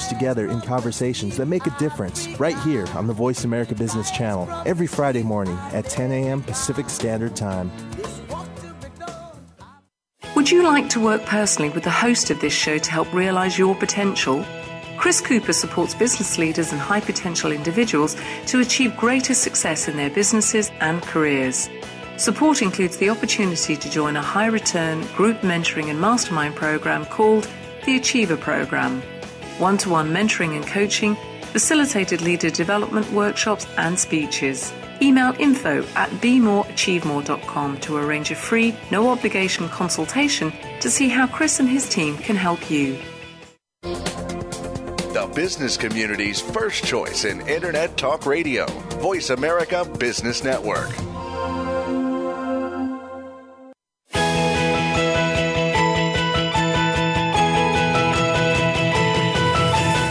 together 0.07 0.49
in 0.49 0.61
conversations 0.61 1.37
that 1.37 1.47
make 1.47 1.65
a 1.65 1.75
difference 1.77 2.27
right 2.39 2.57
here 2.59 2.87
on 2.95 3.07
the 3.07 3.13
Voice 3.13 3.43
America 3.43 3.75
Business 3.75 4.11
Channel 4.11 4.47
every 4.65 4.87
Friday 4.87 5.23
morning 5.23 5.57
at 5.73 5.85
10 5.85 6.11
a.m. 6.11 6.41
Pacific 6.43 6.89
Standard 6.89 7.35
Time. 7.35 7.71
Would 10.35 10.49
you 10.49 10.63
like 10.63 10.89
to 10.89 10.99
work 10.99 11.25
personally 11.25 11.69
with 11.69 11.83
the 11.83 11.89
host 11.91 12.29
of 12.29 12.39
this 12.41 12.53
show 12.53 12.77
to 12.77 12.91
help 12.91 13.13
realize 13.13 13.57
your 13.57 13.75
potential? 13.75 14.45
Chris 14.97 15.19
Cooper 15.19 15.53
supports 15.53 15.95
business 15.95 16.37
leaders 16.37 16.71
and 16.71 16.79
high 16.79 16.99
potential 16.99 17.51
individuals 17.51 18.15
to 18.47 18.59
achieve 18.59 18.95
greater 18.97 19.33
success 19.33 19.87
in 19.87 19.97
their 19.97 20.09
businesses 20.09 20.71
and 20.79 21.01
careers. 21.01 21.69
Support 22.17 22.61
includes 22.61 22.97
the 22.97 23.09
opportunity 23.09 23.75
to 23.75 23.89
join 23.89 24.15
a 24.15 24.21
high 24.21 24.45
return 24.45 25.01
group 25.15 25.41
mentoring 25.41 25.89
and 25.89 25.99
mastermind 25.99 26.55
program 26.55 27.05
called 27.05 27.49
the 27.85 27.95
Achiever 27.95 28.37
Program, 28.37 29.01
one 29.57 29.77
to 29.79 29.89
one 29.89 30.09
mentoring 30.09 30.55
and 30.55 30.65
coaching, 30.65 31.15
facilitated 31.51 32.21
leader 32.21 32.49
development 32.49 33.11
workshops 33.11 33.67
and 33.77 33.97
speeches. 33.97 34.73
Email 35.01 35.33
info 35.39 35.83
at 35.95 36.09
bemoreachievemore.com 36.21 37.77
to 37.79 37.97
arrange 37.97 38.31
a 38.31 38.35
free, 38.35 38.75
no 38.91 39.09
obligation 39.09 39.67
consultation 39.69 40.53
to 40.79 40.89
see 40.89 41.09
how 41.09 41.27
Chris 41.27 41.59
and 41.59 41.67
his 41.67 41.89
team 41.89 42.17
can 42.17 42.35
help 42.35 42.69
you. 42.69 42.97
The 43.81 45.29
business 45.35 45.75
community's 45.75 46.39
first 46.39 46.85
choice 46.85 47.25
in 47.25 47.41
Internet 47.47 47.97
Talk 47.97 48.25
Radio, 48.25 48.65
Voice 49.01 49.29
America 49.29 49.83
Business 49.97 50.43
Network. 50.43 50.89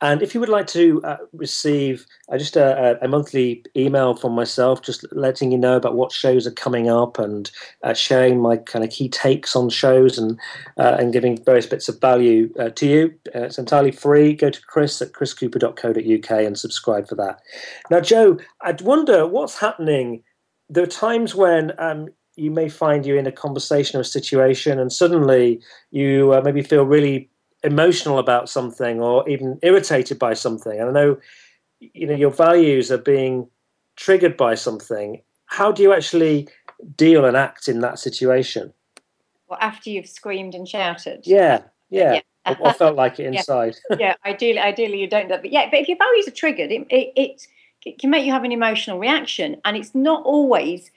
And 0.00 0.22
if 0.22 0.32
you 0.32 0.40
would 0.40 0.48
like 0.48 0.68
to 0.68 1.02
uh, 1.02 1.16
receive 1.32 2.06
uh, 2.28 2.38
just 2.38 2.56
a, 2.56 3.02
a, 3.04 3.08
monthly 3.08 3.64
email 3.76 4.14
from 4.14 4.32
myself, 4.32 4.80
just 4.82 5.04
letting 5.12 5.50
you 5.50 5.58
know 5.58 5.76
about 5.76 5.96
what 5.96 6.12
shows 6.12 6.46
are 6.46 6.52
coming 6.52 6.88
up 6.88 7.18
and 7.18 7.50
uh, 7.82 7.94
sharing 7.94 8.40
my 8.40 8.58
kind 8.58 8.84
of 8.84 8.90
key 8.90 9.08
takes 9.08 9.56
on 9.56 9.68
shows 9.68 10.16
and 10.16 10.38
uh, 10.78 10.96
and 11.00 11.12
giving 11.12 11.42
various 11.42 11.66
bits 11.66 11.88
of 11.88 12.00
value 12.00 12.52
uh, 12.60 12.68
to 12.70 12.86
you, 12.86 13.14
uh, 13.34 13.42
it's 13.42 13.58
entirely 13.58 13.90
free. 13.90 14.34
Go 14.34 14.50
to 14.50 14.60
chris 14.62 15.02
at 15.02 15.12
chriscooper.co.uk 15.12 16.30
and 16.30 16.58
subscribe 16.58 17.08
for 17.08 17.16
that. 17.16 17.40
Now, 17.90 18.00
Jo, 18.00 18.38
I'd 18.62 18.82
wonder 18.82 19.26
what's 19.26 19.58
happening. 19.58 20.22
There 20.68 20.84
are 20.84 20.86
times 20.86 21.34
when 21.34 21.72
um, 21.78 22.08
you 22.36 22.52
may 22.52 22.68
find 22.68 23.04
you 23.04 23.16
in 23.16 23.26
a 23.26 23.32
conversation 23.32 23.98
or 23.98 24.02
a 24.02 24.04
situation, 24.04 24.78
and 24.78 24.92
suddenly 24.92 25.60
you 25.90 26.40
maybe 26.44 26.62
feel 26.62 26.84
really 26.84 27.30
emotional 27.62 28.18
about 28.18 28.48
something 28.48 29.00
or 29.00 29.28
even 29.28 29.58
irritated 29.62 30.18
by 30.18 30.34
something. 30.34 30.78
And 30.78 30.90
i 30.90 30.92
know 30.92 31.18
you 31.80 32.06
know 32.06 32.14
your 32.14 32.30
values 32.30 32.90
are 32.90 32.98
being 32.98 33.48
triggered 33.96 34.36
by 34.36 34.54
something. 34.54 35.22
How 35.46 35.72
do 35.72 35.82
you 35.82 35.92
actually 35.92 36.48
deal 36.96 37.24
and 37.24 37.36
act 37.36 37.68
in 37.68 37.80
that 37.80 37.98
situation? 37.98 38.72
Well 39.48 39.58
after 39.60 39.90
you've 39.90 40.08
screamed 40.08 40.54
and 40.54 40.68
shouted. 40.68 41.22
Yeah 41.24 41.62
yeah, 41.90 42.20
yeah. 42.46 42.54
or, 42.60 42.72
felt 42.72 42.96
like 42.96 43.18
it 43.18 43.26
inside. 43.34 43.76
Yeah. 43.90 43.96
yeah, 44.00 44.14
ideally 44.24 44.58
ideally 44.58 45.00
you 45.00 45.08
don't 45.08 45.28
but 45.28 45.50
yeah 45.50 45.68
but 45.70 45.80
if 45.80 45.88
your 45.88 45.98
values 45.98 46.28
are 46.28 46.32
triggered 46.32 46.70
it, 46.70 46.86
it, 46.90 47.46
it 47.84 47.98
can 47.98 48.10
make 48.10 48.26
you 48.26 48.32
have 48.32 48.44
an 48.44 48.52
emotional 48.52 48.98
reaction 48.98 49.60
and 49.64 49.76
it's 49.76 49.94
not 49.94 50.24
always 50.24 50.90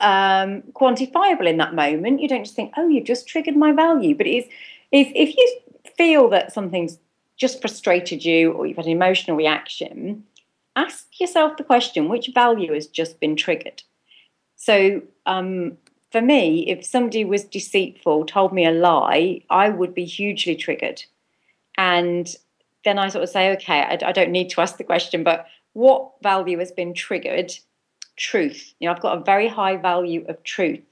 um, 0.00 0.62
quantifiable 0.72 1.48
in 1.48 1.56
that 1.58 1.74
moment. 1.74 2.20
You 2.20 2.28
don't 2.28 2.44
just 2.44 2.56
think 2.56 2.72
oh 2.76 2.88
you've 2.88 3.04
just 3.04 3.26
triggered 3.26 3.56
my 3.56 3.72
value 3.72 4.14
but 4.16 4.26
it 4.26 4.30
is 4.30 4.44
is 4.92 5.06
if 5.14 5.36
you 5.36 5.60
feel 5.96 6.28
that 6.30 6.52
something's 6.52 6.98
just 7.36 7.60
frustrated 7.60 8.24
you 8.24 8.52
or 8.52 8.66
you've 8.66 8.76
had 8.76 8.86
an 8.86 8.92
emotional 8.92 9.36
reaction, 9.36 10.24
ask 10.76 11.20
yourself 11.20 11.56
the 11.56 11.64
question 11.64 12.08
which 12.08 12.30
value 12.34 12.72
has 12.72 12.86
just 12.86 13.20
been 13.20 13.36
triggered? 13.36 13.82
So, 14.56 15.02
um, 15.26 15.78
for 16.10 16.22
me, 16.22 16.68
if 16.68 16.84
somebody 16.84 17.24
was 17.24 17.42
deceitful, 17.44 18.26
told 18.26 18.52
me 18.52 18.64
a 18.64 18.70
lie, 18.70 19.42
I 19.50 19.68
would 19.68 19.94
be 19.94 20.04
hugely 20.04 20.54
triggered. 20.54 21.02
And 21.76 22.32
then 22.84 22.98
I 22.98 23.08
sort 23.08 23.24
of 23.24 23.30
say, 23.30 23.50
okay, 23.54 23.80
I, 23.80 23.98
I 24.00 24.12
don't 24.12 24.30
need 24.30 24.50
to 24.50 24.60
ask 24.60 24.76
the 24.76 24.84
question, 24.84 25.24
but 25.24 25.46
what 25.72 26.12
value 26.22 26.58
has 26.60 26.70
been 26.70 26.94
triggered? 26.94 27.52
Truth. 28.16 28.74
You 28.78 28.86
know, 28.86 28.94
I've 28.94 29.02
got 29.02 29.18
a 29.18 29.24
very 29.24 29.48
high 29.48 29.76
value 29.76 30.24
of 30.28 30.40
truth. 30.44 30.84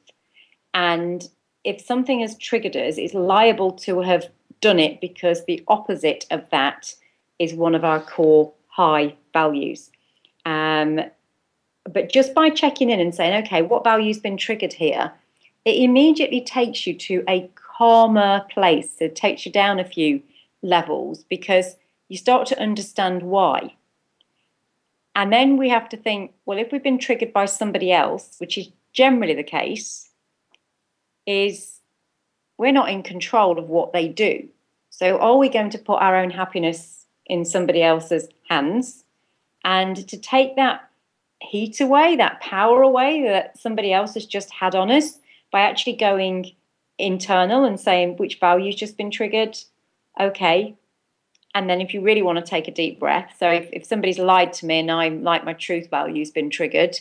And 0.74 1.28
if 1.64 1.80
something 1.80 2.20
has 2.20 2.36
triggered 2.38 2.76
us, 2.76 2.98
it's 2.98 3.14
liable 3.14 3.72
to 3.72 4.00
have 4.00 4.28
done 4.62 4.78
it 4.78 5.00
because 5.00 5.44
the 5.44 5.62
opposite 5.68 6.24
of 6.30 6.48
that 6.50 6.94
is 7.38 7.52
one 7.52 7.74
of 7.74 7.84
our 7.84 8.00
core 8.00 8.52
high 8.68 9.14
values. 9.34 9.90
Um, 10.46 11.00
but 11.92 12.10
just 12.10 12.32
by 12.32 12.48
checking 12.48 12.88
in 12.88 13.00
and 13.00 13.14
saying, 13.14 13.44
okay, 13.44 13.60
what 13.60 13.84
value's 13.84 14.18
been 14.18 14.38
triggered 14.38 14.72
here, 14.72 15.12
it 15.64 15.76
immediately 15.76 16.40
takes 16.40 16.86
you 16.86 16.94
to 16.94 17.22
a 17.28 17.50
calmer 17.54 18.46
place. 18.50 18.96
It 19.00 19.14
takes 19.14 19.44
you 19.44 19.52
down 19.52 19.78
a 19.78 19.84
few 19.84 20.22
levels 20.62 21.24
because 21.24 21.76
you 22.08 22.16
start 22.16 22.46
to 22.48 22.60
understand 22.60 23.22
why. 23.22 23.74
And 25.14 25.32
then 25.32 25.56
we 25.56 25.68
have 25.68 25.88
to 25.90 25.96
think, 25.96 26.32
well, 26.46 26.58
if 26.58 26.72
we've 26.72 26.82
been 26.82 26.98
triggered 26.98 27.32
by 27.32 27.44
somebody 27.44 27.92
else, 27.92 28.36
which 28.38 28.56
is 28.56 28.70
generally 28.92 29.34
the 29.34 29.42
case, 29.42 30.08
is 31.26 31.80
we're 32.62 32.70
not 32.70 32.90
in 32.90 33.02
control 33.02 33.58
of 33.58 33.68
what 33.68 33.92
they 33.92 34.06
do. 34.06 34.48
So, 34.88 35.18
are 35.18 35.36
we 35.36 35.48
going 35.48 35.70
to 35.70 35.78
put 35.78 36.00
our 36.00 36.16
own 36.16 36.30
happiness 36.30 37.06
in 37.26 37.44
somebody 37.44 37.82
else's 37.82 38.28
hands? 38.48 39.02
And 39.64 39.96
to 40.08 40.16
take 40.16 40.54
that 40.54 40.88
heat 41.40 41.80
away, 41.80 42.14
that 42.14 42.40
power 42.40 42.80
away 42.82 43.24
that 43.24 43.58
somebody 43.58 43.92
else 43.92 44.14
has 44.14 44.26
just 44.26 44.52
had 44.52 44.76
on 44.76 44.92
us 44.92 45.18
by 45.50 45.62
actually 45.62 45.96
going 45.96 46.52
internal 46.98 47.64
and 47.64 47.80
saying 47.80 48.16
which 48.16 48.38
value's 48.38 48.76
just 48.76 48.96
been 48.96 49.10
triggered. 49.10 49.58
Okay. 50.20 50.76
And 51.56 51.68
then 51.68 51.80
if 51.80 51.92
you 51.92 52.00
really 52.00 52.22
want 52.22 52.38
to 52.38 52.48
take 52.48 52.68
a 52.68 52.78
deep 52.82 53.00
breath, 53.00 53.34
so 53.40 53.50
if, 53.50 53.68
if 53.72 53.84
somebody's 53.84 54.20
lied 54.20 54.52
to 54.54 54.66
me 54.66 54.78
and 54.78 54.90
I'm 54.90 55.24
like 55.24 55.44
my 55.44 55.54
truth 55.54 55.90
value's 55.90 56.30
been 56.30 56.48
triggered, 56.48 57.00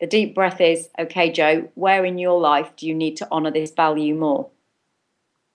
the 0.00 0.06
deep 0.06 0.36
breath 0.36 0.60
is, 0.60 0.88
okay, 1.00 1.32
Jo, 1.32 1.68
where 1.74 2.04
in 2.04 2.16
your 2.16 2.38
life 2.38 2.70
do 2.76 2.86
you 2.86 2.94
need 2.94 3.16
to 3.16 3.28
honor 3.32 3.50
this 3.50 3.72
value 3.72 4.14
more? 4.14 4.50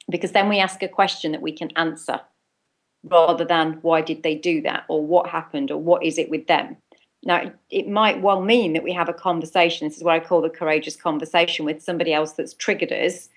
Because 0.10 0.32
then 0.32 0.50
we 0.50 0.60
ask 0.60 0.82
a 0.84 0.88
question 0.88 1.32
that 1.32 1.42
we 1.42 1.52
can 1.52 1.72
answer 1.76 2.20
rather 3.04 3.46
than 3.46 3.80
why 3.82 4.02
did 4.02 4.24
they 4.24 4.36
do 4.36 4.62
that 4.62 4.84
or 4.90 5.06
what 5.06 5.30
happened 5.30 5.72
or 5.72 5.78
what 5.78 6.04
is 6.04 6.18
it 6.18 6.30
with 6.30 6.48
them 6.48 6.76
Now, 7.24 7.52
it 7.70 7.88
might 7.88 8.22
well 8.22 8.42
mean 8.42 8.74
that 8.74 8.84
we 8.84 8.94
have 8.94 9.10
a 9.10 9.14
conversation. 9.14 9.88
This 9.88 9.98
is 9.98 10.04
what 10.04 10.16
I 10.16 10.26
call 10.26 10.42
the 10.42 10.50
courageous 10.50 10.96
conversation 10.96 11.66
with 11.66 11.84
somebody 11.84 12.14
else 12.14 12.34
that's 12.34 12.54
triggered 12.54 12.92
us. 12.92 13.30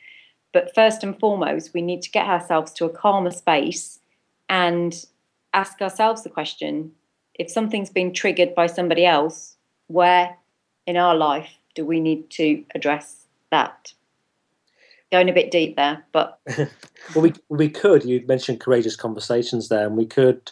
But 0.52 0.74
first 0.74 1.02
and 1.02 1.18
foremost, 1.18 1.74
we 1.74 1.82
need 1.82 2.02
to 2.02 2.10
get 2.10 2.26
ourselves 2.26 2.72
to 2.74 2.84
a 2.84 2.90
calmer 2.90 3.30
space 3.30 3.98
and 4.48 5.04
ask 5.54 5.80
ourselves 5.80 6.22
the 6.22 6.30
question 6.30 6.92
if 7.34 7.50
something's 7.50 7.90
been 7.90 8.12
triggered 8.12 8.54
by 8.54 8.66
somebody 8.66 9.06
else, 9.06 9.56
where 9.88 10.36
in 10.86 10.96
our 10.96 11.14
life 11.14 11.50
do 11.74 11.84
we 11.86 11.98
need 11.98 12.28
to 12.30 12.62
address 12.74 13.26
that? 13.50 13.94
Going 15.12 15.28
a 15.28 15.32
bit 15.32 15.50
deep 15.50 15.76
there, 15.76 16.02
but 16.12 16.40
well, 16.56 17.22
we 17.22 17.34
we 17.50 17.68
could. 17.68 18.04
You 18.04 18.24
mentioned 18.26 18.60
courageous 18.60 18.96
conversations 18.96 19.68
there, 19.68 19.86
and 19.86 19.96
we 19.96 20.06
could, 20.06 20.50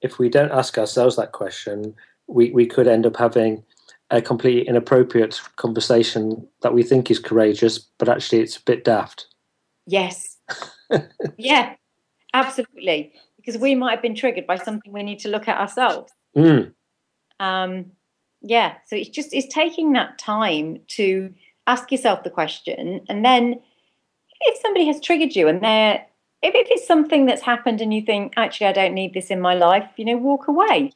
if 0.00 0.18
we 0.18 0.28
don't 0.28 0.52
ask 0.52 0.78
ourselves 0.78 1.16
that 1.16 1.32
question, 1.32 1.94
we 2.28 2.52
we 2.52 2.66
could 2.66 2.86
end 2.86 3.04
up 3.04 3.16
having 3.16 3.64
a 4.10 4.22
completely 4.22 4.66
inappropriate 4.66 5.40
conversation 5.56 6.46
that 6.62 6.72
we 6.72 6.82
think 6.82 7.10
is 7.10 7.18
courageous, 7.18 7.78
but 7.98 8.08
actually 8.08 8.40
it's 8.40 8.56
a 8.56 8.62
bit 8.62 8.84
daft. 8.84 9.26
Yes. 9.86 10.36
yeah, 11.36 11.74
absolutely. 12.34 13.12
Because 13.36 13.60
we 13.60 13.74
might 13.74 13.92
have 13.92 14.02
been 14.02 14.14
triggered 14.14 14.46
by 14.46 14.56
something 14.56 14.92
we 14.92 15.02
need 15.02 15.18
to 15.20 15.28
look 15.28 15.48
at 15.48 15.58
ourselves. 15.58 16.12
Mm. 16.36 16.72
Um, 17.40 17.86
yeah. 18.42 18.74
So 18.86 18.96
it's 18.96 19.08
just 19.08 19.32
it's 19.32 19.52
taking 19.52 19.92
that 19.92 20.18
time 20.18 20.78
to 20.88 21.32
ask 21.66 21.90
yourself 21.90 22.22
the 22.22 22.30
question, 22.30 23.00
and 23.08 23.24
then 23.24 23.60
if 24.40 24.60
somebody 24.60 24.86
has 24.86 25.00
triggered 25.00 25.34
you, 25.34 25.48
and 25.48 25.62
they're 25.62 26.04
if, 26.42 26.54
if 26.54 26.68
it's 26.70 26.86
something 26.86 27.26
that's 27.26 27.42
happened 27.42 27.80
and 27.80 27.92
you 27.92 28.02
think 28.02 28.34
actually 28.36 28.68
I 28.68 28.72
don't 28.72 28.94
need 28.94 29.14
this 29.14 29.30
in 29.30 29.40
my 29.40 29.54
life, 29.54 29.88
you 29.96 30.04
know, 30.04 30.16
walk 30.16 30.48
away. 30.48 30.92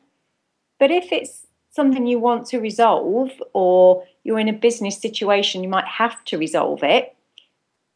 But 0.78 0.90
if 0.90 1.12
it's 1.12 1.46
something 1.70 2.06
you 2.06 2.18
want 2.18 2.46
to 2.48 2.58
resolve, 2.58 3.30
or 3.52 4.04
you're 4.24 4.38
in 4.38 4.48
a 4.48 4.52
business 4.52 4.98
situation, 4.98 5.62
you 5.62 5.68
might 5.68 5.86
have 5.86 6.24
to 6.26 6.38
resolve 6.38 6.82
it, 6.82 7.16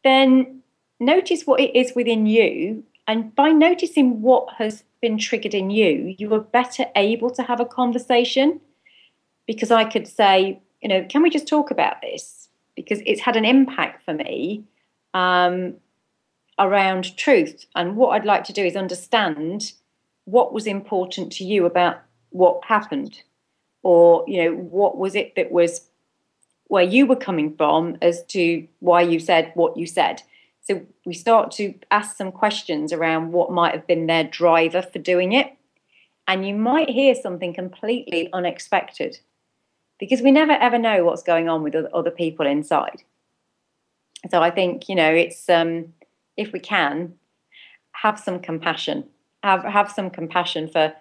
then 0.05 0.62
notice 1.01 1.47
what 1.47 1.61
it 1.61 1.74
is 1.74 1.95
within 1.95 2.26
you. 2.26 2.84
And 3.07 3.34
by 3.34 3.51
noticing 3.51 4.22
what 4.22 4.55
has 4.55 4.84
been 5.01 5.18
triggered 5.18 5.55
in 5.55 5.70
you, 5.70 6.14
you 6.18 6.32
are 6.34 6.40
better 6.40 6.86
able 6.97 7.30
to 7.30 7.42
have 7.42 7.61
a 7.61 7.66
conversation. 7.66 8.61
Because 9.47 9.70
I 9.70 9.84
could 9.84 10.09
say, 10.09 10.61
you 10.80 10.88
know, 10.88 11.05
can 11.09 11.22
we 11.22 11.28
just 11.28 11.49
talk 11.49 11.70
about 11.70 12.01
this? 12.01 12.49
Because 12.76 13.01
it's 13.05 13.20
had 13.20 13.36
an 13.36 13.45
impact 13.45 14.05
for 14.05 14.14
me 14.14 14.64
um, 15.15 15.77
around 16.59 17.17
truth. 17.17 17.65
And 17.75 17.97
what 17.97 18.11
I'd 18.11 18.27
like 18.27 18.45
to 18.45 18.53
do 18.53 18.65
is 18.65 18.77
understand 18.77 19.73
what 20.25 20.53
was 20.53 20.67
important 20.67 21.33
to 21.33 21.45
you 21.45 21.65
about 21.65 22.03
what 22.31 22.65
happened. 22.65 23.23
Or, 23.83 24.25
you 24.27 24.43
know, 24.45 24.57
what 24.57 24.99
was 24.99 25.15
it 25.15 25.35
that 25.37 25.53
was 25.53 25.89
where 26.69 26.83
you 26.83 27.07
were 27.07 27.17
coming 27.17 27.55
from 27.57 27.97
as 28.03 28.25
to 28.25 28.67
why 28.81 29.03
you 29.03 29.21
said 29.21 29.53
what 29.55 29.77
you 29.77 29.87
said. 29.87 30.23
So 30.62 30.85
we 31.05 31.12
start 31.12 31.51
to 31.53 31.75
ask 31.91 32.17
some 32.17 32.33
questions 32.33 32.93
around 32.93 33.33
what 33.33 33.53
might 33.53 33.75
have 33.75 33.87
been 33.87 34.07
their 34.07 34.25
driver 34.25 34.81
for 34.81 34.99
doing 34.99 35.33
it. 35.33 35.53
And 36.27 36.47
you 36.47 36.55
might 36.55 36.89
hear 36.89 37.15
something 37.15 37.53
completely 37.53 38.33
unexpected 38.33 39.19
because 40.01 40.23
we 40.23 40.33
never 40.33 40.53
ever 40.53 40.79
know 40.79 41.05
what's 41.05 41.23
going 41.23 41.51
on 41.51 41.62
with 41.62 41.75
other 41.75 42.11
people 42.11 42.47
inside. 42.47 43.03
So 44.31 44.43
I 44.43 44.51
think, 44.51 44.89
you 44.89 44.95
know, 44.95 45.11
it's 45.11 45.49
um, 45.49 45.93
if 46.37 46.53
we 46.53 46.61
can 46.61 47.14
have 47.93 48.18
some 48.18 48.41
compassion, 48.41 49.05
have, 49.43 49.64
have 49.64 49.91
some 49.91 50.11
compassion 50.11 50.68
for, 50.68 50.93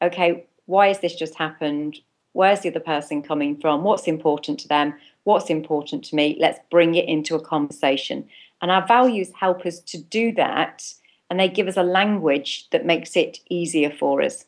okay, 0.00 0.46
why 0.66 0.88
has 0.88 1.00
this 1.00 1.14
just 1.14 1.34
happened? 1.36 1.98
Where's 2.32 2.60
the 2.60 2.70
other 2.70 2.80
person 2.80 3.22
coming 3.22 3.60
from? 3.60 3.84
What's 3.84 4.06
important 4.06 4.58
to 4.60 4.68
them? 4.68 4.94
What's 5.24 5.50
important 5.50 6.04
to 6.06 6.16
me? 6.16 6.36
Let's 6.40 6.58
bring 6.70 6.94
it 6.94 7.08
into 7.08 7.34
a 7.36 7.40
conversation 7.40 8.28
and 8.62 8.70
our 8.70 8.86
values 8.86 9.32
help 9.38 9.66
us 9.66 9.80
to 9.80 9.98
do 9.98 10.32
that, 10.32 10.94
and 11.28 11.38
they 11.38 11.48
give 11.48 11.66
us 11.66 11.76
a 11.76 11.82
language 11.82 12.70
that 12.70 12.86
makes 12.86 13.16
it 13.16 13.40
easier 13.50 13.90
for 13.90 14.22
us. 14.22 14.44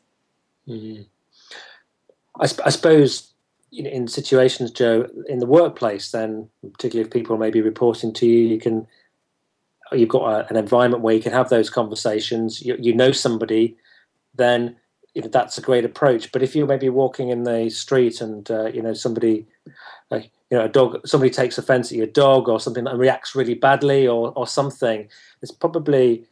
Mm-hmm. 0.67 1.03
I, 2.39 2.45
sp- 2.47 2.65
I, 2.65 2.69
suppose 2.69 3.33
in 3.77 4.07
situations, 4.07 4.71
Jo, 4.71 5.07
in 5.27 5.39
the 5.39 5.45
workplace, 5.45 6.11
then 6.11 6.49
particularly 6.73 7.07
if 7.07 7.13
people 7.13 7.37
may 7.37 7.49
be 7.49 7.61
reporting 7.61 8.13
to 8.13 8.25
you, 8.25 8.47
you 8.47 8.59
can 8.59 8.87
you've 9.91 10.09
got 10.09 10.27
a, 10.27 10.49
an 10.49 10.55
environment 10.55 11.03
where 11.03 11.15
you 11.15 11.21
can 11.21 11.33
have 11.33 11.49
those 11.49 11.69
conversations. 11.69 12.61
You, 12.61 12.75
you 12.79 12.93
know 12.93 13.11
somebody, 13.11 13.77
then 14.33 14.75
you 15.13 15.21
know, 15.21 15.29
that's 15.29 15.57
a 15.57 15.61
great 15.61 15.85
approach. 15.85 16.31
But 16.31 16.43
if 16.43 16.55
you're 16.55 16.67
maybe 16.67 16.89
walking 16.89 17.29
in 17.29 17.43
the 17.43 17.69
street 17.69 18.21
and 18.21 18.49
uh, 18.51 18.67
you 18.67 18.81
know 18.81 18.93
somebody 18.93 19.45
you 20.51 20.57
know 20.57 20.65
a 20.65 20.69
dog 20.69 21.05
somebody 21.07 21.31
takes 21.31 21.57
offense 21.57 21.91
at 21.91 21.97
your 21.97 22.07
dog 22.07 22.47
or 22.47 22.59
something 22.59 22.85
and 22.85 22.99
reacts 22.99 23.35
really 23.35 23.55
badly 23.55 24.07
or 24.07 24.31
or 24.35 24.45
something 24.47 25.07
it's 25.41 25.51
probably 25.51 26.25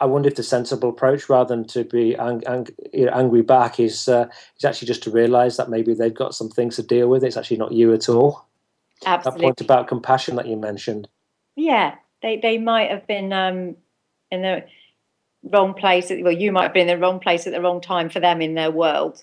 I 0.00 0.06
wonder 0.06 0.28
if 0.28 0.36
the 0.36 0.42
sensible 0.42 0.90
approach, 0.90 1.28
rather 1.28 1.54
than 1.54 1.66
to 1.68 1.84
be 1.84 2.16
ang- 2.16 2.44
ang- 2.46 2.68
you 2.92 3.06
know, 3.06 3.12
angry 3.12 3.42
back, 3.42 3.80
is 3.80 4.08
uh, 4.08 4.28
is 4.56 4.64
actually 4.64 4.88
just 4.88 5.02
to 5.04 5.10
realise 5.10 5.56
that 5.56 5.70
maybe 5.70 5.94
they've 5.94 6.14
got 6.14 6.34
some 6.34 6.48
things 6.48 6.76
to 6.76 6.82
deal 6.82 7.08
with. 7.08 7.24
It's 7.24 7.36
actually 7.36 7.58
not 7.58 7.72
you 7.72 7.92
at 7.92 8.08
all. 8.08 8.46
Absolutely. 9.04 9.40
That 9.40 9.44
point 9.44 9.60
about 9.60 9.88
compassion 9.88 10.36
that 10.36 10.46
you 10.46 10.56
mentioned. 10.56 11.08
Yeah, 11.56 11.96
they 12.22 12.36
they 12.36 12.58
might 12.58 12.90
have 12.90 13.06
been 13.06 13.32
um, 13.32 13.76
in 14.30 14.42
the 14.42 14.64
wrong 15.42 15.74
place. 15.74 16.10
Well, 16.10 16.32
you 16.32 16.52
might 16.52 16.64
have 16.64 16.74
been 16.74 16.88
in 16.88 16.98
the 16.98 17.04
wrong 17.04 17.20
place 17.20 17.46
at 17.46 17.52
the 17.52 17.60
wrong 17.60 17.80
time 17.80 18.08
for 18.08 18.20
them 18.20 18.40
in 18.40 18.54
their 18.54 18.70
world, 18.70 19.22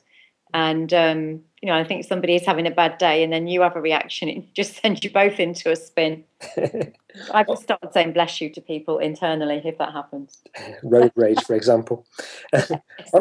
and 0.53 0.93
um, 0.93 1.41
you 1.62 1.68
know, 1.68 1.76
I 1.76 1.84
think 1.84 2.05
somebody 2.05 2.36
is 2.36 2.45
having 2.45 2.66
a 2.68 2.72
bad 2.72 2.97
day 2.97 3.24
and 3.24 3.34
then 3.34 3.47
you 3.47 3.62
have 3.62 3.76
a 3.76 3.82
reaction, 3.82 4.30
it 4.30 4.53
just 4.53 4.76
sends 4.82 5.03
you 5.03 5.12
both 5.12 5.39
into 5.39 5.72
a 5.72 5.76
spin. 5.76 6.24
I've 7.34 7.47
just 7.47 7.64
started 7.64 7.91
saying 7.93 8.14
bless 8.14 8.39
you 8.39 8.49
to 8.51 8.62
people 8.62 8.99
internally 8.99 9.62
if 9.64 9.78
that 9.78 9.91
happens. 9.91 10.38
Road 10.84 11.12
rage, 11.16 11.43
for 11.43 11.55
example. 11.55 12.05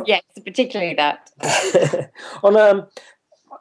yes, 0.07 0.23
particularly 0.45 0.95
that. 0.95 1.31
On 2.43 2.57
um, 2.57 2.87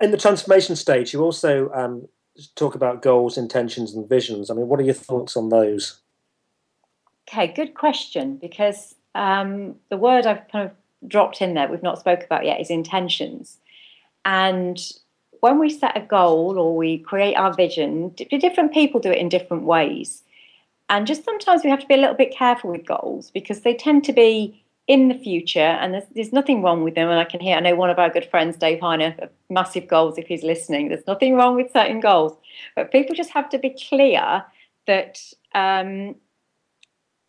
in 0.02 0.12
the 0.12 0.18
transformation 0.18 0.76
stage, 0.76 1.14
you 1.14 1.22
also 1.22 1.72
um, 1.72 2.08
talk 2.56 2.76
about 2.76 3.02
goals, 3.02 3.38
intentions, 3.38 3.94
and 3.94 4.08
visions. 4.08 4.50
I 4.50 4.54
mean, 4.54 4.68
what 4.68 4.80
are 4.80 4.84
your 4.84 4.94
thoughts 4.94 5.36
on 5.36 5.50
those? 5.50 6.02
Okay, 7.28 7.48
good 7.48 7.74
question. 7.74 8.38
Because 8.38 8.96
um, 9.16 9.76
the 9.90 9.98
word 9.98 10.26
I've 10.26 10.48
kind 10.50 10.70
of 10.70 11.10
dropped 11.10 11.42
in 11.42 11.54
there, 11.54 11.68
we've 11.68 11.84
not 11.84 12.00
spoke 12.00 12.24
about 12.24 12.46
yet, 12.46 12.60
is 12.60 12.70
intentions. 12.70 13.58
And 14.28 14.78
when 15.40 15.58
we 15.58 15.70
set 15.70 15.98
a 15.98 16.02
goal 16.02 16.60
or 16.60 16.76
we 16.76 17.00
create 17.00 17.36
our 17.36 17.54
vision, 17.54 18.10
different 18.10 18.74
people 18.74 19.00
do 19.00 19.10
it 19.10 19.18
in 19.18 19.30
different 19.30 19.64
ways. 19.64 20.22
And 20.90 21.08
just 21.08 21.24
sometimes 21.24 21.64
we 21.64 21.70
have 21.70 21.80
to 21.80 21.88
be 21.88 21.94
a 21.94 21.98
little 21.98 22.16
bit 22.16 22.36
careful 22.36 22.72
with 22.72 22.86
goals 22.86 23.32
because 23.32 23.62
they 23.62 23.74
tend 23.74 24.04
to 24.04 24.14
be 24.14 24.64
in 24.88 25.08
the 25.08 25.16
future 25.16 25.60
and 25.60 25.94
there's, 25.94 26.04
there's 26.14 26.34
nothing 26.34 26.62
wrong 26.62 26.84
with 26.84 26.96
them. 26.96 27.10
And 27.10 27.20
I 27.20 27.24
can 27.24 27.40
hear, 27.40 27.56
I 27.56 27.62
know 27.62 27.76
one 27.76 27.90
of 27.90 28.00
our 28.00 28.10
good 28.10 28.26
friends, 28.30 28.58
Dave 28.58 28.80
Heiner, 28.80 29.30
massive 29.50 29.88
goals 29.88 30.18
if 30.18 30.28
he's 30.28 30.44
listening. 30.44 30.90
There's 30.90 31.08
nothing 31.08 31.36
wrong 31.36 31.56
with 31.56 31.72
certain 31.72 32.02
goals. 32.02 32.34
But 32.76 32.92
people 32.92 33.16
just 33.16 33.32
have 33.32 33.50
to 33.52 33.58
be 33.58 33.76
clear 33.90 34.44
that 34.88 35.22
um, 35.56 36.16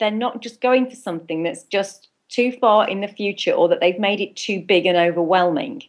they're 0.01 0.11
not 0.11 0.42
just 0.42 0.61
going 0.61 0.90
for 0.90 0.96
something 0.96 1.44
that's 1.44 1.62
just 1.64 2.09
too 2.28 2.51
far 2.53 2.88
in 2.88 3.03
the 3.03 3.09
future 3.09 3.53
or 3.53 3.68
that 3.68 3.80
they've 3.80 4.01
made 4.01 4.20
it 4.20 4.34
too 4.34 4.61
big 4.61 4.84
and 4.84 4.96
overwhelming. 4.96 5.82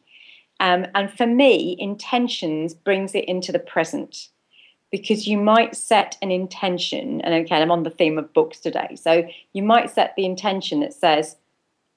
Um, 0.60 0.86
and 0.94 1.12
for 1.12 1.26
me, 1.26 1.76
intentions 1.80 2.74
brings 2.74 3.16
it 3.16 3.26
into 3.26 3.52
the 3.52 3.60
present 3.60 4.30
because 4.92 5.28
you 5.28 5.38
might 5.38 5.76
set 5.76 6.18
an 6.22 6.32
intention, 6.32 7.22
and 7.22 7.34
okay, 7.46 7.62
I'm 7.62 7.72
on 7.72 7.84
the 7.84 7.90
theme 7.90 8.18
of 8.18 8.34
books 8.34 8.60
today. 8.60 8.96
So 8.96 9.28
you 9.54 9.62
might 9.62 9.92
set 9.92 10.16
the 10.16 10.26
intention 10.26 10.80
that 10.80 10.94
says, 10.94 11.36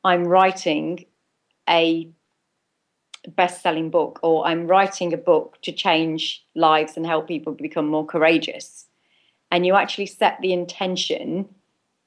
I'm 0.05 0.25
writing 0.25 1.07
a 1.69 2.09
best 3.37 3.63
selling 3.63 3.89
book, 3.89 4.19
or 4.23 4.47
I'm 4.47 4.67
writing 4.67 5.15
a 5.15 5.17
book 5.17 5.59
to 5.63 5.73
change 5.73 6.45
lives 6.55 6.97
and 6.97 7.07
help 7.07 7.29
people 7.29 7.53
become 7.53 7.87
more 7.87 8.05
courageous. 8.05 8.87
And 9.51 9.65
you 9.65 9.75
actually 9.75 10.07
set 10.07 10.39
the 10.41 10.53
intention, 10.53 11.49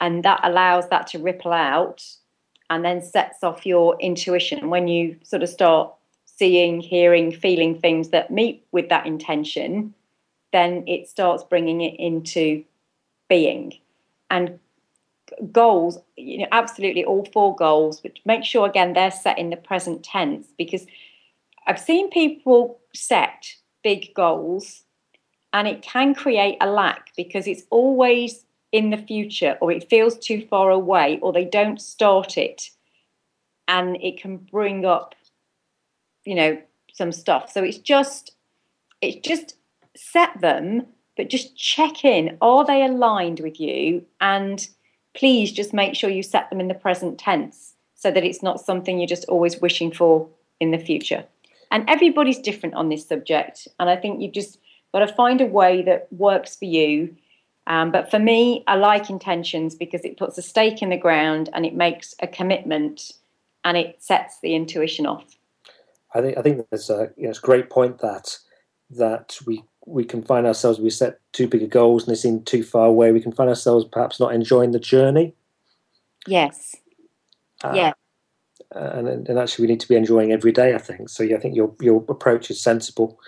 and 0.00 0.22
that 0.24 0.40
allows 0.44 0.88
that 0.90 1.08
to 1.08 1.18
ripple 1.18 1.52
out 1.52 2.04
and 2.68 2.84
then 2.84 3.02
sets 3.02 3.42
off 3.42 3.64
your 3.64 3.96
intuition. 4.00 4.70
When 4.70 4.88
you 4.88 5.16
sort 5.22 5.42
of 5.42 5.48
start 5.48 5.92
seeing, 6.36 6.80
hearing, 6.80 7.32
feeling 7.32 7.78
things 7.78 8.10
that 8.10 8.30
meet 8.30 8.64
with 8.72 8.88
that 8.88 9.06
intention, 9.06 9.94
then 10.52 10.84
it 10.86 11.08
starts 11.08 11.42
bringing 11.44 11.80
it 11.80 11.98
into 11.98 12.64
being. 13.28 13.74
And 14.30 14.58
goals, 15.50 15.98
you 16.16 16.38
know, 16.38 16.46
absolutely 16.52 17.04
all 17.04 17.26
four 17.32 17.54
goals, 17.56 18.00
but 18.00 18.12
make 18.24 18.44
sure 18.44 18.66
again 18.66 18.92
they're 18.92 19.10
set 19.10 19.38
in 19.38 19.50
the 19.50 19.56
present 19.56 20.04
tense 20.04 20.46
because 20.56 20.86
I've 21.66 21.80
seen 21.80 22.10
people 22.10 22.78
set 22.94 23.54
big 23.82 24.14
goals 24.14 24.82
and 25.52 25.66
it 25.66 25.82
can 25.82 26.14
create 26.14 26.58
a 26.60 26.68
lack 26.68 27.10
because 27.16 27.46
it's 27.46 27.64
always 27.70 28.44
in 28.72 28.90
the 28.90 28.96
future 28.98 29.56
or 29.60 29.72
it 29.72 29.88
feels 29.88 30.18
too 30.18 30.46
far 30.48 30.70
away 30.70 31.18
or 31.22 31.32
they 31.32 31.44
don't 31.44 31.80
start 31.80 32.36
it 32.36 32.70
and 33.68 33.96
it 33.96 34.20
can 34.20 34.36
bring 34.36 34.84
up 34.84 35.14
you 36.26 36.34
know, 36.34 36.60
some 36.92 37.12
stuff. 37.12 37.50
So 37.52 37.62
it's 37.62 37.78
just 37.78 38.32
it's 39.00 39.26
just 39.26 39.56
set 39.94 40.40
them, 40.40 40.86
but 41.16 41.28
just 41.28 41.56
check 41.56 42.04
in. 42.04 42.36
Are 42.40 42.64
they 42.64 42.84
aligned 42.84 43.40
with 43.40 43.60
you? 43.60 44.04
And 44.20 44.66
please 45.14 45.52
just 45.52 45.72
make 45.72 45.94
sure 45.94 46.10
you 46.10 46.22
set 46.22 46.50
them 46.50 46.60
in 46.60 46.68
the 46.68 46.74
present 46.74 47.18
tense 47.18 47.74
so 47.94 48.10
that 48.10 48.24
it's 48.24 48.42
not 48.42 48.60
something 48.60 48.98
you're 48.98 49.06
just 49.06 49.24
always 49.26 49.60
wishing 49.60 49.90
for 49.92 50.28
in 50.60 50.70
the 50.70 50.78
future. 50.78 51.24
And 51.70 51.88
everybody's 51.88 52.38
different 52.38 52.74
on 52.74 52.88
this 52.88 53.06
subject. 53.06 53.68
And 53.80 53.90
I 53.90 53.96
think 53.96 54.20
you've 54.20 54.32
just 54.32 54.58
got 54.92 55.00
to 55.00 55.08
find 55.08 55.40
a 55.40 55.46
way 55.46 55.82
that 55.82 56.08
works 56.12 56.56
for 56.56 56.66
you. 56.66 57.16
Um, 57.66 57.90
but 57.90 58.10
for 58.10 58.18
me, 58.18 58.62
I 58.66 58.76
like 58.76 59.10
intentions 59.10 59.74
because 59.74 60.04
it 60.04 60.16
puts 60.16 60.38
a 60.38 60.42
stake 60.42 60.82
in 60.82 60.90
the 60.90 60.96
ground 60.96 61.50
and 61.52 61.66
it 61.66 61.74
makes 61.74 62.14
a 62.20 62.26
commitment 62.26 63.12
and 63.64 63.76
it 63.76 63.96
sets 63.98 64.38
the 64.40 64.54
intuition 64.54 65.06
off. 65.06 65.36
I 66.16 66.22
think 66.22 66.38
I 66.38 66.42
think 66.42 66.66
there's 66.70 66.90
a 66.90 67.10
you 67.16 67.24
know, 67.24 67.30
it's 67.30 67.38
a 67.38 67.42
great 67.42 67.70
point 67.70 67.98
that 67.98 68.38
that 68.90 69.36
we 69.46 69.62
we 69.86 70.04
can 70.04 70.22
find 70.22 70.46
ourselves 70.46 70.78
we 70.80 70.90
set 70.90 71.20
too 71.32 71.46
big 71.46 71.70
goals 71.70 72.04
and 72.04 72.12
they 72.12 72.18
seem 72.18 72.42
too 72.42 72.62
far 72.62 72.86
away. 72.86 73.12
We 73.12 73.20
can 73.20 73.32
find 73.32 73.48
ourselves 73.48 73.84
perhaps 73.84 74.18
not 74.18 74.34
enjoying 74.34 74.72
the 74.72 74.80
journey. 74.80 75.34
Yes. 76.26 76.74
Uh, 77.62 77.72
yeah. 77.74 77.92
And, 78.72 79.28
and 79.28 79.38
actually, 79.38 79.64
we 79.64 79.72
need 79.72 79.80
to 79.80 79.88
be 79.88 79.94
enjoying 79.94 80.32
every 80.32 80.52
day. 80.52 80.74
I 80.74 80.78
think 80.78 81.08
so. 81.08 81.22
Yeah, 81.22 81.36
I 81.36 81.40
think 81.40 81.54
your 81.54 81.74
your 81.80 82.04
approach 82.08 82.50
is 82.50 82.60
sensible. 82.60 83.20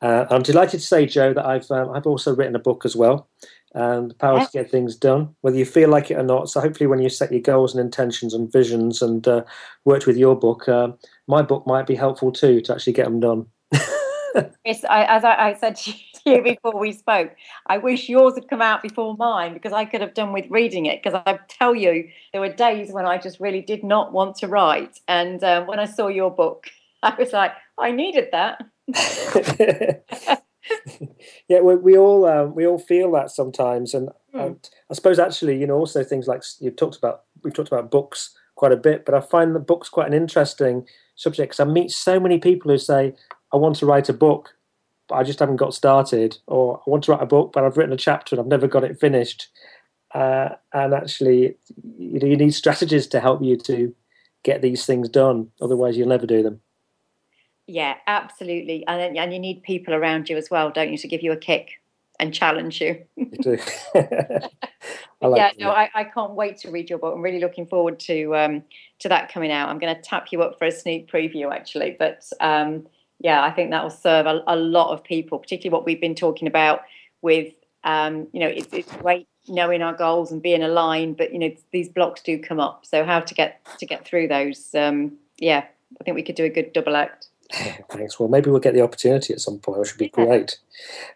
Uh, 0.00 0.26
I'm 0.30 0.42
delighted 0.42 0.80
to 0.80 0.86
say, 0.86 1.06
Jo, 1.06 1.32
that 1.32 1.44
I've 1.44 1.70
um, 1.70 1.90
I've 1.90 2.06
also 2.06 2.34
written 2.34 2.54
a 2.54 2.60
book 2.60 2.84
as 2.84 2.94
well, 2.94 3.28
and 3.74 4.12
the 4.12 4.14
power 4.14 4.40
to 4.40 4.50
get 4.52 4.70
things 4.70 4.94
done, 4.94 5.34
whether 5.40 5.56
you 5.56 5.66
feel 5.66 5.88
like 5.88 6.10
it 6.10 6.14
or 6.14 6.22
not. 6.22 6.48
So 6.48 6.60
hopefully, 6.60 6.86
when 6.86 7.00
you 7.00 7.08
set 7.08 7.32
your 7.32 7.40
goals 7.40 7.74
and 7.74 7.84
intentions 7.84 8.32
and 8.32 8.50
visions 8.50 9.02
and 9.02 9.26
uh, 9.26 9.42
worked 9.84 10.06
with 10.06 10.16
your 10.16 10.38
book, 10.38 10.68
uh, 10.68 10.92
my 11.26 11.42
book 11.42 11.66
might 11.66 11.86
be 11.86 11.96
helpful 11.96 12.30
too 12.30 12.60
to 12.62 12.74
actually 12.74 12.92
get 12.92 13.04
them 13.04 13.20
done. 13.20 13.46
I, 13.74 15.04
as 15.04 15.24
I, 15.24 15.48
I, 15.48 15.54
said 15.54 15.76
to 15.76 15.92
you 16.24 16.42
before 16.42 16.78
we 16.78 16.92
spoke, 16.92 17.34
I 17.66 17.78
wish 17.78 18.08
yours 18.08 18.34
had 18.34 18.48
come 18.48 18.62
out 18.62 18.82
before 18.82 19.16
mine 19.16 19.54
because 19.54 19.72
I 19.72 19.84
could 19.84 20.00
have 20.00 20.14
done 20.14 20.32
with 20.32 20.46
reading 20.48 20.86
it. 20.86 21.02
Because 21.02 21.20
I 21.26 21.38
tell 21.48 21.74
you, 21.74 22.08
there 22.32 22.40
were 22.40 22.52
days 22.52 22.92
when 22.92 23.06
I 23.06 23.18
just 23.18 23.40
really 23.40 23.60
did 23.60 23.82
not 23.82 24.12
want 24.12 24.36
to 24.36 24.48
write, 24.48 25.00
and 25.08 25.42
um, 25.42 25.66
when 25.66 25.80
I 25.80 25.86
saw 25.86 26.08
your 26.08 26.30
book, 26.30 26.68
I 27.02 27.14
was 27.16 27.32
like, 27.32 27.52
I 27.78 27.90
needed 27.90 28.28
that. 28.32 28.62
yeah, 31.48 31.60
we, 31.60 31.76
we 31.76 31.96
all 31.96 32.24
um, 32.26 32.54
we 32.54 32.66
all 32.66 32.78
feel 32.78 33.12
that 33.12 33.30
sometimes, 33.30 33.94
and, 33.94 34.08
mm. 34.34 34.46
and, 34.46 34.70
I 34.90 34.94
suppose 34.94 35.18
actually, 35.18 35.58
you 35.58 35.66
know, 35.66 35.76
also 35.76 36.02
things 36.02 36.26
like 36.26 36.42
you've 36.60 36.76
talked 36.76 36.96
about. 36.96 37.22
We've 37.42 37.54
talked 37.54 37.72
about 37.72 37.90
books 37.90 38.34
quite 38.54 38.72
a 38.72 38.76
bit, 38.76 39.04
but 39.04 39.14
I 39.14 39.20
find 39.20 39.54
the 39.54 39.60
books 39.60 39.88
quite 39.88 40.06
an 40.06 40.14
interesting 40.14 40.86
subject 41.16 41.50
because 41.50 41.60
I 41.60 41.70
meet 41.70 41.90
so 41.90 42.18
many 42.18 42.38
people 42.38 42.70
who 42.70 42.78
say, 42.78 43.14
"I 43.52 43.56
want 43.56 43.76
to 43.76 43.86
write 43.86 44.08
a 44.08 44.14
book, 44.14 44.56
but 45.08 45.16
I 45.16 45.22
just 45.22 45.38
haven't 45.38 45.56
got 45.56 45.74
started," 45.74 46.38
or 46.46 46.80
"I 46.86 46.90
want 46.90 47.04
to 47.04 47.12
write 47.12 47.22
a 47.22 47.26
book, 47.26 47.52
but 47.52 47.64
I've 47.64 47.76
written 47.76 47.92
a 47.92 47.98
chapter 47.98 48.34
and 48.34 48.40
I've 48.40 48.46
never 48.46 48.68
got 48.68 48.84
it 48.84 49.00
finished." 49.00 49.48
Uh, 50.14 50.50
and 50.72 50.94
actually, 50.94 51.56
you, 51.98 52.20
know, 52.20 52.26
you 52.26 52.36
need 52.36 52.54
strategies 52.54 53.08
to 53.08 53.20
help 53.20 53.42
you 53.42 53.56
to 53.56 53.92
get 54.44 54.62
these 54.62 54.86
things 54.86 55.08
done. 55.08 55.50
Otherwise, 55.60 55.96
you'll 55.96 56.08
never 56.08 56.26
do 56.26 56.42
them. 56.42 56.60
Yeah, 57.66 57.96
absolutely. 58.06 58.86
And 58.86 59.16
and 59.16 59.32
you 59.32 59.38
need 59.38 59.62
people 59.62 59.94
around 59.94 60.28
you 60.28 60.36
as 60.36 60.50
well, 60.50 60.70
don't 60.70 60.92
you, 60.92 60.98
to 60.98 61.08
give 61.08 61.22
you 61.22 61.32
a 61.32 61.36
kick 61.36 61.80
and 62.20 62.32
challenge 62.32 62.80
you. 62.80 63.04
you 63.16 63.26
do. 63.26 63.58
like 63.94 65.36
yeah, 65.36 65.50
no, 65.58 65.70
I, 65.70 65.90
I 65.94 66.04
can't 66.04 66.32
wait 66.32 66.58
to 66.58 66.70
read 66.70 66.90
your 66.90 66.98
book. 66.98 67.14
I'm 67.14 67.22
really 67.22 67.40
looking 67.40 67.66
forward 67.66 67.98
to 68.00 68.36
um, 68.36 68.62
to 69.00 69.08
that 69.08 69.32
coming 69.32 69.50
out. 69.50 69.68
I'm 69.68 69.78
going 69.78 69.94
to 69.94 70.00
tap 70.00 70.28
you 70.30 70.42
up 70.42 70.58
for 70.58 70.66
a 70.66 70.70
sneak 70.70 71.10
preview, 71.10 71.52
actually. 71.52 71.96
But 71.98 72.28
um, 72.40 72.86
yeah, 73.20 73.42
I 73.42 73.50
think 73.50 73.70
that 73.70 73.82
will 73.82 73.90
serve 73.90 74.26
a, 74.26 74.42
a, 74.46 74.56
lot 74.56 74.92
of 74.92 75.02
people, 75.02 75.38
particularly 75.38 75.72
what 75.72 75.86
we've 75.86 76.00
been 76.00 76.14
talking 76.14 76.46
about 76.46 76.82
with, 77.22 77.54
um, 77.84 78.26
you 78.32 78.40
know, 78.40 78.48
it's, 78.48 78.72
it's 78.72 78.92
great 78.96 79.26
knowing 79.48 79.82
our 79.82 79.94
goals 79.94 80.32
and 80.32 80.42
being 80.42 80.62
aligned, 80.62 81.16
but 81.16 81.32
you 81.32 81.38
know, 81.38 81.50
these 81.72 81.88
blocks 81.88 82.22
do 82.22 82.38
come 82.38 82.60
up. 82.60 82.84
So 82.84 83.04
how 83.04 83.20
to 83.20 83.34
get 83.34 83.64
to 83.78 83.86
get 83.86 84.04
through 84.04 84.28
those? 84.28 84.74
Um, 84.74 85.16
yeah, 85.38 85.64
I 86.00 86.04
think 86.04 86.14
we 86.16 86.22
could 86.22 86.34
do 86.34 86.44
a 86.44 86.50
good 86.50 86.72
double 86.72 86.96
act. 86.96 87.28
Thanks. 87.90 88.18
Well, 88.18 88.28
maybe 88.28 88.50
we'll 88.50 88.60
get 88.60 88.74
the 88.74 88.82
opportunity 88.82 89.32
at 89.32 89.40
some 89.40 89.58
point, 89.58 89.78
which 89.78 89.92
would 89.92 89.98
be 89.98 90.08
great. 90.08 90.58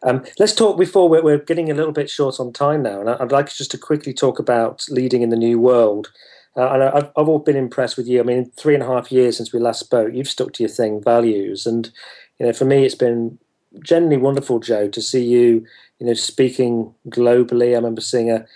Um, 0.02 0.24
let's 0.38 0.54
talk 0.54 0.78
before 0.78 1.08
we're, 1.08 1.22
we're, 1.22 1.38
getting 1.38 1.70
a 1.70 1.74
little 1.74 1.92
bit 1.92 2.10
short 2.10 2.38
on 2.38 2.52
time 2.52 2.82
now, 2.82 3.00
and 3.00 3.08
I'd 3.08 3.32
like 3.32 3.52
just 3.52 3.70
to 3.72 3.78
quickly 3.78 4.12
talk 4.12 4.38
about 4.38 4.86
leading 4.88 5.22
in 5.22 5.30
the 5.30 5.36
new 5.36 5.58
world. 5.58 6.12
Uh, 6.56 6.72
and 6.72 6.82
I've, 6.82 7.10
I've 7.16 7.28
all 7.28 7.38
been 7.38 7.56
impressed 7.56 7.96
with 7.96 8.08
you. 8.08 8.20
I 8.20 8.24
mean, 8.24 8.50
three 8.56 8.74
and 8.74 8.82
a 8.82 8.86
half 8.86 9.12
years 9.12 9.36
since 9.36 9.52
we 9.52 9.60
last 9.60 9.80
spoke, 9.80 10.12
you've 10.12 10.28
stuck 10.28 10.52
to 10.54 10.62
your 10.62 10.70
thing, 10.70 11.02
values, 11.02 11.66
and 11.66 11.90
you 12.38 12.46
know, 12.46 12.52
for 12.52 12.64
me, 12.64 12.84
it's 12.84 12.94
been 12.94 13.38
genuinely 13.80 14.16
wonderful, 14.16 14.60
Jo, 14.60 14.88
to 14.88 15.02
see 15.02 15.24
you, 15.24 15.66
you 15.98 16.06
know, 16.06 16.14
speaking 16.14 16.94
globally. 17.08 17.72
I 17.72 17.76
remember 17.76 18.00
seeing 18.00 18.30
a 18.30 18.46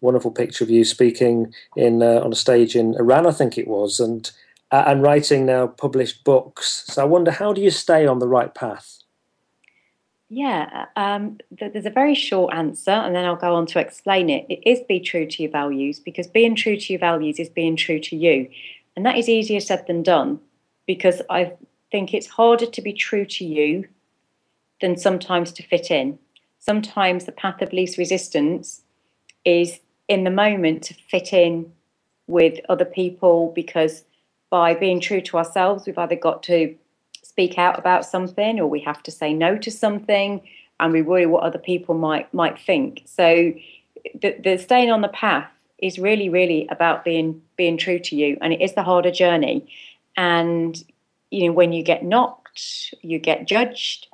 wonderful 0.00 0.30
picture 0.30 0.64
of 0.64 0.70
you 0.70 0.84
speaking 0.84 1.54
in 1.76 2.02
uh, 2.02 2.20
on 2.20 2.32
a 2.32 2.36
stage 2.36 2.76
in 2.76 2.94
Iran, 2.96 3.26
I 3.26 3.32
think 3.32 3.58
it 3.58 3.68
was, 3.68 4.00
and 4.00 4.30
uh, 4.72 4.84
and 4.86 5.02
writing 5.02 5.44
now 5.46 5.66
published 5.66 6.24
books. 6.24 6.84
So 6.86 7.02
I 7.02 7.04
wonder, 7.04 7.30
how 7.30 7.52
do 7.52 7.60
you 7.60 7.70
stay 7.70 8.06
on 8.06 8.18
the 8.18 8.26
right 8.26 8.52
path? 8.52 8.98
Yeah, 10.30 10.86
um, 10.96 11.36
there's 11.50 11.84
a 11.84 11.90
very 11.90 12.14
short 12.14 12.54
answer, 12.54 12.90
and 12.90 13.14
then 13.14 13.26
I'll 13.26 13.36
go 13.36 13.54
on 13.54 13.66
to 13.66 13.78
explain 13.78 14.30
it. 14.30 14.46
It 14.48 14.66
is 14.66 14.80
be 14.88 14.98
true 14.98 15.26
to 15.26 15.42
your 15.42 15.52
values 15.52 16.00
because 16.00 16.26
being 16.26 16.56
true 16.56 16.78
to 16.78 16.92
your 16.94 17.00
values 17.00 17.38
is 17.38 17.50
being 17.50 17.76
true 17.76 18.00
to 18.00 18.16
you. 18.16 18.48
And 18.96 19.04
that 19.04 19.18
is 19.18 19.28
easier 19.28 19.60
said 19.60 19.86
than 19.86 20.02
done 20.02 20.40
because 20.86 21.20
I 21.28 21.52
think 21.90 22.14
it's 22.14 22.26
harder 22.26 22.64
to 22.64 22.80
be 22.80 22.94
true 22.94 23.26
to 23.26 23.44
you 23.44 23.88
than 24.80 24.96
sometimes 24.96 25.52
to 25.52 25.62
fit 25.62 25.90
in. 25.90 26.18
Sometimes 26.60 27.26
the 27.26 27.32
path 27.32 27.60
of 27.60 27.74
least 27.74 27.98
resistance 27.98 28.80
is 29.44 29.80
in 30.08 30.24
the 30.24 30.30
moment 30.30 30.84
to 30.84 30.94
fit 30.94 31.34
in 31.34 31.70
with 32.26 32.58
other 32.70 32.86
people 32.86 33.52
because 33.54 34.04
by 34.52 34.74
being 34.74 35.00
true 35.00 35.22
to 35.22 35.38
ourselves, 35.38 35.86
we've 35.86 35.96
either 35.96 36.14
got 36.14 36.42
to 36.42 36.76
speak 37.22 37.56
out 37.56 37.78
about 37.78 38.04
something 38.04 38.60
or 38.60 38.66
we 38.66 38.80
have 38.80 39.02
to 39.02 39.10
say 39.10 39.32
no 39.32 39.56
to 39.56 39.70
something 39.70 40.42
and 40.78 40.92
we 40.92 41.00
worry 41.00 41.24
what 41.24 41.42
other 41.42 41.58
people 41.58 41.94
might 41.94 42.32
might 42.34 42.60
think. 42.60 43.02
So 43.06 43.54
the, 44.20 44.36
the 44.44 44.58
staying 44.58 44.90
on 44.90 45.00
the 45.00 45.08
path 45.08 45.50
is 45.78 45.98
really, 45.98 46.28
really 46.28 46.68
about 46.70 47.02
being 47.02 47.40
being 47.56 47.78
true 47.78 47.98
to 48.00 48.14
you. 48.14 48.36
And 48.42 48.52
it 48.52 48.60
is 48.60 48.74
the 48.74 48.82
harder 48.82 49.10
journey. 49.10 49.72
And 50.18 50.76
you 51.30 51.46
know, 51.46 51.52
when 51.52 51.72
you 51.72 51.82
get 51.82 52.04
knocked, 52.04 52.92
you 53.00 53.18
get 53.18 53.48
judged, 53.48 54.08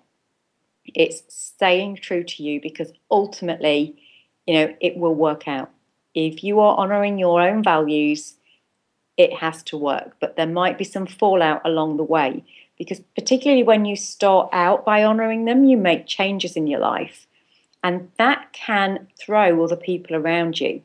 it's 0.85 1.21
staying 1.35 1.97
true 1.97 2.23
to 2.23 2.45
you 2.45 2.61
because 2.61 2.93
ultimately, 3.11 4.01
you 4.47 4.55
know, 4.55 4.73
it 4.81 4.97
will 4.97 5.17
work 5.17 5.49
out. 5.49 5.71
If 6.15 6.45
you 6.45 6.61
are 6.61 6.77
honoring 6.77 7.19
your 7.19 7.43
own 7.43 7.65
values 7.65 8.38
it 9.19 9.35
has 9.35 9.63
to 9.65 9.77
work. 9.77 10.17
But 10.21 10.37
there 10.37 10.47
might 10.47 10.79
be 10.79 10.85
some 10.85 11.07
fallout 11.07 11.61
along 11.65 11.99
the 11.99 12.05
way 12.05 12.45
because, 12.79 13.01
particularly 13.15 13.65
when 13.65 13.85
you 13.85 13.97
start 13.97 14.49
out 14.53 14.87
by 14.87 15.05
honoring 15.05 15.45
them, 15.45 15.65
you 15.65 15.77
make 15.77 16.07
changes 16.07 16.57
in 16.57 16.69
your 16.69 16.81
life. 16.81 17.27
And 17.83 18.11
that 18.17 18.53
can 18.53 19.09
throw 19.19 19.63
other 19.63 19.77
people 19.77 20.17
around 20.17 20.61
you. 20.61 20.83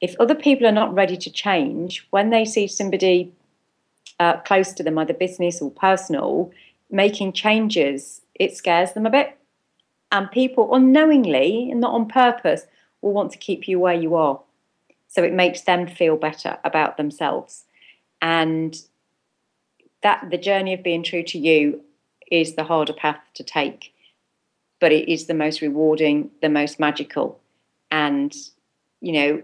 If 0.00 0.16
other 0.18 0.34
people 0.34 0.66
are 0.66 0.72
not 0.72 0.94
ready 0.94 1.16
to 1.18 1.30
change, 1.30 2.06
when 2.10 2.30
they 2.30 2.46
see 2.46 2.66
somebody 2.66 3.32
uh, 4.18 4.38
close 4.38 4.72
to 4.72 4.82
them, 4.82 4.98
either 4.98 5.12
business 5.12 5.60
or 5.60 5.70
personal, 5.70 6.50
making 6.90 7.34
changes, 7.34 8.22
it 8.34 8.56
scares 8.56 8.92
them 8.92 9.04
a 9.04 9.10
bit. 9.10 9.36
And 10.10 10.30
people 10.30 10.74
unknowingly 10.74 11.70
and 11.70 11.80
not 11.80 11.94
on 11.94 12.08
purpose 12.08 12.66
will 13.02 13.12
want 13.12 13.32
to 13.32 13.38
keep 13.38 13.68
you 13.68 13.78
where 13.78 13.94
you 13.94 14.14
are. 14.14 14.40
So 15.10 15.24
it 15.24 15.32
makes 15.32 15.62
them 15.62 15.88
feel 15.88 16.16
better 16.16 16.58
about 16.64 16.96
themselves. 16.96 17.64
And 18.22 18.76
that 20.02 20.30
the 20.30 20.38
journey 20.38 20.72
of 20.72 20.84
being 20.84 21.02
true 21.02 21.24
to 21.24 21.38
you 21.38 21.82
is 22.30 22.54
the 22.54 22.62
harder 22.64 22.92
path 22.92 23.20
to 23.34 23.42
take, 23.42 23.92
but 24.78 24.92
it 24.92 25.08
is 25.08 25.26
the 25.26 25.34
most 25.34 25.60
rewarding, 25.60 26.30
the 26.40 26.48
most 26.48 26.78
magical. 26.78 27.40
And, 27.90 28.32
you 29.00 29.12
know, 29.12 29.42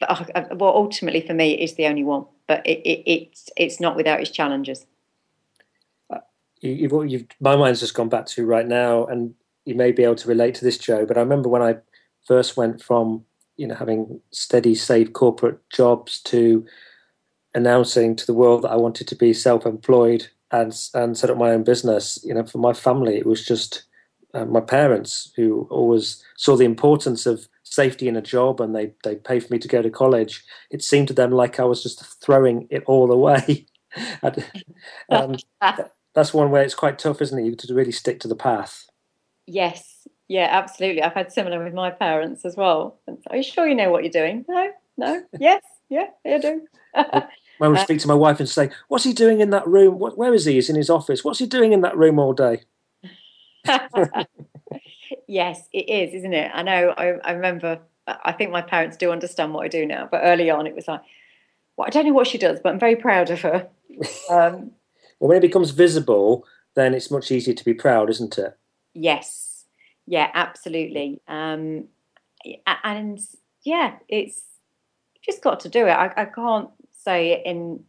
uh, 0.00 0.24
well, 0.54 0.74
ultimately 0.74 1.26
for 1.26 1.34
me, 1.34 1.58
it's 1.58 1.74
the 1.74 1.86
only 1.86 2.04
one, 2.04 2.26
but 2.46 2.64
it, 2.64 2.78
it, 2.88 3.02
it's, 3.10 3.50
it's 3.56 3.80
not 3.80 3.96
without 3.96 4.20
its 4.20 4.30
challenges. 4.30 4.86
Uh, 6.08 6.18
you've, 6.60 6.92
you've, 7.10 7.26
my 7.40 7.56
mind's 7.56 7.80
just 7.80 7.94
gone 7.94 8.08
back 8.08 8.26
to 8.26 8.46
right 8.46 8.66
now, 8.66 9.06
and 9.06 9.34
you 9.64 9.74
may 9.74 9.90
be 9.90 10.04
able 10.04 10.14
to 10.14 10.28
relate 10.28 10.54
to 10.54 10.64
this, 10.64 10.78
Jo. 10.78 11.04
But 11.04 11.16
I 11.16 11.20
remember 11.20 11.48
when 11.48 11.62
I 11.62 11.78
first 12.24 12.56
went 12.56 12.80
from 12.80 13.24
you 13.56 13.66
know 13.66 13.74
having 13.74 14.20
steady, 14.30 14.74
safe 14.74 15.12
corporate 15.12 15.58
jobs 15.70 16.20
to 16.22 16.64
announcing 17.54 18.16
to 18.16 18.26
the 18.26 18.34
world 18.34 18.62
that 18.62 18.70
I 18.70 18.76
wanted 18.76 19.08
to 19.08 19.14
be 19.14 19.32
self-employed 19.32 20.28
and 20.50 20.74
and 20.94 21.16
set 21.16 21.30
up 21.30 21.38
my 21.38 21.50
own 21.50 21.64
business. 21.64 22.18
You 22.24 22.34
know, 22.34 22.44
for 22.44 22.58
my 22.58 22.72
family, 22.72 23.16
it 23.16 23.26
was 23.26 23.44
just 23.44 23.84
uh, 24.34 24.44
my 24.44 24.60
parents 24.60 25.32
who 25.36 25.66
always 25.70 26.22
saw 26.36 26.56
the 26.56 26.64
importance 26.64 27.26
of 27.26 27.48
safety 27.64 28.08
in 28.08 28.16
a 28.16 28.22
job 28.22 28.60
and 28.60 28.74
they 28.74 28.92
they 29.04 29.16
paid 29.16 29.44
for 29.44 29.52
me 29.52 29.58
to 29.58 29.68
go 29.68 29.82
to 29.82 29.90
college. 29.90 30.44
It 30.70 30.82
seemed 30.82 31.08
to 31.08 31.14
them 31.14 31.30
like 31.30 31.58
I 31.58 31.64
was 31.64 31.82
just 31.82 32.04
throwing 32.22 32.66
it 32.70 32.82
all 32.86 33.10
away. 33.10 33.66
um, 35.08 35.36
that's 36.14 36.34
one 36.34 36.50
where 36.50 36.62
it's 36.62 36.74
quite 36.74 36.98
tough, 36.98 37.22
isn't 37.22 37.38
it? 37.38 37.44
You 37.44 37.56
to 37.56 37.74
really 37.74 37.92
stick 37.92 38.20
to 38.20 38.28
the 38.28 38.36
path. 38.36 38.86
Yes, 39.46 40.06
yeah, 40.32 40.48
absolutely. 40.50 41.02
I've 41.02 41.12
had 41.12 41.30
similar 41.30 41.62
with 41.62 41.74
my 41.74 41.90
parents 41.90 42.46
as 42.46 42.56
well. 42.56 42.98
Are 43.28 43.36
you 43.36 43.42
sure 43.42 43.68
you 43.68 43.74
know 43.74 43.90
what 43.90 44.02
you're 44.02 44.10
doing? 44.10 44.46
No, 44.48 44.70
no, 44.96 45.22
yes, 45.38 45.62
yeah, 45.90 46.06
I 46.24 46.38
do. 46.38 46.66
I 46.94 47.26
we 47.60 47.66
uh, 47.66 47.76
speak 47.76 48.00
to 48.00 48.08
my 48.08 48.14
wife 48.14 48.40
and 48.40 48.48
say, 48.48 48.70
"What's 48.88 49.04
he 49.04 49.12
doing 49.12 49.40
in 49.40 49.50
that 49.50 49.66
room? 49.66 49.96
Where 49.98 50.32
is 50.32 50.46
he? 50.46 50.54
He's 50.54 50.70
in 50.70 50.76
his 50.76 50.88
office. 50.88 51.22
What's 51.22 51.38
he 51.38 51.44
doing 51.44 51.74
in 51.74 51.82
that 51.82 51.98
room 51.98 52.18
all 52.18 52.32
day?" 52.32 52.62
yes, 55.28 55.68
it 55.70 55.88
is, 55.90 56.14
isn't 56.14 56.32
it? 56.32 56.50
I 56.54 56.62
know. 56.62 56.94
I, 56.96 57.08
I 57.24 57.32
remember. 57.32 57.80
I 58.06 58.32
think 58.32 58.50
my 58.50 58.62
parents 58.62 58.96
do 58.96 59.12
understand 59.12 59.52
what 59.52 59.66
I 59.66 59.68
do 59.68 59.84
now, 59.84 60.08
but 60.10 60.22
early 60.24 60.50
on 60.50 60.66
it 60.66 60.74
was 60.74 60.88
like, 60.88 61.02
well, 61.76 61.86
I 61.86 61.90
don't 61.90 62.06
know 62.06 62.14
what 62.14 62.26
she 62.26 62.36
does, 62.38 62.58
but 62.58 62.72
I'm 62.72 62.80
very 62.80 62.96
proud 62.96 63.30
of 63.30 63.42
her. 63.42 63.68
Um, 64.30 64.72
well, 65.20 65.28
when 65.28 65.36
it 65.36 65.42
becomes 65.42 65.70
visible, 65.70 66.46
then 66.74 66.94
it's 66.94 67.10
much 67.10 67.30
easier 67.30 67.54
to 67.54 67.64
be 67.64 67.74
proud, 67.74 68.08
isn't 68.08 68.38
it? 68.38 68.58
Yes. 68.94 69.51
Yeah, 70.06 70.30
absolutely. 70.34 71.20
Um, 71.28 71.84
and 72.84 73.20
yeah, 73.64 73.96
it's 74.08 74.42
just 75.22 75.42
got 75.42 75.60
to 75.60 75.68
do 75.68 75.86
it. 75.86 75.92
I, 75.92 76.12
I 76.16 76.24
can't 76.24 76.70
say 76.92 77.32
it 77.32 77.42
in 77.46 77.84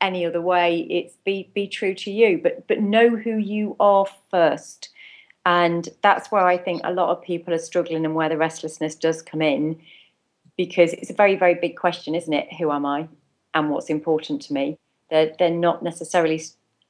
any 0.00 0.26
other 0.26 0.40
way. 0.40 0.86
It's 0.90 1.14
be 1.24 1.50
be 1.54 1.66
true 1.66 1.94
to 1.94 2.10
you, 2.10 2.38
but 2.42 2.66
but 2.68 2.80
know 2.80 3.16
who 3.16 3.36
you 3.36 3.76
are 3.80 4.06
first. 4.30 4.90
And 5.46 5.88
that's 6.02 6.30
where 6.30 6.46
I 6.46 6.58
think 6.58 6.82
a 6.84 6.92
lot 6.92 7.08
of 7.08 7.22
people 7.22 7.54
are 7.54 7.58
struggling 7.58 8.04
and 8.04 8.14
where 8.14 8.28
the 8.28 8.36
restlessness 8.36 8.94
does 8.94 9.22
come 9.22 9.40
in 9.40 9.80
because 10.58 10.92
it's 10.92 11.08
a 11.08 11.14
very, 11.14 11.36
very 11.36 11.54
big 11.54 11.76
question, 11.76 12.14
isn't 12.14 12.32
it? 12.34 12.52
Who 12.58 12.70
am 12.70 12.84
I 12.84 13.08
and 13.54 13.70
what's 13.70 13.88
important 13.88 14.42
to 14.42 14.52
me? 14.52 14.76
They're, 15.08 15.32
they're 15.38 15.50
not 15.50 15.82
necessarily 15.82 16.42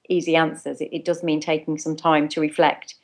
easy 0.08 0.34
answers. 0.34 0.80
It, 0.80 0.88
it 0.90 1.04
does 1.04 1.22
mean 1.22 1.38
taking 1.38 1.78
some 1.78 1.94
time 1.94 2.28
to 2.30 2.40
reflect 2.40 2.96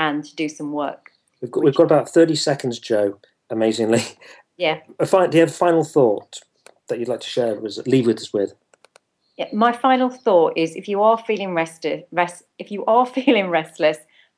and 0.00 0.24
to 0.24 0.34
do 0.34 0.48
some 0.48 0.72
work. 0.72 1.12
We've 1.42 1.50
got, 1.50 1.62
we've 1.62 1.74
got 1.74 1.84
about 1.84 2.08
30 2.08 2.34
seconds, 2.34 2.80
Jo, 2.80 3.20
amazingly. 3.50 4.02
Yeah. 4.56 4.80
do 4.98 5.06
you 5.08 5.40
have 5.40 5.48
a 5.48 5.52
final 5.52 5.84
thought 5.84 6.42
that 6.88 6.98
you'd 6.98 7.08
like 7.08 7.20
to 7.20 7.26
share, 7.26 7.58
was, 7.58 7.78
leave 7.86 8.06
with 8.06 8.18
us 8.18 8.30
with? 8.30 8.52
Yeah, 9.38 9.46
my 9.54 9.72
final 9.72 10.10
thought 10.10 10.52
is 10.54 10.76
if 10.76 10.86
you 10.86 11.00
are 11.00 11.16
feeling 11.16 11.54
rested, 11.54 12.04
rest, 12.12 12.42
if 12.58 12.70
you 12.70 12.84
are 12.84 13.06
feeling 13.18 13.48
restless, 13.48 13.96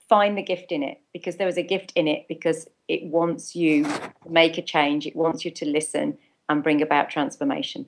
find 0.09 0.39
the 0.39 0.43
gift 0.45 0.71
in 0.71 0.85
it 0.85 1.01
because 1.13 1.39
there 1.39 1.49
is 1.49 1.57
a 1.57 1.63
gift 1.65 1.93
in 1.97 2.07
it 2.07 2.27
because 2.29 2.69
it 2.87 3.03
wants 3.03 3.57
you 3.57 3.83
to 3.83 4.13
make 4.31 4.59
a 4.59 4.63
change, 4.63 5.09
it 5.09 5.17
wants 5.17 5.45
you 5.45 5.51
to 5.51 5.65
listen 5.65 6.17
and 6.49 6.63
bring 6.63 6.81
about 6.81 7.11
transformation. 7.11 7.85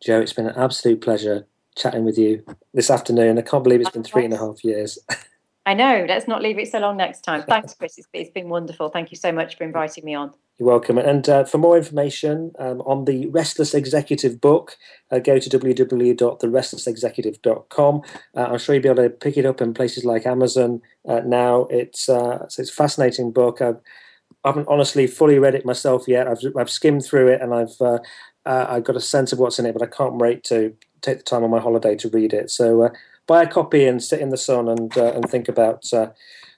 Jo, 0.00 0.20
it's 0.20 0.32
been 0.32 0.46
an 0.46 0.56
absolute 0.56 1.00
pleasure 1.00 1.44
chatting 1.74 2.04
with 2.04 2.16
you 2.16 2.44
this 2.72 2.88
afternoon. 2.88 3.36
I 3.36 3.42
can't 3.42 3.64
believe 3.64 3.80
it's 3.80 3.90
been 3.90 4.04
three 4.04 4.24
and 4.24 4.34
a 4.34 4.38
half 4.38 4.62
years. 4.62 4.96
I 5.66 5.74
know. 5.74 6.06
Let's 6.06 6.28
not 6.28 6.42
leave 6.42 6.58
it 6.58 6.70
so 6.70 6.78
long 6.78 6.96
next 6.96 7.22
time. 7.22 7.42
Thanks, 7.48 7.74
Chris. 7.74 7.98
it's, 7.98 8.06
it's 8.12 8.30
been 8.30 8.48
wonderful. 8.48 8.90
Thank 8.90 9.10
you 9.10 9.16
so 9.16 9.32
much 9.32 9.56
for 9.56 9.64
inviting 9.64 10.04
me 10.04 10.14
on. 10.14 10.32
You're 10.58 10.68
welcome. 10.68 10.98
And 10.98 11.28
uh, 11.28 11.42
for 11.44 11.58
more 11.58 11.76
information 11.76 12.52
um, 12.60 12.80
on 12.82 13.06
the 13.06 13.26
Restless 13.26 13.74
Executive 13.74 14.40
book, 14.40 14.76
uh, 15.10 15.18
go 15.18 15.40
to 15.40 15.50
www.therestlessexecutive.com. 15.50 18.02
Uh, 18.36 18.40
I'm 18.40 18.58
sure 18.58 18.76
you'll 18.76 18.82
be 18.82 18.88
able 18.88 19.02
to 19.02 19.10
pick 19.10 19.36
it 19.36 19.46
up 19.46 19.60
in 19.60 19.74
places 19.74 20.04
like 20.04 20.26
Amazon 20.26 20.80
uh, 21.08 21.22
now. 21.24 21.66
It's, 21.70 22.08
uh, 22.08 22.44
it's, 22.44 22.58
a 22.58 22.66
fascinating 22.66 23.32
book. 23.32 23.60
I've, 23.60 23.80
I 24.44 24.50
haven't 24.50 24.68
honestly 24.68 25.08
fully 25.08 25.40
read 25.40 25.56
it 25.56 25.66
myself 25.66 26.04
yet. 26.06 26.28
I've, 26.28 26.38
I've 26.56 26.70
skimmed 26.70 27.04
through 27.04 27.26
it 27.28 27.40
and 27.40 27.52
I've, 27.52 27.74
uh, 27.80 27.98
I've 28.46 28.84
got 28.84 28.94
a 28.94 29.00
sense 29.00 29.32
of 29.32 29.40
what's 29.40 29.58
in 29.58 29.66
it, 29.66 29.72
but 29.72 29.82
I 29.82 29.86
can't 29.86 30.18
wait 30.18 30.44
to 30.44 30.76
take 31.00 31.16
the 31.16 31.24
time 31.24 31.42
on 31.42 31.50
my 31.50 31.58
holiday 31.58 31.96
to 31.96 32.08
read 32.10 32.32
it. 32.32 32.48
So 32.50 32.92
buy 33.26 33.42
a 33.42 33.46
copy 33.46 33.86
and 33.86 34.02
sit 34.02 34.20
in 34.20 34.30
the 34.30 34.36
sun 34.36 34.68
and, 34.68 34.96
and 34.96 35.28
think 35.28 35.48
about 35.48 35.84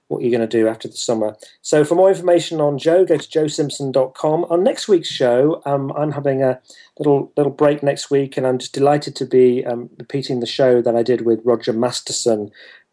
what 0.08 0.22
you're 0.22 0.30
going 0.30 0.48
to 0.48 0.58
do 0.58 0.68
after 0.68 0.88
the 0.88 0.96
summer. 0.96 1.36
So, 1.62 1.84
for 1.84 1.94
more 1.94 2.08
information 2.08 2.60
on 2.60 2.78
Jo, 2.78 3.04
go 3.04 3.16
to 3.16 3.28
josimpson.com. 3.28 4.44
On 4.44 4.62
next 4.62 4.88
week's 4.88 5.08
show, 5.08 5.62
um, 5.66 5.92
I'm 5.96 6.12
having 6.12 6.42
a 6.42 6.60
little 6.98 7.32
little 7.36 7.52
break 7.52 7.82
next 7.82 8.10
week, 8.10 8.36
and 8.36 8.46
I'm 8.46 8.58
just 8.58 8.72
delighted 8.72 9.16
to 9.16 9.26
be 9.26 9.64
um, 9.66 9.90
repeating 9.98 10.40
the 10.40 10.46
show 10.46 10.80
that 10.80 10.94
I 10.94 11.02
did 11.02 11.22
with 11.22 11.40
Roger 11.44 11.72
Masterson 11.72 12.50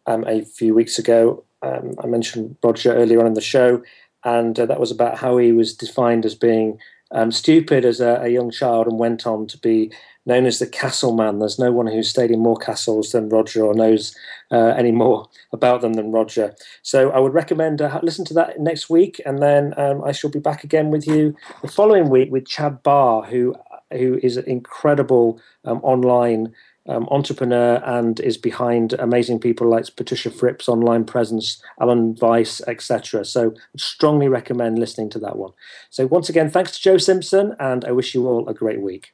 um, 0.07 0.26
a 0.28 0.43
few 0.43 0.74
weeks 0.74 0.97
ago. 0.97 1.43
Um, 1.61 1.95
I 2.03 2.07
mentioned 2.07 2.57
Roger 2.63 2.93
earlier 2.93 3.19
on 3.19 3.28
in 3.28 3.36
the 3.36 3.41
show, 3.41 3.84
and 4.24 4.59
uh, 4.59 4.65
that 4.65 4.80
was 4.80 4.91
about 4.91 5.17
how 5.17 5.38
he 5.38 5.51
was 5.51 5.76
defined 5.76 6.26
as 6.26 6.36
being 6.36 6.80
um, 7.11 7.32
stupid 7.32 7.86
as 7.86 8.01
a, 8.01 8.21
a 8.24 8.30
young 8.30 8.49
child 8.49 8.88
and 8.88 8.97
went 8.97 9.28
on 9.28 9.45
to 9.47 9.57
be 9.59 9.91
known 10.26 10.45
as 10.45 10.59
the 10.59 10.67
Castle 10.67 11.13
Man. 11.13 11.39
There's 11.39 11.59
no 11.59 11.71
one 11.71 11.88
who's 11.88 12.09
stayed 12.09 12.32
in 12.32 12.39
more 12.39 12.57
castles 12.57 13.11
than 13.11 13.30
Roger 13.30 13.65
or 13.65 13.74
knows 13.74 14.15
uh, 14.51 14.74
any 14.78 14.91
more 14.91 15.30
about 15.53 15.82
them 15.82 15.93
than 15.93 16.11
Roger. 16.11 16.55
So 16.82 17.11
I 17.11 17.19
would 17.19 17.34
recommend 17.34 17.82
uh, 17.82 17.99
listen 18.03 18.26
to 18.26 18.34
that 18.36 18.59
next 18.59 18.89
week, 18.89 19.21
and 19.26 19.41
then 19.41 19.74
um, 19.78 20.03
I 20.03 20.11
shall 20.11 20.30
be 20.30 20.39
back 20.39 20.63
again 20.63 20.89
with 20.89 21.07
you 21.07 21.36
the 21.61 21.67
following 21.67 22.09
week 22.09 22.32
with 22.32 22.45
Chad 22.45 22.84
Barr, 22.84 23.24
who 23.24 23.55
who 23.91 24.19
is 24.24 24.38
an 24.38 24.45
incredible 24.45 25.39
um, 25.65 25.80
online. 25.80 26.53
Um, 26.86 27.07
entrepreneur 27.11 27.82
and 27.86 28.19
is 28.19 28.36
behind 28.36 28.91
amazing 28.91 29.39
people 29.39 29.69
like 29.69 29.95
Patricia 29.95 30.30
Fripp's 30.30 30.67
online 30.67 31.05
presence, 31.05 31.63
Alan 31.80 32.17
Weiss, 32.19 32.59
etc. 32.67 33.24
So, 33.24 33.53
strongly 33.78 34.28
recommend 34.28 34.78
listening 34.78 35.09
to 35.11 35.19
that 35.19 35.38
one. 35.38 35.53
So, 35.89 36.07
once 36.07 36.28
again, 36.28 36.49
thanks 36.49 36.74
to 36.74 36.82
Jo 36.82 36.97
Simpson, 36.97 37.55
and 37.57 37.86
I 37.86 37.93
wish 37.93 38.13
you 38.13 38.28
all 38.28 38.49
a 38.49 38.53
great 38.53 38.82
week. 38.82 39.13